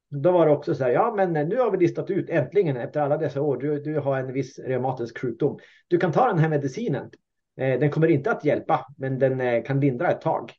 då 0.10 0.32
var 0.32 0.46
det 0.46 0.52
också 0.52 0.76
så 0.76 0.84
här, 0.84 0.92
ja 0.92 1.14
men 1.16 1.50
nu 1.50 1.58
har 1.58 1.72
vi 1.72 1.78
listat 1.78 2.10
ut 2.10 2.30
äntligen 2.30 2.78
efter 2.78 3.02
alla 3.02 3.18
dessa 3.18 3.42
år, 3.42 3.58
du, 3.58 3.80
du 3.80 4.00
har 4.00 4.20
en 4.20 4.34
viss 4.34 4.60
reumatisk 4.60 5.20
sjukdom. 5.20 5.60
Du 5.88 5.98
kan 5.98 6.12
ta 6.12 6.28
den 6.28 6.40
här 6.40 6.50
medicinen. 6.50 7.10
Eh, 7.58 7.80
den 7.80 7.92
kommer 7.92 8.08
inte 8.08 8.32
att 8.32 8.46
hjälpa, 8.46 8.86
men 8.98 9.20
den 9.20 9.42
eh, 9.42 9.64
kan 9.64 9.80
lindra 9.80 10.12
ett 10.12 10.22
tag. 10.22 10.52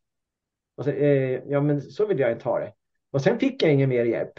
Och 0.76 0.84
så, 0.84 0.90
eh, 0.90 1.40
ja, 1.46 1.60
men 1.60 1.80
så 1.80 2.06
vill 2.06 2.18
jag 2.18 2.32
inte 2.32 2.44
ha 2.44 2.58
det. 2.58 2.72
Och 3.10 3.22
sen 3.22 3.38
fick 3.38 3.62
jag 3.62 3.72
ingen 3.72 3.88
mer 3.88 4.04
hjälp. 4.04 4.32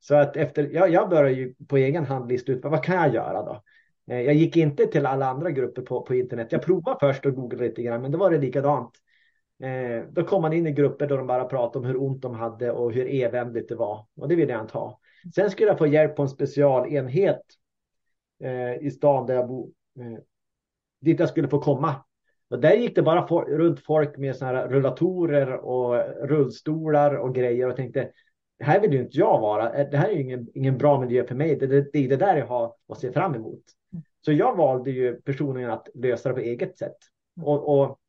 Så 0.00 0.14
att 0.14 0.36
efter, 0.36 0.70
ja, 0.72 0.86
jag 0.88 1.08
började 1.08 1.32
ju 1.32 1.54
på 1.68 1.76
egen 1.76 2.04
hand 2.04 2.28
lista 2.28 2.52
ut 2.52 2.64
vad 2.64 2.84
kan 2.84 2.96
jag 2.96 3.14
göra 3.14 3.42
då? 3.42 3.62
Eh, 4.10 4.20
jag 4.20 4.34
gick 4.34 4.56
inte 4.56 4.86
till 4.86 5.06
alla 5.06 5.26
andra 5.26 5.50
grupper 5.50 5.82
på, 5.82 6.02
på 6.02 6.14
internet. 6.14 6.48
Jag 6.50 6.62
provade 6.62 6.96
först 7.00 7.26
och 7.26 7.34
googlade 7.34 7.68
lite 7.68 7.82
grann, 7.82 8.02
men 8.02 8.12
då 8.12 8.18
var 8.18 8.30
det 8.30 8.38
likadant. 8.38 8.90
Eh, 9.62 10.04
då 10.10 10.24
kom 10.24 10.42
man 10.42 10.52
in 10.52 10.66
i 10.66 10.72
grupper 10.72 11.06
där 11.06 11.16
de 11.16 11.26
bara 11.26 11.44
pratade 11.44 11.78
om 11.78 11.84
hur 11.84 12.02
ont 12.02 12.22
de 12.22 12.34
hade 12.34 12.70
och 12.70 12.92
hur 12.92 13.06
eländigt 13.06 13.68
det 13.68 13.74
var. 13.74 14.06
Och 14.16 14.28
det 14.28 14.34
ville 14.34 14.52
jag 14.52 14.60
inte 14.60 14.78
ha. 14.78 15.00
Sen 15.34 15.50
skulle 15.50 15.68
jag 15.68 15.78
få 15.78 15.86
hjälp 15.86 16.16
på 16.16 16.22
en 16.22 16.28
specialenhet 16.28 17.42
eh, 18.44 18.86
i 18.86 18.90
stan 18.90 19.26
där 19.26 19.34
jag 19.34 19.48
bor. 19.48 19.70
Eh, 20.00 20.18
dit 21.00 21.20
jag 21.20 21.28
skulle 21.28 21.48
få 21.48 21.60
komma. 21.60 21.94
Och 22.50 22.58
där 22.58 22.72
gick 22.72 22.94
det 22.94 23.02
bara 23.02 23.26
for, 23.26 23.44
runt 23.44 23.80
folk 23.80 24.16
med 24.16 24.36
såna 24.36 24.50
här 24.50 24.68
rullatorer 24.68 25.52
och 25.52 25.94
rullstolar 26.28 27.14
och 27.14 27.34
grejer 27.34 27.68
och 27.68 27.76
tänkte 27.76 28.10
här 28.62 28.80
vill 28.80 28.92
ju 28.92 29.00
inte 29.00 29.18
jag 29.18 29.40
vara. 29.40 29.72
Eh, 29.74 29.90
det 29.90 29.96
här 29.96 30.08
är 30.08 30.12
ju 30.12 30.20
ingen, 30.20 30.48
ingen 30.54 30.78
bra 30.78 31.00
miljö 31.00 31.26
för 31.26 31.34
mig. 31.34 31.56
Det, 31.56 31.66
det, 31.66 31.92
det 31.92 32.04
är 32.04 32.08
det 32.08 32.16
där 32.16 32.36
jag 32.36 32.46
har 32.46 32.74
att 32.88 32.98
se 32.98 33.12
fram 33.12 33.34
emot. 33.34 33.62
Så 34.24 34.32
jag 34.32 34.56
valde 34.56 34.90
ju 34.90 35.20
personligen 35.22 35.70
att 35.70 35.88
lösa 35.94 36.28
det 36.28 36.34
på 36.34 36.40
eget 36.40 36.78
sätt. 36.78 36.96
Och, 37.40 37.80
och 37.80 38.00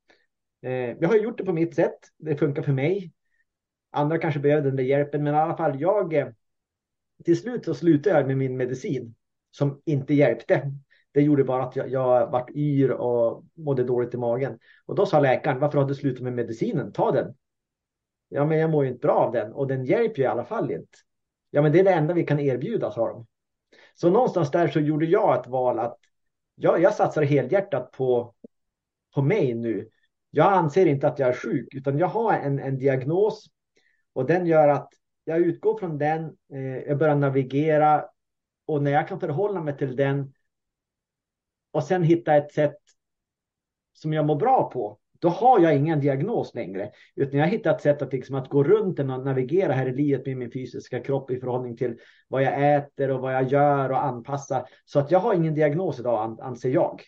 eh, 0.62 0.98
jag 1.00 1.08
har 1.08 1.16
gjort 1.16 1.38
det 1.38 1.46
på 1.46 1.54
mitt 1.54 1.76
sätt. 1.76 2.00
Det 2.18 2.36
funkar 2.36 2.62
för 2.62 2.72
mig. 2.72 3.14
Andra 3.92 4.18
kanske 4.18 4.40
behöver 4.40 4.64
den 4.64 4.76
där 4.76 4.84
hjälpen, 4.84 5.24
men 5.24 5.34
i 5.34 5.38
alla 5.38 5.58
fall 5.58 5.82
jag. 5.82 6.14
Eh, 6.14 6.28
till 7.24 7.40
slut 7.40 7.66
så 7.66 7.74
slutade 7.74 8.20
jag 8.20 8.28
med 8.28 8.38
min 8.38 8.58
medicin 8.58 9.16
som 9.52 9.82
inte 9.86 10.14
hjälpte. 10.14 10.72
Det 11.12 11.22
gjorde 11.22 11.44
bara 11.44 11.64
att 11.64 11.76
jag, 11.76 11.90
jag 11.90 12.32
vart 12.32 12.50
yr 12.56 12.92
och 12.92 13.44
mådde 13.54 13.84
dåligt 13.84 14.14
i 14.14 14.18
magen. 14.18 14.60
Och 14.86 14.96
då 14.96 15.06
sa 15.06 15.20
läkaren, 15.20 15.60
varför 15.60 15.78
har 15.78 15.86
du 15.86 15.96
slutat 15.96 16.24
med 16.24 16.34
medicinen? 16.34 16.92
Ta 16.92 17.12
den. 17.12 17.36
Ja, 18.30 18.46
men 18.46 18.58
jag 18.58 18.70
mår 18.70 18.84
ju 18.84 18.90
inte 18.90 19.08
bra 19.08 19.14
av 19.14 19.32
den 19.32 19.54
och 19.54 19.68
den 19.68 19.86
hjälper 19.86 20.18
ju 20.18 20.24
i 20.24 20.28
alla 20.28 20.46
fall 20.46 20.72
inte. 20.72 20.98
Ja, 21.50 21.62
men 21.62 21.72
det 21.72 21.80
är 21.80 21.84
det 21.84 21.94
enda 21.94 22.14
vi 22.14 22.24
kan 22.24 22.40
erbjuda, 22.40 22.92
sa 22.92 23.08
de. 23.08 23.26
Så 23.94 24.10
någonstans 24.10 24.52
där 24.52 24.68
så 24.68 24.80
gjorde 24.80 25.06
jag 25.06 25.40
ett 25.40 25.48
val 25.48 25.80
att 25.80 25.98
jag, 26.56 26.82
jag 26.82 26.94
satsar 26.94 27.22
helhjärtat 27.22 27.92
på, 27.92 28.34
på 29.14 29.22
mig 29.22 29.54
nu. 29.54 29.90
Jag 30.30 30.54
anser 30.54 30.86
inte 30.86 31.08
att 31.08 31.20
jag 31.20 31.30
är 31.30 31.34
sjuk, 31.34 31.74
utan 31.74 31.98
jag 31.98 32.08
har 32.08 32.34
en, 32.34 32.60
en 32.60 32.78
diagnos 32.78 33.46
och 34.14 34.26
den 34.26 34.46
gör 34.46 34.68
att 34.68 34.90
jag 35.24 35.40
utgår 35.40 35.78
från 35.78 35.98
den, 35.98 36.38
eh, 36.54 36.78
jag 36.78 36.98
börjar 36.98 37.16
navigera 37.16 38.06
och 38.66 38.84
när 38.84 38.92
jag 38.92 39.08
kan 39.08 39.20
förhålla 39.20 39.62
mig 39.62 39.78
till 39.78 39.96
den 39.96 40.34
och 41.72 41.84
sen 41.84 42.04
hitta 42.04 42.36
ett 42.36 42.54
sätt 42.54 42.78
som 43.94 44.14
jag 44.14 44.26
mår 44.26 44.36
bra 44.36 44.70
på, 44.70 45.00
då 45.24 45.30
har 45.30 45.60
jag 45.60 45.76
ingen 45.76 46.00
diagnos 46.00 46.56
längre. 46.56 46.92
Utan 47.16 47.40
jag 47.40 47.46
har 47.46 47.52
hittat 47.52 47.82
sätt 47.82 48.02
att, 48.02 48.14
liksom, 48.14 48.36
att 48.36 48.50
gå 48.50 48.64
runt 48.64 49.00
och 49.00 49.06
navigera 49.06 49.74
här 49.74 49.88
i 49.88 49.96
livet 49.96 50.26
med 50.26 50.38
min 50.38 50.52
fysiska 50.52 51.00
kropp 51.00 51.32
i 51.32 51.40
förhållning 51.40 51.78
till 51.78 51.98
vad 52.28 52.44
jag 52.44 52.76
äter 52.76 53.12
och 53.12 53.20
vad 53.20 53.34
jag 53.34 53.48
gör 53.48 53.90
och 53.92 54.04
anpassa. 54.04 54.66
Så 54.86 55.00
att 55.00 55.12
jag 55.12 55.20
har 55.20 55.34
ingen 55.34 55.56
diagnos 55.56 56.00
idag, 56.00 56.40
anser 56.42 56.70
jag. 56.70 57.02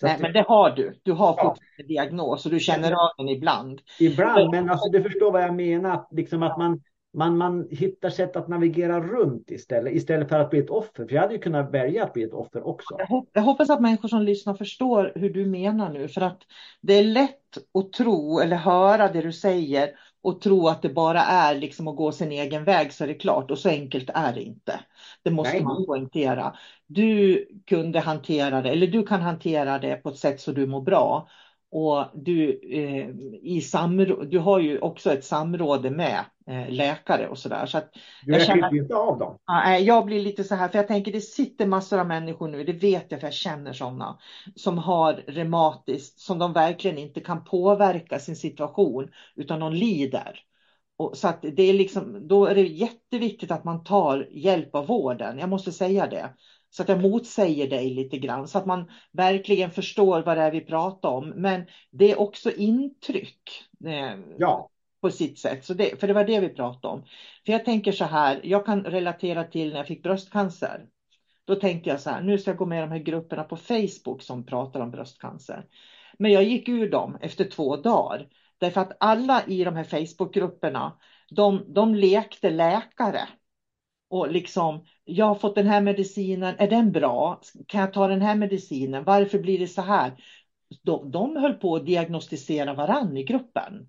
Så 0.00 0.06
Nej, 0.06 0.14
att, 0.14 0.20
men 0.20 0.32
det 0.32 0.44
har 0.48 0.70
du. 0.70 1.00
Du 1.02 1.12
har 1.12 1.34
ja. 1.36 1.56
en 1.78 1.86
diagnos 1.86 2.46
och 2.46 2.52
du 2.52 2.60
känner 2.60 2.92
av 2.92 3.10
den 3.18 3.28
ibland. 3.28 3.80
Ibland, 4.00 4.50
men 4.50 4.70
alltså, 4.70 4.90
du 4.90 5.02
förstår 5.02 5.32
vad 5.32 5.42
jag 5.42 5.54
menar. 5.54 6.06
Liksom 6.10 6.42
att 6.42 6.58
man, 6.58 6.80
man, 7.14 7.36
man 7.36 7.68
hittar 7.70 8.10
sätt 8.10 8.36
att 8.36 8.48
navigera 8.48 9.00
runt 9.00 9.50
istället, 9.50 9.94
istället 9.94 10.28
för 10.28 10.38
att 10.38 10.50
bli 10.50 10.58
ett 10.58 10.70
offer. 10.70 11.06
För 11.06 11.14
jag 11.14 11.22
hade 11.22 11.34
ju 11.34 11.40
kunnat 11.40 11.70
välja 11.70 12.04
att 12.04 12.12
bli 12.12 12.22
ett 12.22 12.32
offer 12.32 12.66
också. 12.66 12.96
Jag 13.32 13.42
hoppas 13.42 13.70
att 13.70 13.80
människor 13.80 14.08
som 14.08 14.22
lyssnar 14.22 14.54
förstår 14.54 15.12
hur 15.14 15.30
du 15.30 15.46
menar 15.46 15.92
nu. 15.92 16.08
För 16.08 16.20
att 16.20 16.42
det 16.80 16.94
är 16.94 17.04
lätt 17.04 17.58
att 17.74 17.92
tro 17.92 18.40
eller 18.40 18.56
höra 18.56 19.12
det 19.12 19.22
du 19.22 19.32
säger 19.32 19.90
och 20.22 20.40
tro 20.40 20.68
att 20.68 20.82
det 20.82 20.88
bara 20.88 21.20
är 21.20 21.54
liksom 21.54 21.88
att 21.88 21.96
gå 21.96 22.12
sin 22.12 22.32
egen 22.32 22.64
väg 22.64 22.92
så 22.92 23.04
är 23.04 23.08
det 23.08 23.14
klart. 23.14 23.50
Och 23.50 23.58
så 23.58 23.68
enkelt 23.68 24.10
är 24.14 24.34
det 24.34 24.42
inte. 24.42 24.80
Det 25.22 25.30
måste 25.30 25.54
Nej. 25.54 25.62
man 25.62 25.86
poängtera. 25.86 26.54
Du 26.86 27.44
kunde 27.66 28.00
hantera 28.00 28.62
det, 28.62 28.70
eller 28.70 28.86
du 28.86 29.06
kan 29.06 29.20
hantera 29.20 29.78
det 29.78 29.96
på 29.96 30.08
ett 30.08 30.18
sätt 30.18 30.40
så 30.40 30.52
du 30.52 30.66
mår 30.66 30.82
bra. 30.82 31.28
Och 31.70 32.04
du, 32.14 32.60
eh, 32.72 33.08
i 33.42 33.60
samråd, 33.60 34.30
du 34.30 34.38
har 34.38 34.60
ju 34.60 34.78
också 34.78 35.12
ett 35.12 35.24
samråd 35.24 35.92
med 35.92 36.24
läkare 36.68 37.28
och 37.28 37.38
sådär. 37.38 37.66
Så 37.66 37.78
att 37.78 37.90
du 38.22 38.32
jag 38.32 38.42
känner 38.42 38.76
inte 38.76 38.96
av 38.96 39.18
dem. 39.18 39.38
Ja, 39.46 39.78
jag 39.78 40.06
blir 40.06 40.20
lite 40.20 40.44
så 40.44 40.54
här, 40.54 40.68
för 40.68 40.78
jag 40.78 40.88
tänker 40.88 41.12
det 41.12 41.20
sitter 41.20 41.66
massor 41.66 41.98
av 41.98 42.06
människor 42.06 42.48
nu, 42.48 42.64
det 42.64 42.72
vet 42.72 43.06
jag 43.08 43.20
för 43.20 43.26
jag 43.26 43.34
känner 43.34 43.72
sådana, 43.72 44.18
som 44.56 44.78
har 44.78 45.12
reumatiskt, 45.12 46.20
som 46.20 46.38
de 46.38 46.52
verkligen 46.52 46.98
inte 46.98 47.20
kan 47.20 47.44
påverka 47.44 48.18
sin 48.18 48.36
situation, 48.36 49.10
utan 49.36 49.60
de 49.60 49.72
lider. 49.72 50.40
Och 50.96 51.16
så 51.16 51.28
att 51.28 51.42
det 51.42 51.62
är 51.62 51.74
liksom, 51.74 52.28
då 52.28 52.46
är 52.46 52.54
det 52.54 52.62
jätteviktigt 52.62 53.50
att 53.50 53.64
man 53.64 53.84
tar 53.84 54.28
hjälp 54.30 54.74
av 54.74 54.86
vården. 54.86 55.38
Jag 55.38 55.48
måste 55.48 55.72
säga 55.72 56.06
det. 56.06 56.34
Så 56.70 56.82
att 56.82 56.88
jag 56.88 57.02
motsäger 57.02 57.70
dig 57.70 57.90
lite 57.90 58.18
grann 58.18 58.48
så 58.48 58.58
att 58.58 58.66
man 58.66 58.90
verkligen 59.12 59.70
förstår 59.70 60.22
vad 60.22 60.36
det 60.36 60.42
är 60.42 60.50
vi 60.50 60.60
pratar 60.60 61.08
om. 61.08 61.28
Men 61.28 61.66
det 61.90 62.12
är 62.12 62.20
också 62.20 62.50
intryck. 62.50 63.42
Eh, 63.84 64.18
ja. 64.38 64.70
På 65.00 65.10
sitt 65.10 65.38
sätt. 65.38 65.64
Så 65.64 65.74
det, 65.74 66.00
för 66.00 66.06
det 66.06 66.12
var 66.12 66.24
det 66.24 66.40
vi 66.40 66.48
pratade 66.48 66.94
om. 66.94 67.04
För 67.46 67.52
jag 67.52 67.64
tänker 67.64 67.92
så 67.92 68.04
här, 68.04 68.40
jag 68.44 68.66
kan 68.66 68.84
relatera 68.84 69.44
till 69.44 69.68
när 69.68 69.76
jag 69.76 69.86
fick 69.86 70.02
bröstcancer. 70.02 70.86
Då 71.44 71.54
tänkte 71.54 71.90
jag 71.90 72.00
så 72.00 72.10
här, 72.10 72.22
nu 72.22 72.38
ska 72.38 72.50
jag 72.50 72.58
gå 72.58 72.66
med 72.66 72.78
i 72.78 72.80
de 72.80 72.90
här 72.90 72.98
grupperna 72.98 73.44
på 73.44 73.56
Facebook 73.56 74.22
som 74.22 74.46
pratar 74.46 74.80
om 74.80 74.90
bröstcancer. 74.90 75.64
Men 76.18 76.32
jag 76.32 76.44
gick 76.44 76.68
ur 76.68 76.90
dem 76.90 77.18
efter 77.20 77.44
två 77.44 77.76
dagar. 77.76 78.28
Därför 78.58 78.80
att 78.80 78.96
alla 79.00 79.46
i 79.46 79.64
de 79.64 79.76
här 79.76 79.84
Facebookgrupperna, 79.84 80.98
de, 81.30 81.64
de 81.74 81.94
lekte 81.94 82.50
läkare. 82.50 83.28
Och 84.10 84.32
liksom, 84.32 84.84
jag 85.04 85.26
har 85.26 85.34
fått 85.34 85.54
den 85.54 85.66
här 85.66 85.80
medicinen, 85.80 86.54
är 86.58 86.68
den 86.68 86.92
bra? 86.92 87.40
Kan 87.66 87.80
jag 87.80 87.92
ta 87.92 88.08
den 88.08 88.22
här 88.22 88.34
medicinen? 88.34 89.04
Varför 89.04 89.38
blir 89.38 89.58
det 89.58 89.68
så 89.68 89.82
här? 89.82 90.12
De, 90.82 91.10
de 91.10 91.36
höll 91.36 91.54
på 91.54 91.76
att 91.76 91.86
diagnostisera 91.86 92.74
varann 92.74 93.16
i 93.16 93.24
gruppen. 93.24 93.88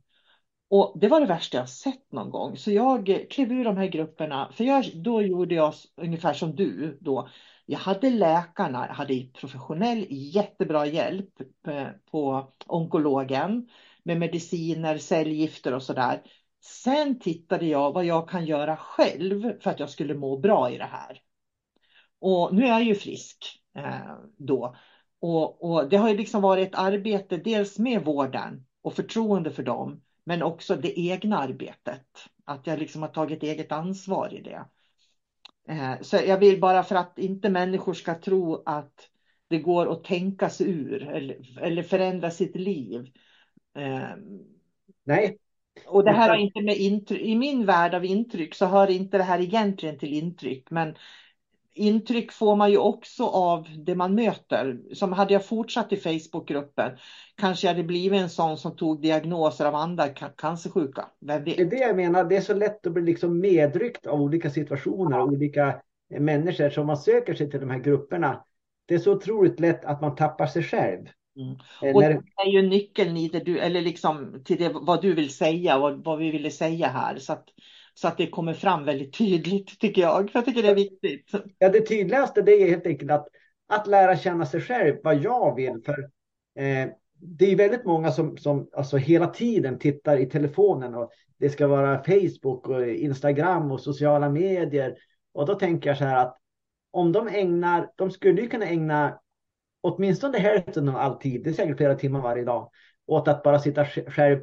Och 0.70 0.97
det 1.01 1.07
var 1.07 1.20
det 1.20 1.26
värsta 1.26 1.57
jag 1.57 1.70
sett 1.70 2.11
någon 2.11 2.30
gång. 2.30 2.57
Så 2.57 2.72
jag 2.72 3.26
klev 3.30 3.51
ur 3.51 3.63
de 3.63 3.78
här 3.78 3.88
grupperna. 3.88 4.51
För 4.53 4.63
jag, 4.63 4.86
då 4.93 5.22
gjorde 5.22 5.55
jag 5.55 5.74
ungefär 5.95 6.34
som 6.34 6.55
du 6.55 6.97
då. 7.01 7.30
Jag 7.65 7.80
hade 7.80 8.09
läkarna, 8.09 8.88
jag 8.88 8.93
hade 8.93 9.26
professionell 9.34 10.05
jättebra 10.09 10.86
hjälp 10.86 11.41
eh, 11.67 11.88
på 12.11 12.51
onkologen 12.67 13.70
med 14.03 14.20
mediciner, 14.20 14.97
cellgifter 14.97 15.74
och 15.74 15.84
sådär. 15.84 16.22
Sen 16.61 17.20
tittade 17.20 17.65
jag 17.65 17.93
vad 17.93 18.05
jag 18.05 18.30
kan 18.30 18.45
göra 18.45 18.78
själv 18.78 19.59
för 19.61 19.70
att 19.70 19.80
jag 19.80 19.89
skulle 19.89 20.13
må 20.13 20.38
bra 20.38 20.72
i 20.72 20.78
det 20.78 20.89
här. 20.91 21.22
Och 22.20 22.55
nu 22.55 22.63
är 22.63 22.67
jag 22.67 22.84
ju 22.84 22.95
frisk 22.95 23.61
eh, 23.76 24.17
då. 24.38 24.76
Och, 25.22 25.63
och 25.63 25.89
det 25.89 25.97
har 25.97 26.09
ju 26.09 26.17
liksom 26.17 26.41
varit 26.41 26.67
ett 26.67 26.80
arbete 26.80 27.38
dels 27.38 27.80
med 27.80 28.05
vården 28.05 28.65
och 28.82 28.93
förtroende 28.93 29.51
för 29.51 29.63
dem, 29.63 30.01
men 30.30 30.44
också 30.44 30.76
det 30.76 31.00
egna 31.00 31.40
arbetet. 31.40 32.06
Att 32.46 32.68
jag 32.68 32.80
liksom 32.80 33.02
har 33.02 33.10
tagit 33.10 33.44
eget 33.44 33.72
ansvar 33.72 34.34
i 34.34 34.42
det. 34.42 34.66
Eh, 35.70 36.02
så 36.02 36.18
jag 36.28 36.38
vill 36.38 36.60
bara 36.60 36.84
för 36.84 36.96
att 36.96 37.20
inte 37.20 37.50
människor 37.50 37.94
ska 37.94 38.16
tro 38.16 38.64
att 38.66 39.10
det 39.48 39.60
går 39.60 39.92
att 39.92 40.04
tänka 40.04 40.50
sig 40.50 40.70
ur 40.70 41.08
eller, 41.62 41.84
förändra 41.84 42.32
sitt 42.32 42.56
liv. 42.56 43.12
Eh, 43.76 44.10
Nej. 45.04 45.38
Och 45.88 46.04
det 46.04 46.12
här 46.12 46.30
har 46.30 46.38
inte 46.38 46.62
med 46.62 46.78
intryck, 46.78 47.22
i 47.22 47.36
min 47.36 47.66
värld 47.66 47.94
av 47.94 48.06
intryck 48.06 48.56
så 48.56 48.66
hör 48.66 48.90
inte 48.90 49.18
det 49.18 49.24
här 49.24 49.40
egentligen 49.40 50.00
till 50.00 50.14
intryck, 50.14 50.72
men 50.72 50.96
intryck 51.74 52.32
får 52.32 52.55
man 52.55 52.72
ju 52.72 52.78
också 52.78 53.26
av 53.26 53.67
det 53.86 53.95
man 53.95 54.15
möter. 54.15 54.80
Som 54.93 55.13
hade 55.13 55.34
jag 55.34 55.45
fortsatt 55.45 55.93
i 55.93 55.97
Facebookgruppen 55.97 56.91
kanske 57.38 57.67
jag 57.67 57.74
hade 57.74 57.88
blivit 57.88 58.22
en 58.22 58.30
sån 58.30 58.57
som 58.57 58.76
tog 58.76 59.01
diagnoser 59.01 59.65
av 59.65 59.76
andra 59.76 60.07
cancersjuka. 60.38 61.05
Vem 61.20 61.43
vet? 61.43 61.57
Det 61.57 61.61
är 61.61 61.70
det 61.70 61.80
jag 61.80 61.95
menar, 61.95 62.24
det 62.24 62.38
är 62.38 62.41
så 62.41 62.53
lätt 62.53 62.88
att 62.88 62.93
bli 62.93 63.03
liksom 63.03 63.39
medryckt 63.39 64.07
av 64.07 64.22
olika 64.22 64.49
situationer 64.49 65.20
och 65.20 65.28
olika 65.28 65.82
människor 66.20 66.70
som 66.70 66.88
man 66.88 66.97
söker 66.97 67.34
sig 67.34 67.51
till 67.51 67.59
de 67.59 67.70
här 67.70 67.80
grupperna. 67.80 68.43
Det 68.86 68.93
är 68.95 68.99
så 68.99 69.11
otroligt 69.11 69.59
lätt 69.59 69.86
att 69.86 70.01
man 70.01 70.15
tappar 70.15 70.47
sig 70.47 70.63
själv. 70.63 71.05
Mm. 71.36 71.93
Och 71.95 72.01
det 72.01 72.22
är 72.45 72.51
ju 72.51 72.61
nyckeln 72.61 73.17
i 73.17 73.30
det 73.30 73.39
du, 73.39 73.59
eller 73.59 73.82
liksom 73.82 74.41
till 74.45 74.57
det, 74.57 74.70
vad 74.74 75.01
du 75.01 75.13
vill 75.13 75.36
säga 75.36 75.78
och 75.78 76.05
vad 76.05 76.20
vi 76.20 76.32
ville 76.32 76.51
säga 76.51 76.88
här. 76.88 77.17
Så 77.17 77.34
att, 77.34 77.45
så 77.94 78.08
att 78.08 78.18
det 78.18 78.28
kommer 78.28 78.54
fram 78.54 78.86
väldigt 78.86 79.18
tydligt 79.18 79.80
tycker 79.80 80.02
jag. 80.02 80.32
För 80.32 80.40
jag 80.40 80.46
tycker 80.46 80.64
det 80.64 80.70
är 80.70 80.76
viktigt. 80.76 81.32
Ja, 81.58 81.70
det 81.70 81.82
tydligaste 81.82 82.42
det 82.42 82.52
är 82.52 82.68
helt 82.68 82.88
enkelt 82.88 83.12
att, 83.12 83.28
att 83.68 83.88
lära 83.88 84.18
känna 84.18 84.46
sig 84.46 84.62
själv, 84.62 84.96
vad 85.04 85.16
jag 85.16 85.56
vill. 85.56 85.82
För 85.86 86.00
eh, 86.56 86.90
det 87.22 87.52
är 87.52 87.56
väldigt 87.56 87.86
många 87.86 88.12
som, 88.12 88.38
som 88.38 88.70
alltså 88.74 88.98
hela 88.98 89.28
tiden 89.28 89.80
tittar 89.80 90.18
i 90.18 90.26
telefonen 90.26 90.96
och 90.96 91.12
det 91.38 91.50
ska 91.50 91.68
vara 91.68 92.04
Facebook 92.04 92.68
och 92.68 92.88
Instagram 92.88 93.72
och 93.72 93.82
sociala 93.82 94.30
medier. 94.30 94.98
Och 95.34 95.46
då 95.46 95.56
tänker 95.56 95.90
jag 95.90 95.98
så 95.98 96.04
här 96.04 96.26
att 96.26 96.38
om 96.92 97.12
de 97.12 97.28
ägnar, 97.28 97.92
de 97.96 98.12
skulle 98.12 98.42
ju 98.42 98.48
kunna 98.48 98.66
ägna 98.66 99.20
åtminstone 99.82 100.38
hälften 100.38 100.90
av 100.90 100.96
all 100.96 101.16
tid, 101.16 101.44
det 101.44 101.50
är 101.50 101.54
säkert 101.54 101.78
flera 101.78 101.96
timmar 101.96 102.22
varje 102.22 102.44
dag, 102.44 102.72
åt 103.06 103.28
att 103.28 103.44
bara 103.44 103.60
sitta 103.60 103.86
själv 103.86 104.40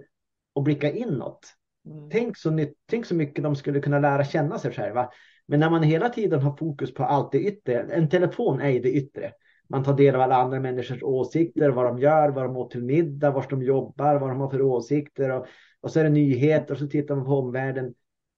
och 0.54 0.62
blicka 0.62 0.90
inåt. 0.90 1.40
Mm. 1.86 2.10
Tänk, 2.10 2.36
så, 2.36 2.66
tänk 2.86 3.06
så 3.06 3.14
mycket 3.14 3.44
de 3.44 3.56
skulle 3.56 3.80
kunna 3.80 3.98
lära 3.98 4.24
känna 4.24 4.58
sig 4.58 4.72
själva. 4.72 5.10
Men 5.46 5.60
när 5.60 5.70
man 5.70 5.82
hela 5.82 6.08
tiden 6.08 6.42
har 6.42 6.56
fokus 6.56 6.94
på 6.94 7.04
allt 7.04 7.32
det 7.32 7.40
yttre, 7.40 7.80
en 7.80 8.08
telefon 8.08 8.60
är 8.60 8.68
ju 8.68 8.80
det 8.80 8.92
yttre. 8.92 9.32
Man 9.68 9.84
tar 9.84 9.94
del 9.94 10.14
av 10.14 10.20
alla 10.20 10.36
andra 10.36 10.60
människors 10.60 11.02
åsikter, 11.02 11.70
vad 11.70 11.84
de 11.84 11.98
gör, 11.98 12.28
vad 12.28 12.44
de 12.44 12.56
åt 12.56 12.70
till 12.70 12.84
middag, 12.84 13.30
var 13.30 13.46
de 13.50 13.62
jobbar, 13.62 14.16
vad 14.16 14.30
de 14.30 14.40
har 14.40 14.50
för 14.50 14.62
åsikter. 14.62 15.30
Och, 15.30 15.46
och 15.80 15.90
så 15.90 16.00
är 16.00 16.04
det 16.04 16.10
nyheter 16.10 16.74
och 16.74 16.78
så 16.78 16.86
tittar 16.86 17.14
man 17.16 17.24
på 17.24 17.38
omvärlden. 17.38 17.94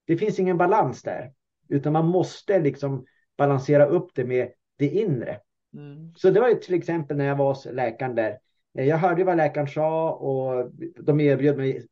Det 0.06 0.16
finns 0.16 0.38
ingen 0.38 0.58
balans 0.58 1.02
där, 1.02 1.32
utan 1.68 1.92
man 1.92 2.06
måste 2.06 2.58
liksom 2.58 3.04
balansera 3.36 3.86
upp 3.86 4.10
det 4.14 4.24
med 4.24 4.48
det 4.76 4.88
inre. 4.88 5.40
Mm. 5.74 6.14
Så 6.16 6.30
det 6.30 6.40
var 6.40 6.48
ju 6.48 6.54
till 6.54 6.74
exempel 6.74 7.16
när 7.16 7.24
jag 7.24 7.36
var 7.36 7.48
hos 7.48 7.66
läkaren 7.72 8.14
där. 8.14 8.38
Jag 8.72 8.98
hörde 8.98 9.24
vad 9.24 9.36
läkaren 9.36 9.68
sa 9.68 10.12
och 10.12 10.70
de 11.00 11.20
erbjöd 11.20 11.56
mig 11.56 11.86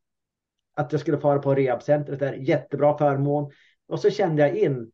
att 0.77 0.93
jag 0.93 1.01
skulle 1.01 1.19
fara 1.19 1.39
på 1.39 1.55
rehabcentret 1.55 2.19
där. 2.19 2.33
Jättebra 2.33 2.99
förmån. 2.99 3.53
Och 3.89 4.01
så 4.01 4.11
kände 4.11 4.43
jag 4.43 4.57
in. 4.57 4.93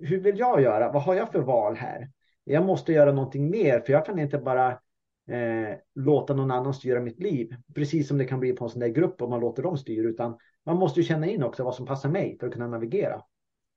Hur 0.00 0.20
vill 0.20 0.38
jag 0.38 0.62
göra? 0.62 0.92
Vad 0.92 1.02
har 1.02 1.14
jag 1.14 1.32
för 1.32 1.40
val 1.40 1.76
här? 1.76 2.10
Jag 2.44 2.64
måste 2.64 2.92
göra 2.92 3.12
någonting 3.12 3.50
mer 3.50 3.80
för 3.80 3.92
jag 3.92 4.06
kan 4.06 4.18
inte 4.18 4.38
bara 4.38 4.70
eh, 5.28 5.76
låta 5.94 6.34
någon 6.34 6.50
annan 6.50 6.74
styra 6.74 7.00
mitt 7.00 7.20
liv. 7.20 7.56
Precis 7.74 8.08
som 8.08 8.18
det 8.18 8.24
kan 8.24 8.40
bli 8.40 8.52
på 8.52 8.64
en 8.64 8.70
sån 8.70 8.80
där 8.80 8.88
grupp 8.88 9.22
om 9.22 9.30
man 9.30 9.40
låter 9.40 9.62
dem 9.62 9.78
styra. 9.78 10.08
Utan 10.08 10.38
man 10.66 10.76
måste 10.76 11.00
ju 11.00 11.06
känna 11.06 11.26
in 11.26 11.42
också 11.42 11.64
vad 11.64 11.74
som 11.74 11.86
passar 11.86 12.08
mig 12.08 12.36
för 12.40 12.46
att 12.46 12.52
kunna 12.52 12.68
navigera. 12.68 13.22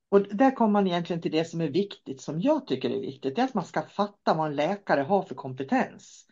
Och 0.10 0.22
där 0.22 0.52
kommer 0.52 0.72
man 0.72 0.88
egentligen 0.88 1.22
till 1.22 1.32
det 1.32 1.46
som 1.46 1.62
är 1.62 1.68
viktigt, 1.68 2.22
som 2.22 2.42
jag 2.42 2.68
tycker 2.68 2.90
är 2.90 3.00
viktigt. 3.02 3.36
Det 3.36 3.42
är 3.42 3.46
att 3.46 3.54
man 3.54 3.66
ska 3.66 3.82
fatta 3.82 4.34
vad 4.34 4.48
en 4.48 4.56
läkare 4.56 5.02
har 5.02 5.22
för 5.22 5.36
kompetens. 5.36 6.26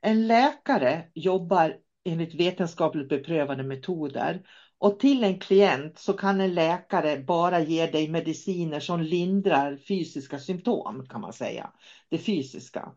En 0.00 0.26
läkare 0.26 1.04
jobbar 1.14 1.76
enligt 2.04 2.34
vetenskapligt 2.34 3.08
beprövade 3.08 3.62
metoder. 3.62 4.42
Och 4.78 4.98
till 4.98 5.24
en 5.24 5.38
klient 5.38 5.98
så 5.98 6.12
kan 6.12 6.40
en 6.40 6.54
läkare 6.54 7.18
bara 7.18 7.60
ge 7.60 7.86
dig 7.86 8.08
mediciner 8.08 8.80
som 8.80 9.00
lindrar 9.00 9.76
fysiska 9.76 10.38
symptom 10.38 11.06
kan 11.08 11.20
man 11.20 11.32
säga. 11.32 11.70
Det 12.08 12.18
fysiska. 12.18 12.92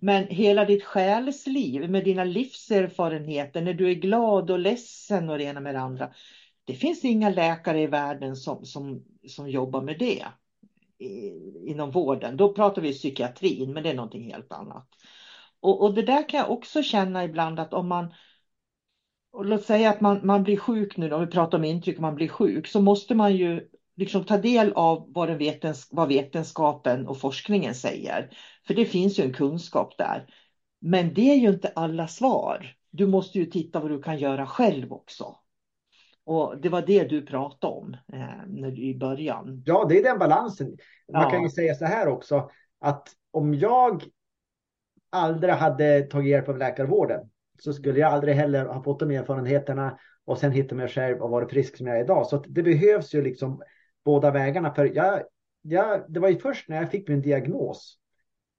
Men 0.00 0.26
hela 0.26 0.64
ditt 0.64 0.84
själsliv 0.84 1.90
med 1.90 2.04
dina 2.04 2.24
livserfarenheter 2.24 3.62
när 3.62 3.74
du 3.74 3.90
är 3.90 3.94
glad 3.94 4.50
och 4.50 4.58
ledsen 4.58 5.30
och 5.30 5.38
det 5.38 5.44
ena 5.44 5.60
med 5.60 5.74
det 5.74 5.80
andra. 5.80 6.10
Det 6.64 6.74
finns 6.74 7.04
inga 7.04 7.30
läkare 7.30 7.80
i 7.80 7.86
världen 7.86 8.36
som, 8.36 8.64
som, 8.64 9.04
som 9.28 9.50
jobbar 9.50 9.82
med 9.82 9.98
det 9.98 10.24
inom 11.66 11.90
vården. 11.90 12.36
Då 12.36 12.52
pratar 12.52 12.82
vi 12.82 12.92
psykiatrin, 12.92 13.72
men 13.72 13.82
det 13.82 13.90
är 13.90 13.94
någonting 13.94 14.32
helt 14.32 14.52
annat. 14.52 14.88
Och, 15.60 15.82
och 15.82 15.94
det 15.94 16.02
där 16.02 16.28
kan 16.28 16.40
jag 16.40 16.50
också 16.50 16.82
känna 16.82 17.24
ibland 17.24 17.60
att 17.60 17.74
om 17.74 17.88
man 17.88 18.14
och 19.36 19.44
låt 19.44 19.64
säga 19.64 19.90
att 19.90 20.00
man, 20.00 20.20
man 20.26 20.42
blir 20.42 20.56
sjuk 20.56 20.96
nu, 20.96 21.12
om 21.12 21.20
vi 21.20 21.26
pratar 21.26 21.58
om 21.58 21.64
intryck, 21.64 21.98
man 21.98 22.14
blir 22.14 22.28
sjuk, 22.28 22.66
så 22.66 22.80
måste 22.80 23.14
man 23.14 23.36
ju 23.36 23.68
liksom 23.96 24.24
ta 24.24 24.36
del 24.36 24.72
av 24.72 25.12
vad, 25.12 25.28
den 25.28 25.38
vetens, 25.38 25.88
vad 25.90 26.08
vetenskapen 26.08 27.08
och 27.08 27.20
forskningen 27.20 27.74
säger. 27.74 28.30
För 28.66 28.74
det 28.74 28.84
finns 28.84 29.18
ju 29.18 29.24
en 29.24 29.32
kunskap 29.32 29.98
där. 29.98 30.26
Men 30.80 31.14
det 31.14 31.30
är 31.30 31.34
ju 31.34 31.48
inte 31.48 31.72
alla 31.74 32.08
svar. 32.08 32.76
Du 32.90 33.06
måste 33.06 33.38
ju 33.38 33.46
titta 33.46 33.80
vad 33.80 33.90
du 33.90 34.02
kan 34.02 34.18
göra 34.18 34.46
själv 34.46 34.92
också. 34.92 35.36
Och 36.24 36.60
det 36.60 36.68
var 36.68 36.82
det 36.82 37.04
du 37.04 37.26
pratade 37.26 37.72
om 37.72 37.96
eh, 38.12 38.46
när, 38.46 38.78
i 38.78 38.98
början. 38.98 39.62
Ja, 39.66 39.86
det 39.88 39.98
är 39.98 40.02
den 40.02 40.18
balansen. 40.18 40.76
Man 41.12 41.22
ja. 41.22 41.30
kan 41.30 41.42
ju 41.42 41.50
säga 41.50 41.74
så 41.74 41.84
här 41.84 42.08
också, 42.08 42.50
att 42.80 43.08
om 43.30 43.54
jag 43.54 44.02
aldrig 45.10 45.54
hade 45.54 46.02
tagit 46.02 46.30
hjälp 46.30 46.48
av 46.48 46.58
läkarvården, 46.58 47.30
så 47.58 47.72
skulle 47.72 48.00
jag 48.00 48.12
aldrig 48.12 48.34
heller 48.34 48.64
ha 48.64 48.82
fått 48.82 49.00
de 49.00 49.10
erfarenheterna 49.10 49.98
och 50.24 50.38
sen 50.38 50.52
hitta 50.52 50.74
mig 50.74 50.88
själv 50.88 51.22
och 51.22 51.30
vara 51.30 51.48
frisk 51.48 51.76
som 51.76 51.86
jag 51.86 51.96
är 51.96 52.04
idag. 52.04 52.26
Så 52.26 52.36
det 52.48 52.62
behövs 52.62 53.14
ju 53.14 53.22
liksom 53.22 53.62
båda 54.04 54.30
vägarna. 54.30 54.74
För 54.74 54.84
jag, 54.94 55.22
jag, 55.62 56.04
det 56.08 56.20
var 56.20 56.28
ju 56.28 56.38
först 56.38 56.68
när 56.68 56.76
jag 56.76 56.90
fick 56.90 57.08
min 57.08 57.22
diagnos. 57.22 57.98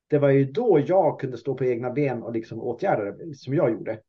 Det 0.07 0.17
var 0.17 0.29
ju 0.29 0.45
då 0.45 0.79
jag 0.87 1.19
kunde 1.19 1.37
stå 1.37 1.55
på 1.55 1.65
egna 1.65 1.89
ben 1.89 2.23
och 2.23 2.33
liksom 2.33 2.61
åtgärda 2.61 3.11
det 3.11 3.35
som 3.35 3.53
jag 3.53 3.71
gjorde. 3.71 3.99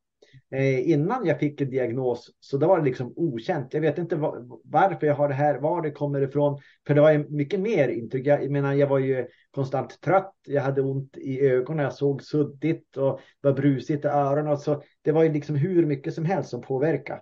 Eh, 0.51 0.91
innan 0.91 1.27
jag 1.27 1.39
fick 1.39 1.61
en 1.61 1.71
diagnos 1.71 2.31
så 2.41 2.57
då 2.57 2.67
var 2.67 2.79
det 2.79 2.85
liksom 2.85 3.13
okänt. 3.17 3.75
Jag 3.75 3.81
vet 3.81 3.99
inte 3.99 4.17
var, 4.17 4.61
varför 4.65 5.07
jag 5.07 5.15
har 5.15 5.29
det 5.29 5.35
här, 5.35 5.59
var 5.59 5.83
det 5.83 5.91
kommer 5.91 6.21
ifrån. 6.21 6.61
För 6.87 6.95
det 6.95 7.01
var 7.01 7.13
ju 7.13 7.29
mycket 7.29 7.61
mer 7.61 7.89
intryck. 7.89 8.27
Jag, 8.27 8.45
jag 8.45 8.51
menar, 8.51 8.75
jag 8.75 8.87
var 8.87 8.99
ju 8.99 9.27
konstant 9.51 10.01
trött. 10.01 10.35
Jag 10.47 10.63
hade 10.63 10.83
ont 10.83 11.17
i 11.17 11.41
ögonen. 11.41 11.85
Jag 11.85 11.93
såg 11.93 12.23
suddigt 12.23 12.97
och 12.97 13.21
var 13.41 13.53
brusigt 13.53 14.05
i 14.05 14.09
öronen. 14.09 14.59
Så 14.59 14.83
det 15.03 15.13
var 15.13 15.23
ju 15.23 15.33
liksom 15.33 15.57
hur 15.57 15.87
mycket 15.87 16.15
som 16.15 16.25
helst 16.25 16.51
som 16.51 16.61
påverkade. 16.61 17.21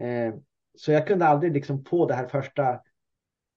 Eh, 0.00 0.34
så 0.78 0.92
jag 0.92 1.06
kunde 1.06 1.26
aldrig 1.26 1.52
liksom 1.52 1.84
få 1.84 2.06
det 2.06 2.14
här 2.14 2.26
första 2.28 2.80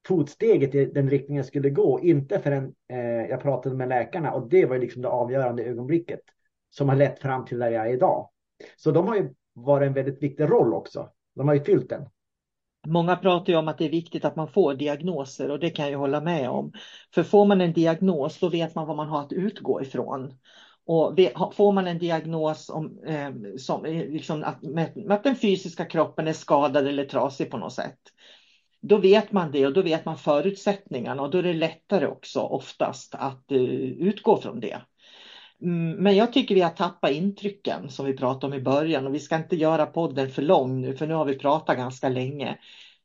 fotsteget 0.08 0.76
i 0.76 0.86
den 0.86 1.10
riktningen 1.10 1.40
jag 1.40 1.46
skulle 1.46 1.70
gå. 1.70 2.00
Inte 2.00 2.40
förrän 2.40 2.74
eh, 2.90 3.30
jag 3.30 3.42
pratade 3.42 3.76
med 3.76 3.90
läkarna 3.90 4.32
och 4.32 4.50
det 4.50 4.66
var 4.66 4.78
liksom 4.78 5.02
det 5.02 5.08
avgörande 5.08 5.64
ögonblicket 5.64 6.20
som 6.70 6.90
har 6.90 6.96
lett 6.96 7.20
fram 7.20 7.46
till 7.46 7.60
där 7.60 7.72
jag 7.72 7.88
är 7.88 7.94
idag. 7.94 8.30
Så 8.78 8.92
de 8.92 9.08
har 9.08 9.16
ju 9.16 9.34
varit 9.54 9.88
en 9.88 9.94
väldigt 9.94 10.24
viktig 10.24 10.44
roll 10.44 10.74
också. 10.74 11.10
De 11.36 11.48
har 11.48 11.56
ju 11.56 11.64
fyllt 11.64 11.90
den. 11.90 12.10
Många 12.88 13.16
pratar 13.16 13.54
ju 13.54 13.60
om 13.60 13.68
att 13.68 13.78
det 13.78 13.86
är 13.86 13.90
viktigt 13.90 14.26
att 14.26 14.36
man 14.36 14.48
får 14.48 14.74
diagnoser 14.74 15.52
och 15.52 15.60
det 15.60 15.70
kan 15.70 15.92
jag 15.92 16.00
hålla 16.00 16.22
med 16.22 16.50
om. 16.50 16.72
För 17.14 17.24
får 17.24 17.46
man 17.46 17.62
en 17.62 17.74
diagnos 17.74 18.40
då 18.40 18.50
vet 18.50 18.76
man 18.76 18.88
vad 18.88 18.98
man 18.98 19.08
har 19.08 19.22
att 19.22 19.34
utgå 19.34 19.82
ifrån. 19.82 20.34
Och 20.86 21.16
får 21.56 21.72
man 21.72 21.88
en 21.88 21.98
diagnos 21.98 22.70
om, 22.70 23.04
eh, 23.04 23.32
som, 23.58 23.84
liksom 23.86 24.44
att, 24.44 24.62
med, 24.62 25.12
att 25.12 25.24
den 25.24 25.36
fysiska 25.36 25.86
kroppen 25.86 26.28
är 26.28 26.34
skadad 26.34 26.88
eller 26.88 27.06
trasig 27.06 27.52
på 27.52 27.58
något 27.58 27.74
sätt. 27.74 28.00
Då 28.82 28.98
vet 28.98 29.32
man 29.32 29.52
det 29.52 29.66
och 29.66 29.74
då 29.74 29.82
vet 29.82 30.06
man 30.06 30.18
förutsättningarna 30.18 31.22
och 31.22 31.30
då 31.30 31.38
är 31.38 31.44
det 31.44 31.54
lättare 31.54 32.08
också 32.08 32.40
oftast 32.40 33.16
att 33.16 33.46
uh, 33.52 33.60
utgå 33.84 34.38
från 34.38 34.60
det. 34.60 34.82
Mm, 35.62 35.92
men 35.92 36.16
jag 36.16 36.34
tycker 36.34 36.56
vi 36.56 36.62
har 36.62 36.70
tappat 36.70 37.12
intrycken 37.12 37.90
som 37.90 38.06
vi 38.06 38.18
pratade 38.18 38.46
om 38.46 38.60
i 38.60 38.64
början 38.64 39.08
och 39.08 39.16
vi 39.16 39.20
ska 39.20 39.36
inte 39.36 39.56
göra 39.56 39.86
podden 39.86 40.30
för 40.30 40.42
lång 40.42 40.82
nu 40.82 40.94
för 40.94 41.08
nu 41.08 41.14
har 41.14 41.26
vi 41.26 41.40
pratat 41.40 41.78
ganska 41.78 42.10
länge. 42.10 42.58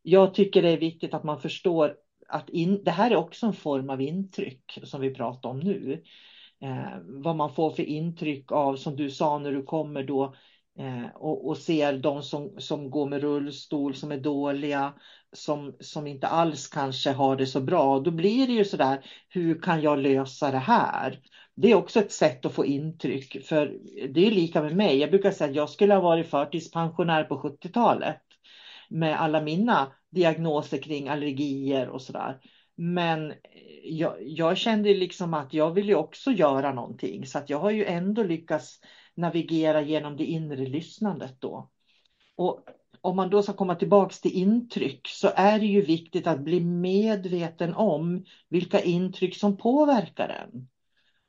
Jag 0.03 0.35
tycker 0.35 0.63
det 0.63 0.71
är 0.71 0.79
viktigt 0.79 1.15
att 1.15 1.25
man 1.25 1.41
förstår 1.41 1.95
att 2.29 2.51
in, 2.51 2.85
det 2.85 2.91
här 2.91 3.11
är 3.11 3.17
också 3.17 3.47
en 3.47 3.53
form 3.53 3.91
av 3.91 4.01
intryck 4.01 4.79
som 4.85 5.01
vi 5.01 5.15
pratar 5.15 5.49
om 5.49 5.61
nu. 5.61 6.03
Eh, 6.63 6.99
vad 7.05 7.37
man 7.37 7.55
får 7.55 7.71
för 7.71 7.83
intryck 7.83 8.53
av, 8.53 8.77
som 8.77 8.97
du 8.97 9.11
sa 9.11 9.39
när 9.39 9.53
du 9.53 9.63
kommer 9.63 10.03
då 10.03 10.35
eh, 10.79 11.07
och, 11.15 11.49
och, 11.49 11.59
ser 11.59 11.99
de 11.99 12.23
som, 12.23 12.55
som 12.59 12.91
går 12.91 13.07
med 13.09 13.21
rullstol, 13.21 13.95
som 13.95 14.13
är 14.13 14.19
dåliga, 14.19 14.95
som, 15.33 15.77
som 15.81 16.07
inte 16.07 16.27
alls 16.27 16.69
kanske 16.69 17.11
har 17.11 17.37
det 17.37 17.47
så 17.47 17.61
bra. 17.61 17.99
Då 17.99 18.11
blir 18.11 18.47
det 18.47 18.53
ju 18.53 18.65
så 18.65 18.77
där, 18.77 19.05
hur 19.29 19.61
kan 19.63 19.83
jag 19.83 19.99
lösa 19.99 20.51
det 20.51 20.59
här? 20.59 21.21
Det 21.55 21.71
är 21.71 21.75
också 21.75 22.01
ett 22.01 22.13
sätt 22.13 22.47
att 22.47 22.53
få 22.53 22.67
intryck, 22.67 23.45
för 23.45 23.79
det 24.09 24.27
är 24.27 24.31
lika 24.31 24.63
med 24.63 24.77
mig. 24.77 24.99
Jag 24.99 25.11
brukar 25.11 25.31
säga 25.31 25.51
att 25.51 25.57
jag 25.57 25.71
skulle 25.71 25.95
ha 25.95 26.01
varit 26.01 26.27
förtidspensionär 26.27 27.25
på 27.25 27.37
70-talet 27.37 28.23
med 28.89 29.21
alla 29.21 29.41
mina 29.41 29.93
diagnoser 30.11 30.79
kring 30.79 31.09
allergier 31.09 31.89
och 31.89 32.03
sådär. 32.03 32.39
Men 32.77 33.33
jag, 33.85 34.17
jag, 34.21 34.57
kände 34.57 34.95
liksom 34.95 35.35
att 35.35 35.55
jag 35.55 35.71
ville 35.71 35.95
också 35.95 36.31
göra 36.31 36.73
någonting 36.73 37.27
så 37.27 37.39
att 37.39 37.51
jag 37.51 37.59
har 37.59 37.71
ju 37.71 37.85
ändå 37.85 38.23
lyckats 38.23 38.81
navigera 39.15 39.83
genom 39.83 40.17
det 40.17 40.25
inre 40.25 40.67
lyssnandet 40.67 41.41
då. 41.41 41.71
Och 42.37 42.65
om 43.01 43.17
man 43.17 43.31
då 43.31 43.43
ska 43.43 43.53
komma 43.53 43.75
tillbaks 43.75 44.21
till 44.21 44.33
intryck 44.33 45.09
så 45.09 45.31
är 45.35 45.59
det 45.59 45.67
ju 45.67 45.81
viktigt 45.81 46.27
att 46.27 46.41
bli 46.41 46.61
medveten 46.61 47.75
om 47.75 48.25
vilka 48.49 48.81
intryck 48.81 49.37
som 49.37 49.57
påverkar 49.57 50.29
en. 50.29 50.69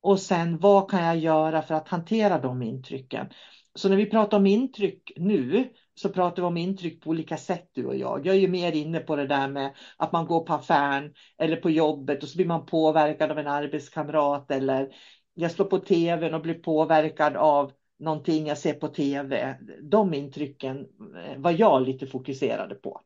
Och 0.04 0.20
sen 0.20 0.58
vad 0.58 0.92
kan 0.92 1.04
jag 1.04 1.18
göra 1.18 1.62
för 1.62 1.76
att 1.76 1.88
hantera 1.88 2.40
de 2.40 2.62
intrycken? 2.62 3.28
Så 3.76 3.90
när 3.90 3.96
vi 3.96 4.06
pratar 4.06 4.38
om 4.38 4.46
intryck 4.46 5.12
nu 5.16 5.70
så 5.96 6.10
pratar 6.10 6.42
vi 6.42 6.48
om 6.48 6.58
intryck 6.58 7.04
på 7.04 7.10
olika 7.10 7.38
sätt 7.38 7.70
du 7.74 7.86
och 7.86 7.96
jag. 7.96 8.26
Jag 8.26 8.36
är 8.36 8.40
ju 8.40 8.48
mer 8.48 8.72
inne 8.72 9.00
på 9.00 9.16
det 9.16 9.28
där 9.28 9.48
med 9.48 9.74
att 9.98 10.12
man 10.12 10.26
går 10.26 10.40
på 10.46 10.54
affären 10.54 11.14
eller 11.38 11.58
på 11.58 11.70
jobbet 11.70 12.24
och 12.24 12.30
så 12.30 12.38
blir 12.38 12.46
man 12.46 12.66
påverkad 12.66 13.32
av 13.32 13.40
en 13.40 13.48
arbetskamrat 13.48 14.52
eller 14.52 14.90
jag 15.34 15.52
slår 15.52 15.66
på 15.66 15.80
tvn 15.80 16.34
och 16.34 16.42
blir 16.42 16.54
påverkad 16.54 17.36
av 17.36 17.72
någonting 18.00 18.48
jag 18.48 18.58
ser 18.58 18.74
på 18.74 18.88
tv. 18.88 19.58
De 19.82 20.14
intrycken 20.14 20.78
eh, 21.26 21.42
var 21.42 21.52
jag 21.52 21.82
lite 21.82 22.08
fokuserade 22.08 22.76
på. 22.76 23.02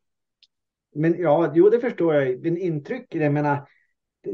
Men 0.95 1.21
ja, 1.21 1.51
jo 1.55 1.69
det 1.69 1.79
förstår 1.79 2.15
jag. 2.15 2.43
Men 2.43 2.57
intryck, 2.57 3.15
jag 3.15 3.33
menar, 3.33 3.67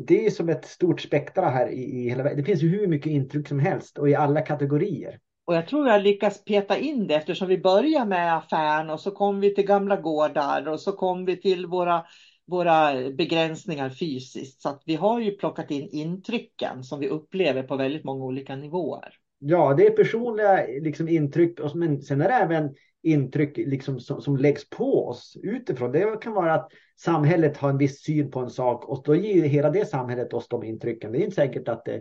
det 0.08 0.26
är 0.26 0.30
som 0.30 0.50
ett 0.50 0.66
stort 0.66 1.02
spektra 1.02 1.50
här 1.50 1.68
i, 1.68 1.84
i 1.84 2.10
hela 2.10 2.24
Det 2.24 2.44
finns 2.44 2.64
ju 2.64 2.70
hur 2.70 2.88
mycket 2.88 3.12
intryck 3.12 3.48
som 3.48 3.60
helst 3.60 3.98
och 3.98 4.10
i 4.10 4.16
alla 4.16 4.42
kategorier. 4.42 5.20
Och 5.46 5.56
jag 5.56 5.68
tror 5.68 5.88
jag 5.88 6.02
lyckas 6.02 6.44
peta 6.44 6.78
in 6.78 7.08
det 7.08 7.16
eftersom 7.16 7.48
vi 7.48 7.58
börjar 7.58 8.06
med 8.06 8.38
affären 8.38 8.90
och 8.90 9.00
så 9.00 9.12
kom 9.12 9.40
vi 9.40 9.56
till 9.56 9.66
gamla 9.66 9.96
gårdar 9.98 10.68
och 10.68 10.80
så 10.80 10.92
kom 10.92 11.26
vi 11.26 11.42
till 11.42 11.66
våra, 11.66 12.06
våra 12.48 12.94
begränsningar 13.10 13.90
fysiskt. 13.90 14.62
Så 14.62 14.80
vi 14.86 14.96
har 14.96 15.20
ju 15.20 15.32
plockat 15.32 15.72
in 15.72 15.90
intrycken 15.92 16.84
som 16.84 17.00
vi 17.00 17.10
upplever 17.10 17.64
på 17.64 17.76
väldigt 17.76 18.04
många 18.04 18.26
olika 18.26 18.56
nivåer. 18.56 19.14
Ja, 19.40 19.74
det 19.74 19.86
är 19.86 19.90
personliga 19.90 20.66
liksom, 20.82 21.10
intryck, 21.10 21.60
men 21.74 22.02
sen 22.02 22.22
är 22.22 22.28
det 22.28 22.36
även 22.36 22.76
intryck 23.04 23.58
liksom, 23.58 24.00
som, 24.00 24.22
som 24.22 24.38
läggs 24.38 24.70
på 24.70 25.08
oss 25.08 25.38
utifrån. 25.44 25.92
Det 25.92 26.22
kan 26.22 26.34
vara 26.34 26.54
att 26.54 26.72
samhället 26.96 27.58
har 27.58 27.70
en 27.70 27.78
viss 27.78 28.04
syn 28.04 28.32
på 28.32 28.40
en 28.40 28.50
sak 28.50 28.86
och 28.86 29.04
då 29.06 29.16
ger 29.16 29.44
hela 29.44 29.70
det 29.70 29.86
samhället 29.86 30.34
oss 30.34 30.48
de 30.48 30.64
intrycken. 30.64 31.12
Det 31.12 31.18
är 31.18 31.24
inte 31.24 31.36
säkert 31.36 31.68
att 31.68 31.86
det, 31.86 31.96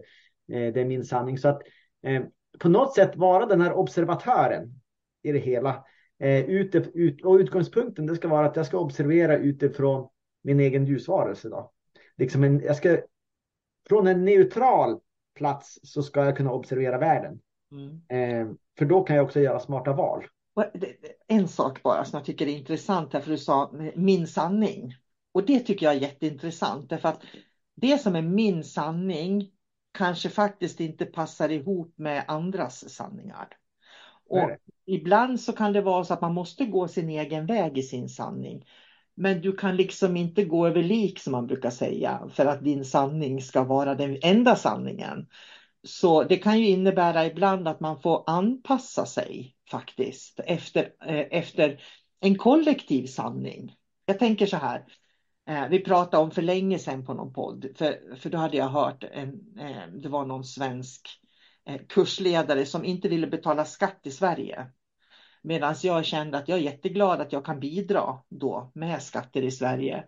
eh, 0.52 0.72
det 0.72 0.80
är 0.80 0.84
min 0.84 1.04
sanning. 1.04 1.38
Så 1.38 1.48
att 1.48 1.62
eh, 2.02 2.22
på 2.58 2.68
något 2.68 2.94
sätt 2.94 3.16
vara 3.16 3.46
den 3.46 3.60
här 3.60 3.72
observatören 3.72 4.80
i 5.22 5.32
det 5.32 5.38
hela. 5.38 5.84
Eh, 6.18 6.44
ute, 6.44 6.78
ut, 6.94 7.24
och 7.24 7.34
utgångspunkten 7.34 8.06
det 8.06 8.16
ska 8.16 8.28
vara 8.28 8.46
att 8.46 8.56
jag 8.56 8.66
ska 8.66 8.78
observera 8.78 9.36
utifrån 9.36 10.08
min 10.42 10.60
egen 10.60 10.86
ljusvarelse. 10.86 11.48
Då. 11.48 11.72
Liksom 12.16 12.44
en, 12.44 12.60
jag 12.60 12.76
ska, 12.76 12.98
från 13.88 14.06
en 14.06 14.24
neutral 14.24 15.00
plats 15.34 15.78
så 15.82 16.02
ska 16.02 16.24
jag 16.24 16.36
kunna 16.36 16.52
observera 16.52 16.98
världen. 16.98 17.40
Mm. 17.72 18.00
Eh, 18.08 18.54
för 18.78 18.84
då 18.84 19.02
kan 19.02 19.16
jag 19.16 19.24
också 19.24 19.40
göra 19.40 19.60
smarta 19.60 19.92
val. 19.92 20.24
En 21.28 21.48
sak 21.48 21.82
bara 21.82 22.04
som 22.04 22.16
jag 22.16 22.26
tycker 22.26 22.46
är 22.46 22.56
intressant 22.56 23.12
här, 23.12 23.20
för 23.20 23.30
du 23.30 23.38
sa 23.38 23.72
min 23.94 24.26
sanning. 24.26 24.94
Och 25.32 25.46
det 25.46 25.60
tycker 25.60 25.86
jag 25.86 25.94
är 25.94 26.00
jätteintressant, 26.00 26.90
därför 26.90 27.08
att 27.08 27.22
det 27.74 27.98
som 27.98 28.16
är 28.16 28.22
min 28.22 28.64
sanning 28.64 29.50
kanske 29.92 30.28
faktiskt 30.28 30.80
inte 30.80 31.04
passar 31.06 31.48
ihop 31.48 31.94
med 31.98 32.24
andras 32.28 32.94
sanningar. 32.94 33.48
Och 34.28 34.50
ibland 34.86 35.40
så 35.40 35.52
kan 35.52 35.72
det 35.72 35.80
vara 35.80 36.04
så 36.04 36.14
att 36.14 36.20
man 36.20 36.34
måste 36.34 36.64
gå 36.64 36.88
sin 36.88 37.08
egen 37.08 37.46
väg 37.46 37.78
i 37.78 37.82
sin 37.82 38.08
sanning. 38.08 38.64
Men 39.14 39.40
du 39.40 39.52
kan 39.52 39.76
liksom 39.76 40.16
inte 40.16 40.44
gå 40.44 40.66
över 40.66 40.82
lik 40.82 41.18
som 41.18 41.32
man 41.32 41.46
brukar 41.46 41.70
säga 41.70 42.28
för 42.32 42.46
att 42.46 42.64
din 42.64 42.84
sanning 42.84 43.42
ska 43.42 43.64
vara 43.64 43.94
den 43.94 44.18
enda 44.22 44.56
sanningen. 44.56 45.26
Så 45.82 46.22
det 46.22 46.36
kan 46.36 46.58
ju 46.58 46.66
innebära 46.68 47.26
ibland 47.26 47.68
att 47.68 47.80
man 47.80 48.00
får 48.00 48.24
anpassa 48.26 49.06
sig 49.06 49.56
faktiskt 49.72 50.40
efter, 50.40 50.82
eh, 51.06 51.26
efter 51.30 51.80
en 52.20 52.38
kollektiv 52.38 53.06
sanning. 53.06 53.76
Jag 54.06 54.18
tänker 54.18 54.46
så 54.46 54.56
här, 54.56 54.84
Eh, 55.48 55.68
vi 55.68 55.78
pratade 55.80 56.22
om 56.22 56.30
för 56.30 56.42
länge 56.42 56.78
sedan 56.78 57.04
på 57.04 57.14
någon 57.14 57.32
podd, 57.32 57.66
för, 57.76 58.16
för 58.16 58.30
då 58.30 58.38
hade 58.38 58.56
jag 58.56 58.68
hört 58.68 59.04
en, 59.04 59.28
eh, 59.58 59.86
det 59.92 60.08
var 60.08 60.26
någon 60.26 60.44
svensk 60.44 61.08
eh, 61.66 61.80
kursledare 61.88 62.66
som 62.66 62.84
inte 62.84 63.08
ville 63.08 63.26
betala 63.26 63.64
skatt 63.64 64.00
i 64.02 64.10
Sverige. 64.10 64.66
Medan 65.42 65.74
jag 65.82 66.04
kände 66.04 66.38
att 66.38 66.48
jag 66.48 66.58
är 66.58 66.62
jätteglad 66.62 67.20
att 67.20 67.32
jag 67.32 67.44
kan 67.44 67.60
bidra 67.60 68.18
då 68.28 68.70
med 68.74 69.02
skatter 69.02 69.42
i 69.42 69.50
Sverige. 69.50 70.04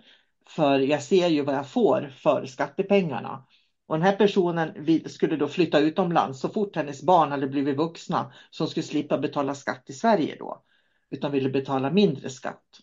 För 0.47 0.79
jag 0.79 1.03
ser 1.03 1.29
ju 1.29 1.43
vad 1.43 1.55
jag 1.55 1.69
får 1.69 2.13
för 2.17 2.47
skattepengarna. 2.47 3.47
Och 3.87 3.95
den 3.95 4.07
här 4.07 4.17
personen 4.17 4.87
skulle 5.07 5.37
då 5.37 5.49
flytta 5.49 5.79
utomlands 5.79 6.41
så 6.41 6.49
fort 6.49 6.77
hennes 6.77 7.03
barn 7.03 7.31
hade 7.31 7.47
blivit 7.47 7.77
vuxna 7.77 8.33
som 8.51 8.67
skulle 8.67 8.85
slippa 8.85 9.19
betala 9.19 9.55
skatt 9.55 9.83
i 9.87 9.93
Sverige 9.93 10.37
då. 10.39 10.63
Utan 11.11 11.33
ville 11.33 11.51
betala 11.51 11.91
mindre 11.91 12.31
skatt. 12.31 12.81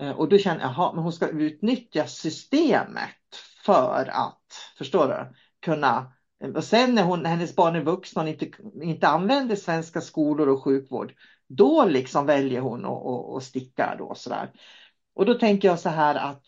Eh, 0.00 0.10
och 0.10 0.28
då 0.28 0.38
känner 0.38 0.60
jag, 0.60 0.70
jaha, 0.70 0.92
men 0.92 1.02
hon 1.02 1.12
ska 1.12 1.28
utnyttja 1.28 2.06
systemet 2.06 3.36
för 3.64 4.10
att, 4.12 4.42
förstår 4.78 5.08
du, 5.08 5.36
kunna 5.60 6.12
eh, 6.44 6.50
och 6.50 6.64
sen 6.64 6.94
när 6.94 7.02
hon, 7.02 7.24
hennes 7.24 7.56
barn 7.56 7.76
är 7.76 7.82
vuxna 7.82 8.22
och 8.22 8.28
inte, 8.28 8.50
inte 8.82 9.08
använder 9.08 9.56
svenska 9.56 10.00
skolor 10.00 10.48
och 10.48 10.64
sjukvård, 10.64 11.14
då 11.48 11.84
liksom 11.84 12.26
väljer 12.26 12.60
hon 12.60 12.84
att, 12.84 13.36
att 13.36 13.42
sticka 13.42 13.94
då 13.98 14.14
sådär. 14.14 14.52
Och 15.14 15.26
då 15.26 15.34
tänker 15.34 15.68
jag 15.68 15.78
så 15.78 15.88
här 15.88 16.14
att 16.14 16.42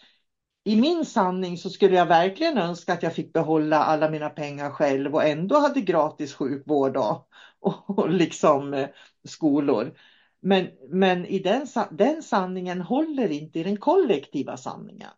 i 0.65 0.81
min 0.81 1.05
sanning 1.05 1.59
så 1.59 1.71
skulle 1.71 1.97
jag 1.97 2.07
verkligen 2.07 2.59
önska 2.59 2.93
att 2.93 3.03
jag 3.03 3.15
fick 3.15 3.33
behålla 3.33 3.79
alla 3.79 4.11
mina 4.11 4.31
pengar 4.31 4.71
själv 4.71 5.15
och 5.15 5.25
ändå 5.25 5.59
hade 5.59 5.81
gratis 5.81 6.35
sjukvård 6.35 6.97
och, 7.61 7.99
och, 7.99 8.11
liksom 8.11 8.75
eh, 8.75 8.89
skolor. 9.25 9.95
Men, 10.41 10.69
men 10.89 11.27
i 11.27 11.39
den, 11.39 11.67
den 11.91 12.23
sanningen 12.23 12.81
håller 12.81 13.33
inte 13.33 13.61
i 13.61 13.63
den 13.63 13.77
kollektiva 13.77 14.57
sanningen. 14.57 15.11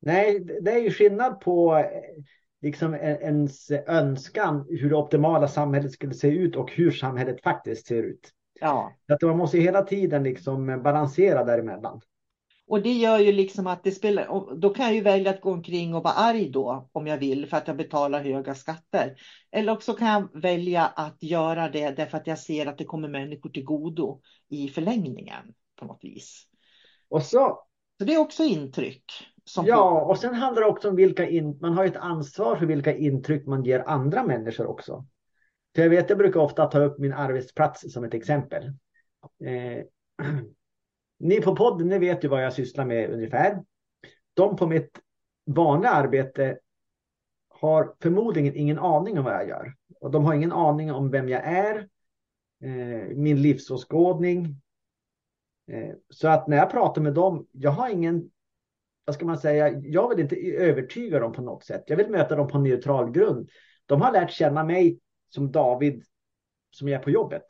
Nej, 0.00 0.40
det 0.40 0.72
är 0.72 0.82
ju 0.82 0.90
skillnad 0.90 1.40
på 1.40 1.76
eh, 1.76 2.22
liksom 2.62 2.94
ens 2.94 3.70
önskan 3.70 4.66
hur 4.68 4.90
det 4.90 4.96
optimala 4.96 5.48
samhället 5.48 5.92
skulle 5.92 6.14
se 6.14 6.28
ut 6.28 6.56
och 6.56 6.72
hur 6.72 6.90
samhället 6.90 7.42
faktiskt 7.42 7.86
ser 7.86 8.02
ut. 8.02 8.32
Ja. 8.60 8.92
Att 9.08 9.22
man 9.22 9.36
måste 9.36 9.58
hela 9.58 9.82
tiden 9.82 10.22
liksom 10.22 10.82
balansera 10.82 11.44
däremellan. 11.44 12.00
Och 12.68 12.82
det 12.82 12.92
gör 12.92 13.18
ju 13.18 13.32
liksom 13.32 13.66
att 13.66 13.84
det 13.84 13.90
spelar, 13.90 14.54
då 14.56 14.70
kan 14.70 14.84
jag 14.84 14.94
ju 14.94 15.00
välja 15.00 15.30
att 15.30 15.40
gå 15.40 15.52
omkring 15.52 15.94
och 15.94 16.02
vara 16.02 16.14
arg 16.14 16.50
då 16.50 16.88
om 16.92 17.06
jag 17.06 17.18
vill 17.18 17.46
för 17.46 17.56
att 17.56 17.68
jag 17.68 17.76
betalar 17.76 18.22
höga 18.22 18.54
skatter. 18.54 19.16
Eller 19.50 19.72
också 19.72 19.94
kan 19.94 20.08
jag 20.08 20.42
välja 20.42 20.86
att 20.86 21.22
göra 21.22 21.68
det 21.68 21.90
därför 21.90 22.16
att 22.18 22.26
jag 22.26 22.38
ser 22.38 22.66
att 22.66 22.78
det 22.78 22.84
kommer 22.84 23.08
människor 23.08 23.50
till 23.50 23.64
godo 23.64 24.20
i 24.48 24.68
förlängningen 24.68 25.54
på 25.76 25.84
något 25.84 25.98
vis. 26.02 26.44
Och 27.08 27.22
så, 27.22 27.58
så 27.98 28.04
det 28.04 28.14
är 28.14 28.18
också 28.18 28.44
intryck. 28.44 29.04
ja, 29.64 30.04
och 30.04 30.18
sen 30.18 30.34
handlar 30.34 30.62
det 30.62 30.68
också 30.68 30.88
om 30.88 30.96
vilka 30.96 31.28
in, 31.28 31.58
man 31.60 31.72
har 31.72 31.84
ett 31.84 31.96
ansvar 31.96 32.56
för 32.56 32.66
vilka 32.66 32.96
intryck 32.96 33.46
man 33.46 33.64
ger 33.64 33.84
andra 33.86 34.22
människor 34.22 34.66
också. 34.66 35.06
För 35.74 35.82
jag 35.82 35.90
vet, 35.90 36.08
jag 36.08 36.18
brukar 36.18 36.40
ofta 36.40 36.66
ta 36.66 36.78
upp 36.78 36.98
min 36.98 37.12
arbetsplats 37.12 37.92
som 37.92 38.04
ett 38.04 38.14
exempel. 38.14 38.64
Eh, 39.44 39.84
Ni 41.18 41.40
på 41.40 41.56
podden, 41.56 41.88
ni 41.88 41.98
vet 41.98 42.24
ju 42.24 42.28
vad 42.28 42.44
jag 42.44 42.52
sysslar 42.52 42.84
med 42.84 43.10
ungefär. 43.10 43.64
De 44.34 44.56
på 44.56 44.66
mitt 44.66 45.00
vanliga 45.46 45.90
arbete 45.90 46.58
har 47.48 47.94
förmodligen 48.02 48.54
ingen 48.54 48.78
aning 48.78 49.18
om 49.18 49.24
vad 49.24 49.34
jag 49.34 49.48
gör. 49.48 49.74
Och 50.00 50.10
de 50.10 50.24
har 50.24 50.34
ingen 50.34 50.52
aning 50.52 50.92
om 50.92 51.10
vem 51.10 51.28
jag 51.28 51.44
är, 51.44 51.88
eh, 52.62 53.16
min 53.16 53.42
livsåskådning. 53.42 54.60
Eh, 55.70 55.94
så 56.10 56.28
att 56.28 56.48
när 56.48 56.56
jag 56.56 56.70
pratar 56.70 57.02
med 57.02 57.14
dem, 57.14 57.46
jag 57.52 57.70
har 57.70 57.88
ingen, 57.88 58.30
vad 59.04 59.14
ska 59.14 59.26
man 59.26 59.38
säga, 59.38 59.68
jag 59.68 60.08
vill 60.08 60.20
inte 60.20 60.36
övertyga 60.36 61.20
dem 61.20 61.32
på 61.32 61.42
något 61.42 61.64
sätt. 61.64 61.84
Jag 61.86 61.96
vill 61.96 62.10
möta 62.10 62.36
dem 62.36 62.48
på 62.48 62.58
neutral 62.58 63.10
grund. 63.10 63.50
De 63.86 64.00
har 64.00 64.12
lärt 64.12 64.30
känna 64.30 64.64
mig 64.64 65.00
som 65.28 65.52
David 65.52 66.04
som 66.70 66.88
jag 66.88 66.98
är 66.98 67.04
på 67.04 67.10
jobbet. 67.10 67.46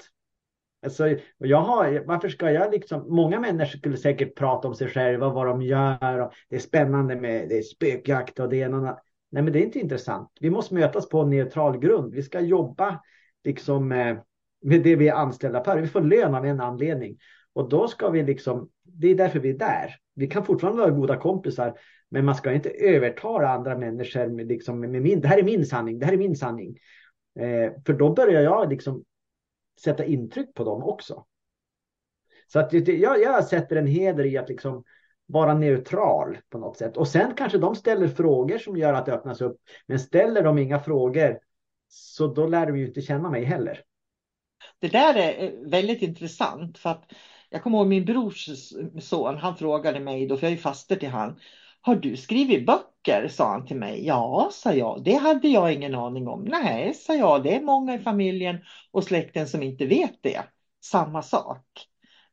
Alltså, 0.82 1.16
jag 1.38 1.60
har, 1.60 2.02
varför 2.06 2.28
ska 2.28 2.50
jag 2.50 2.72
liksom, 2.72 3.04
många 3.08 3.40
människor 3.40 3.78
skulle 3.78 3.96
säkert 3.96 4.34
prata 4.34 4.68
om 4.68 4.74
sig 4.74 4.88
själva, 4.88 5.28
vad 5.28 5.46
de 5.46 5.62
gör. 5.62 6.18
Och 6.18 6.32
det 6.48 6.56
är 6.56 6.60
spännande 6.60 7.16
med 7.16 7.48
det 7.48 7.58
är 7.58 7.62
spökjakt 7.62 8.38
och 8.38 8.48
det 8.48 8.56
ena. 8.56 8.98
Nej, 9.30 9.42
men 9.42 9.52
det 9.52 9.58
är 9.58 9.62
inte 9.64 9.78
intressant. 9.78 10.28
Vi 10.40 10.50
måste 10.50 10.74
mötas 10.74 11.08
på 11.08 11.20
en 11.20 11.30
neutral 11.30 11.78
grund. 11.78 12.14
Vi 12.14 12.22
ska 12.22 12.40
jobba 12.40 13.00
liksom 13.44 13.88
med, 13.88 14.22
med 14.62 14.82
det 14.82 14.96
vi 14.96 15.08
är 15.08 15.14
anställda 15.14 15.64
för. 15.64 15.80
Vi 15.80 15.88
får 15.88 16.00
lön 16.00 16.34
av 16.34 16.46
en 16.46 16.60
anledning. 16.60 17.18
Och 17.52 17.68
då 17.68 17.88
ska 17.88 18.10
vi 18.10 18.22
liksom, 18.22 18.68
det 18.82 19.08
är 19.08 19.14
därför 19.14 19.38
vi 19.38 19.50
är 19.50 19.58
där. 19.58 19.94
Vi 20.14 20.26
kan 20.26 20.44
fortfarande 20.44 20.82
vara 20.82 20.90
goda 20.90 21.16
kompisar, 21.16 21.74
men 22.08 22.24
man 22.24 22.34
ska 22.34 22.52
inte 22.52 22.70
övertala 22.70 23.48
andra 23.48 23.78
människor 23.78 24.28
med, 24.28 24.46
liksom, 24.46 24.80
med 24.80 25.02
min, 25.02 25.20
det 25.20 25.28
här 25.28 25.38
är 25.38 25.42
min 25.42 25.66
sanning, 25.66 25.98
det 25.98 26.06
här 26.06 26.12
är 26.12 26.16
min 26.16 26.36
sanning. 26.36 26.76
Eh, 27.40 27.72
för 27.86 27.92
då 27.92 28.14
börjar 28.14 28.42
jag 28.42 28.70
liksom 28.70 29.04
sätta 29.80 30.04
intryck 30.04 30.54
på 30.54 30.64
dem 30.64 30.82
också. 30.82 31.24
Så 32.46 32.58
att 32.58 32.72
jag, 32.72 33.22
jag 33.22 33.44
sätter 33.44 33.76
en 33.76 33.86
heder 33.86 34.26
i 34.26 34.38
att 34.38 34.48
liksom 34.48 34.84
vara 35.26 35.54
neutral 35.54 36.38
på 36.48 36.58
något 36.58 36.76
sätt. 36.76 36.96
Och 36.96 37.08
sen 37.08 37.34
kanske 37.34 37.58
de 37.58 37.76
ställer 37.76 38.08
frågor 38.08 38.58
som 38.58 38.76
gör 38.76 38.94
att 38.94 39.06
det 39.06 39.12
öppnas 39.12 39.40
upp. 39.40 39.60
Men 39.86 39.98
ställer 39.98 40.42
de 40.42 40.58
inga 40.58 40.80
frågor 40.80 41.38
så 41.88 42.26
då 42.26 42.46
lär 42.46 42.66
de 42.66 42.78
ju 42.78 42.86
inte 42.86 43.02
känna 43.02 43.30
mig 43.30 43.44
heller. 43.44 43.82
Det 44.78 44.88
där 44.88 45.14
är 45.14 45.44
eh, 45.44 45.70
väldigt 45.70 46.02
intressant 46.02 46.78
för 46.78 46.90
att 46.90 47.12
jag 47.50 47.62
kommer 47.62 47.78
ihåg 47.78 47.86
min 47.86 48.04
brors 48.04 48.48
son, 49.00 49.36
han 49.36 49.56
frågade 49.56 50.00
mig 50.00 50.26
då, 50.26 50.36
för 50.36 50.46
jag 50.46 50.52
är 50.52 50.56
faster 50.56 50.96
till 50.96 51.08
han. 51.08 51.40
Har 51.88 51.96
du 51.96 52.16
skrivit 52.16 52.66
böcker? 52.66 53.28
sa 53.28 53.50
han 53.50 53.66
till 53.66 53.76
mig. 53.76 54.06
Ja, 54.06 54.48
sa 54.52 54.72
jag. 54.72 55.04
Det 55.04 55.14
hade 55.14 55.48
jag 55.48 55.72
ingen 55.72 55.94
aning 55.94 56.28
om. 56.28 56.44
Nej, 56.44 56.94
sa 56.94 57.14
jag. 57.14 57.42
Det 57.42 57.54
är 57.54 57.60
många 57.60 57.94
i 57.94 57.98
familjen 57.98 58.58
och 58.90 59.04
släkten 59.04 59.48
som 59.48 59.62
inte 59.62 59.86
vet 59.86 60.22
det. 60.22 60.42
Samma 60.84 61.22
sak. 61.22 61.64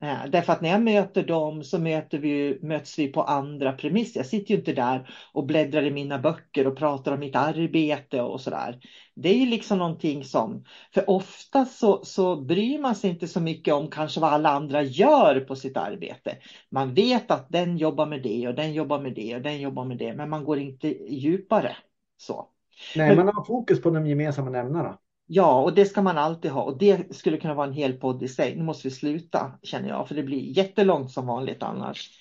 Eh, 0.02 0.30
därför 0.30 0.54
att 0.54 0.62
när 0.62 0.70
jag 0.70 0.82
möter 0.82 1.24
dem 1.24 1.64
så 1.64 1.80
möter 1.80 2.18
vi, 2.18 2.60
möts 2.62 3.00
vi 3.00 3.08
på 3.08 3.24
andra 3.24 3.74
premisser. 3.74 4.20
Jag 4.20 4.28
sitter 4.28 4.52
ju 4.52 4.60
inte 4.60 4.74
där 4.74 5.10
och 5.34 5.46
bläddrar 5.46 5.84
i 5.84 5.91
mina 5.91 6.20
böcker 6.20 6.68
och 6.68 6.78
pratar 6.78 7.12
om 7.12 7.20
mitt 7.20 7.36
arbete 7.36 8.22
och 8.22 8.41
sådär. 8.41 8.80
Det 9.16 9.30
är 9.30 9.38
ju 9.38 9.46
liksom 9.46 9.78
någonting 9.78 10.24
som, 10.24 10.66
för 10.93 11.10
ofta 11.10 11.66
så, 11.66 12.06
så 12.06 12.36
bryr 12.36 12.80
man 12.80 12.96
sig 12.96 13.10
inte 13.10 13.28
så 13.28 13.39
mycket 13.41 13.74
om 13.74 13.89
kanske 13.89 14.20
vad 14.20 14.34
alla 14.34 14.50
andra 14.50 14.82
gör 14.82 15.39
på 15.39 15.56
sitt 15.56 15.78
arbete. 15.78 16.38
Man 16.70 16.93
vet 16.93 17.32
att 17.32 17.50
den 17.50 17.78
jobbar 17.78 18.06
med 18.06 18.24
det 18.24 18.48
och 18.48 18.56
den 18.56 18.74
jobbar 18.74 19.00
med 19.02 19.14
det 19.16 19.36
och 19.36 19.41
den 19.41 19.62
jobbar 19.62 19.86
med 19.86 19.98
det, 19.98 20.14
men 20.14 20.30
man 20.30 20.43
går 20.43 20.60
inte 20.60 20.88
djupare. 21.14 21.76
Så. 22.18 22.48
Nej, 22.96 23.16
man 23.16 23.28
har 23.28 23.46
fokus 23.46 23.82
på 23.82 23.89
de 23.89 24.08
gemensamma 24.08 24.50
nämnarna. 24.50 24.98
Ja, 25.28 25.62
och 25.62 25.76
det 25.76 25.86
ska 25.86 26.02
man 26.02 26.18
alltid 26.18 26.52
ha. 26.52 26.64
Och 26.64 26.78
det 26.78 27.16
skulle 27.16 27.38
kunna 27.38 27.54
vara 27.54 27.68
en 27.68 27.74
hel 27.74 27.94
podd 27.94 28.24
i 28.24 28.28
sig. 28.28 28.56
Nu 28.56 28.64
måste 28.64 28.88
vi 28.88 28.94
sluta, 28.94 29.60
känner 29.64 29.90
jag, 29.90 30.08
för 30.08 30.16
det 30.16 30.24
blir 30.24 30.58
jättelångt 30.58 31.12
som 31.12 31.28
vanligt 31.28 31.64
annars. 31.64 32.12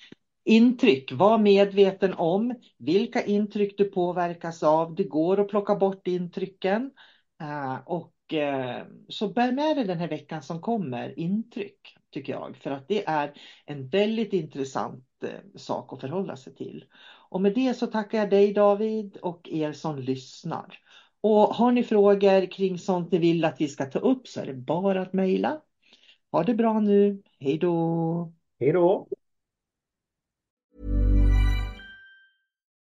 Intryck, 0.45 1.11
var 1.11 1.37
medveten 1.37 2.13
om 2.13 2.55
vilka 2.77 3.23
intryck 3.25 3.77
du 3.77 3.85
påverkas 3.85 4.63
av. 4.63 4.95
Det 4.95 5.03
går 5.03 5.39
att 5.39 5.47
plocka 5.47 5.75
bort 5.75 6.07
intrycken. 6.07 6.91
Eh, 7.41 7.77
och 7.85 8.33
eh, 8.33 8.85
så 9.09 9.27
bär 9.27 9.51
med 9.51 9.77
dig 9.77 9.85
den 9.85 9.99
här 9.99 10.07
veckan 10.07 10.41
som 10.41 10.61
kommer 10.61 11.19
intryck, 11.19 11.97
tycker 12.11 12.33
jag. 12.33 12.57
För 12.57 12.71
att 12.71 12.87
det 12.87 13.07
är 13.07 13.33
en 13.65 13.87
väldigt 13.87 14.33
intressant 14.33 15.05
eh, 15.23 15.59
sak 15.59 15.93
att 15.93 16.01
förhålla 16.01 16.35
sig 16.37 16.55
till. 16.55 16.85
Och 17.29 17.41
med 17.41 17.53
det 17.53 17.73
så 17.73 17.87
tackar 17.87 18.17
jag 18.17 18.29
dig 18.29 18.53
David 18.53 19.17
och 19.17 19.49
er 19.51 19.73
som 19.73 19.99
lyssnar. 19.99 20.79
Och 21.27 21.55
har 21.55 21.71
ni 21.71 21.83
frågor 21.83 22.51
kring 22.51 22.79
sånt 22.79 23.11
ni 23.11 23.17
vill 23.17 23.45
att 23.45 23.61
vi 23.61 23.67
ska 23.67 23.85
ta 23.85 23.99
upp 23.99 24.27
så 24.27 24.41
är 24.41 24.45
det 24.45 24.53
bara 24.53 25.01
att 25.01 25.13
mejla. 25.13 25.57
Ha 26.31 26.43
det 26.43 26.53
bra 26.53 26.79
nu. 26.79 27.21
Hej 27.39 27.57
då! 27.57 28.33
Hej 28.59 28.71
då! 28.71 29.07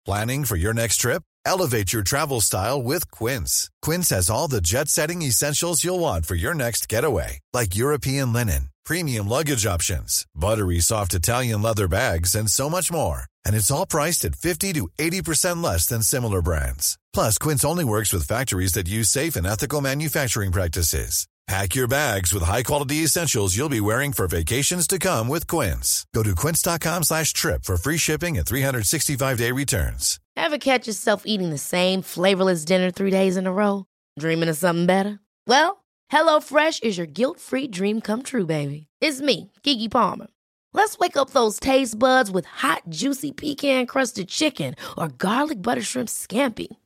Planning 0.05 0.45
for 0.45 0.57
your 0.57 0.75
next 0.75 1.01
trip? 1.01 1.23
Elevate 1.47 1.95
your 1.95 2.03
travel 2.03 2.41
style 2.41 2.83
with 2.83 3.11
Quince. 3.11 3.71
Quince 3.87 4.15
has 4.15 4.31
all 4.31 4.51
the 4.51 4.61
jet-setting 4.61 5.23
essentials 5.23 5.85
you'll 5.85 6.01
want 6.01 6.27
for 6.27 6.37
your 6.37 6.55
next 6.55 6.93
getaway. 6.93 7.41
Like 7.55 7.81
European 7.81 8.33
linen, 8.33 8.69
premium 8.89 9.29
luggage 9.29 9.67
options, 9.67 10.27
buttery 10.35 10.81
soft 10.81 11.15
Italian 11.15 11.63
leather 11.63 11.89
bags 11.89 12.35
and 12.35 12.51
so 12.51 12.71
much 12.71 12.93
more. 12.93 13.21
And 13.47 13.57
it's 13.57 13.71
all 13.71 13.87
priced 13.87 14.25
at 14.27 14.37
50 14.37 14.73
to 14.75 14.89
80% 14.99 15.65
less 15.65 15.87
than 15.87 16.03
similar 16.03 16.43
brands. 16.43 16.99
Plus, 17.15 17.39
Quince 17.39 17.65
only 17.65 17.85
works 17.85 18.13
with 18.13 18.27
factories 18.27 18.73
that 18.73 18.89
use 18.89 19.09
safe 19.09 19.37
and 19.37 19.47
ethical 19.47 19.81
manufacturing 19.81 20.51
practices. 20.53 21.27
Pack 21.47 21.75
your 21.75 21.87
bags 21.87 22.33
with 22.33 22.43
high-quality 22.43 23.05
essentials 23.05 23.55
you'll 23.55 23.69
be 23.69 23.81
wearing 23.81 24.13
for 24.13 24.27
vacations 24.27 24.87
to 24.87 24.99
come 24.99 25.29
with 25.29 25.47
Quince. 25.47 26.07
Go 26.15 26.23
to 26.23 26.35
quince.com 26.35 27.03
slash 27.03 27.35
trip 27.35 27.65
for 27.65 27.77
free 27.77 27.99
shipping 27.99 28.39
and 28.39 28.47
365-day 28.47 29.53
returns. 29.53 30.19
Ever 30.37 30.57
catch 30.59 30.87
yourself 30.87 31.23
eating 31.27 31.51
the 31.51 31.59
same 31.59 32.01
flavorless 32.03 32.65
dinner 32.65 32.91
three 32.91 33.11
days 33.11 33.37
in 33.37 33.47
a 33.47 33.53
row? 33.53 33.85
Dreaming 34.19 34.49
of 34.49 34.57
something 34.57 34.87
better? 34.87 35.21
Well, 35.47 35.85
HelloFresh 36.11 36.83
is 36.83 36.97
your 36.97 37.07
guilt-free 37.07 37.69
dream 37.69 38.01
come 38.01 38.23
true, 38.23 38.47
baby. 38.47 38.87
It's 39.01 39.21
me, 39.21 39.53
Gigi 39.63 39.89
Palmer. 39.89 40.29
Let's 40.73 40.99
wake 40.99 41.17
up 41.17 41.31
those 41.31 41.61
taste 41.61 41.99
buds 41.99 42.31
with 42.31 42.47
hot, 42.47 42.83
juicy 42.89 43.33
pecan-crusted 43.33 44.29
chicken 44.29 44.75
or 44.97 45.09
garlic 45.09 45.61
butter 45.61 45.83
shrimp 45.83 46.09
scampi. 46.09 46.69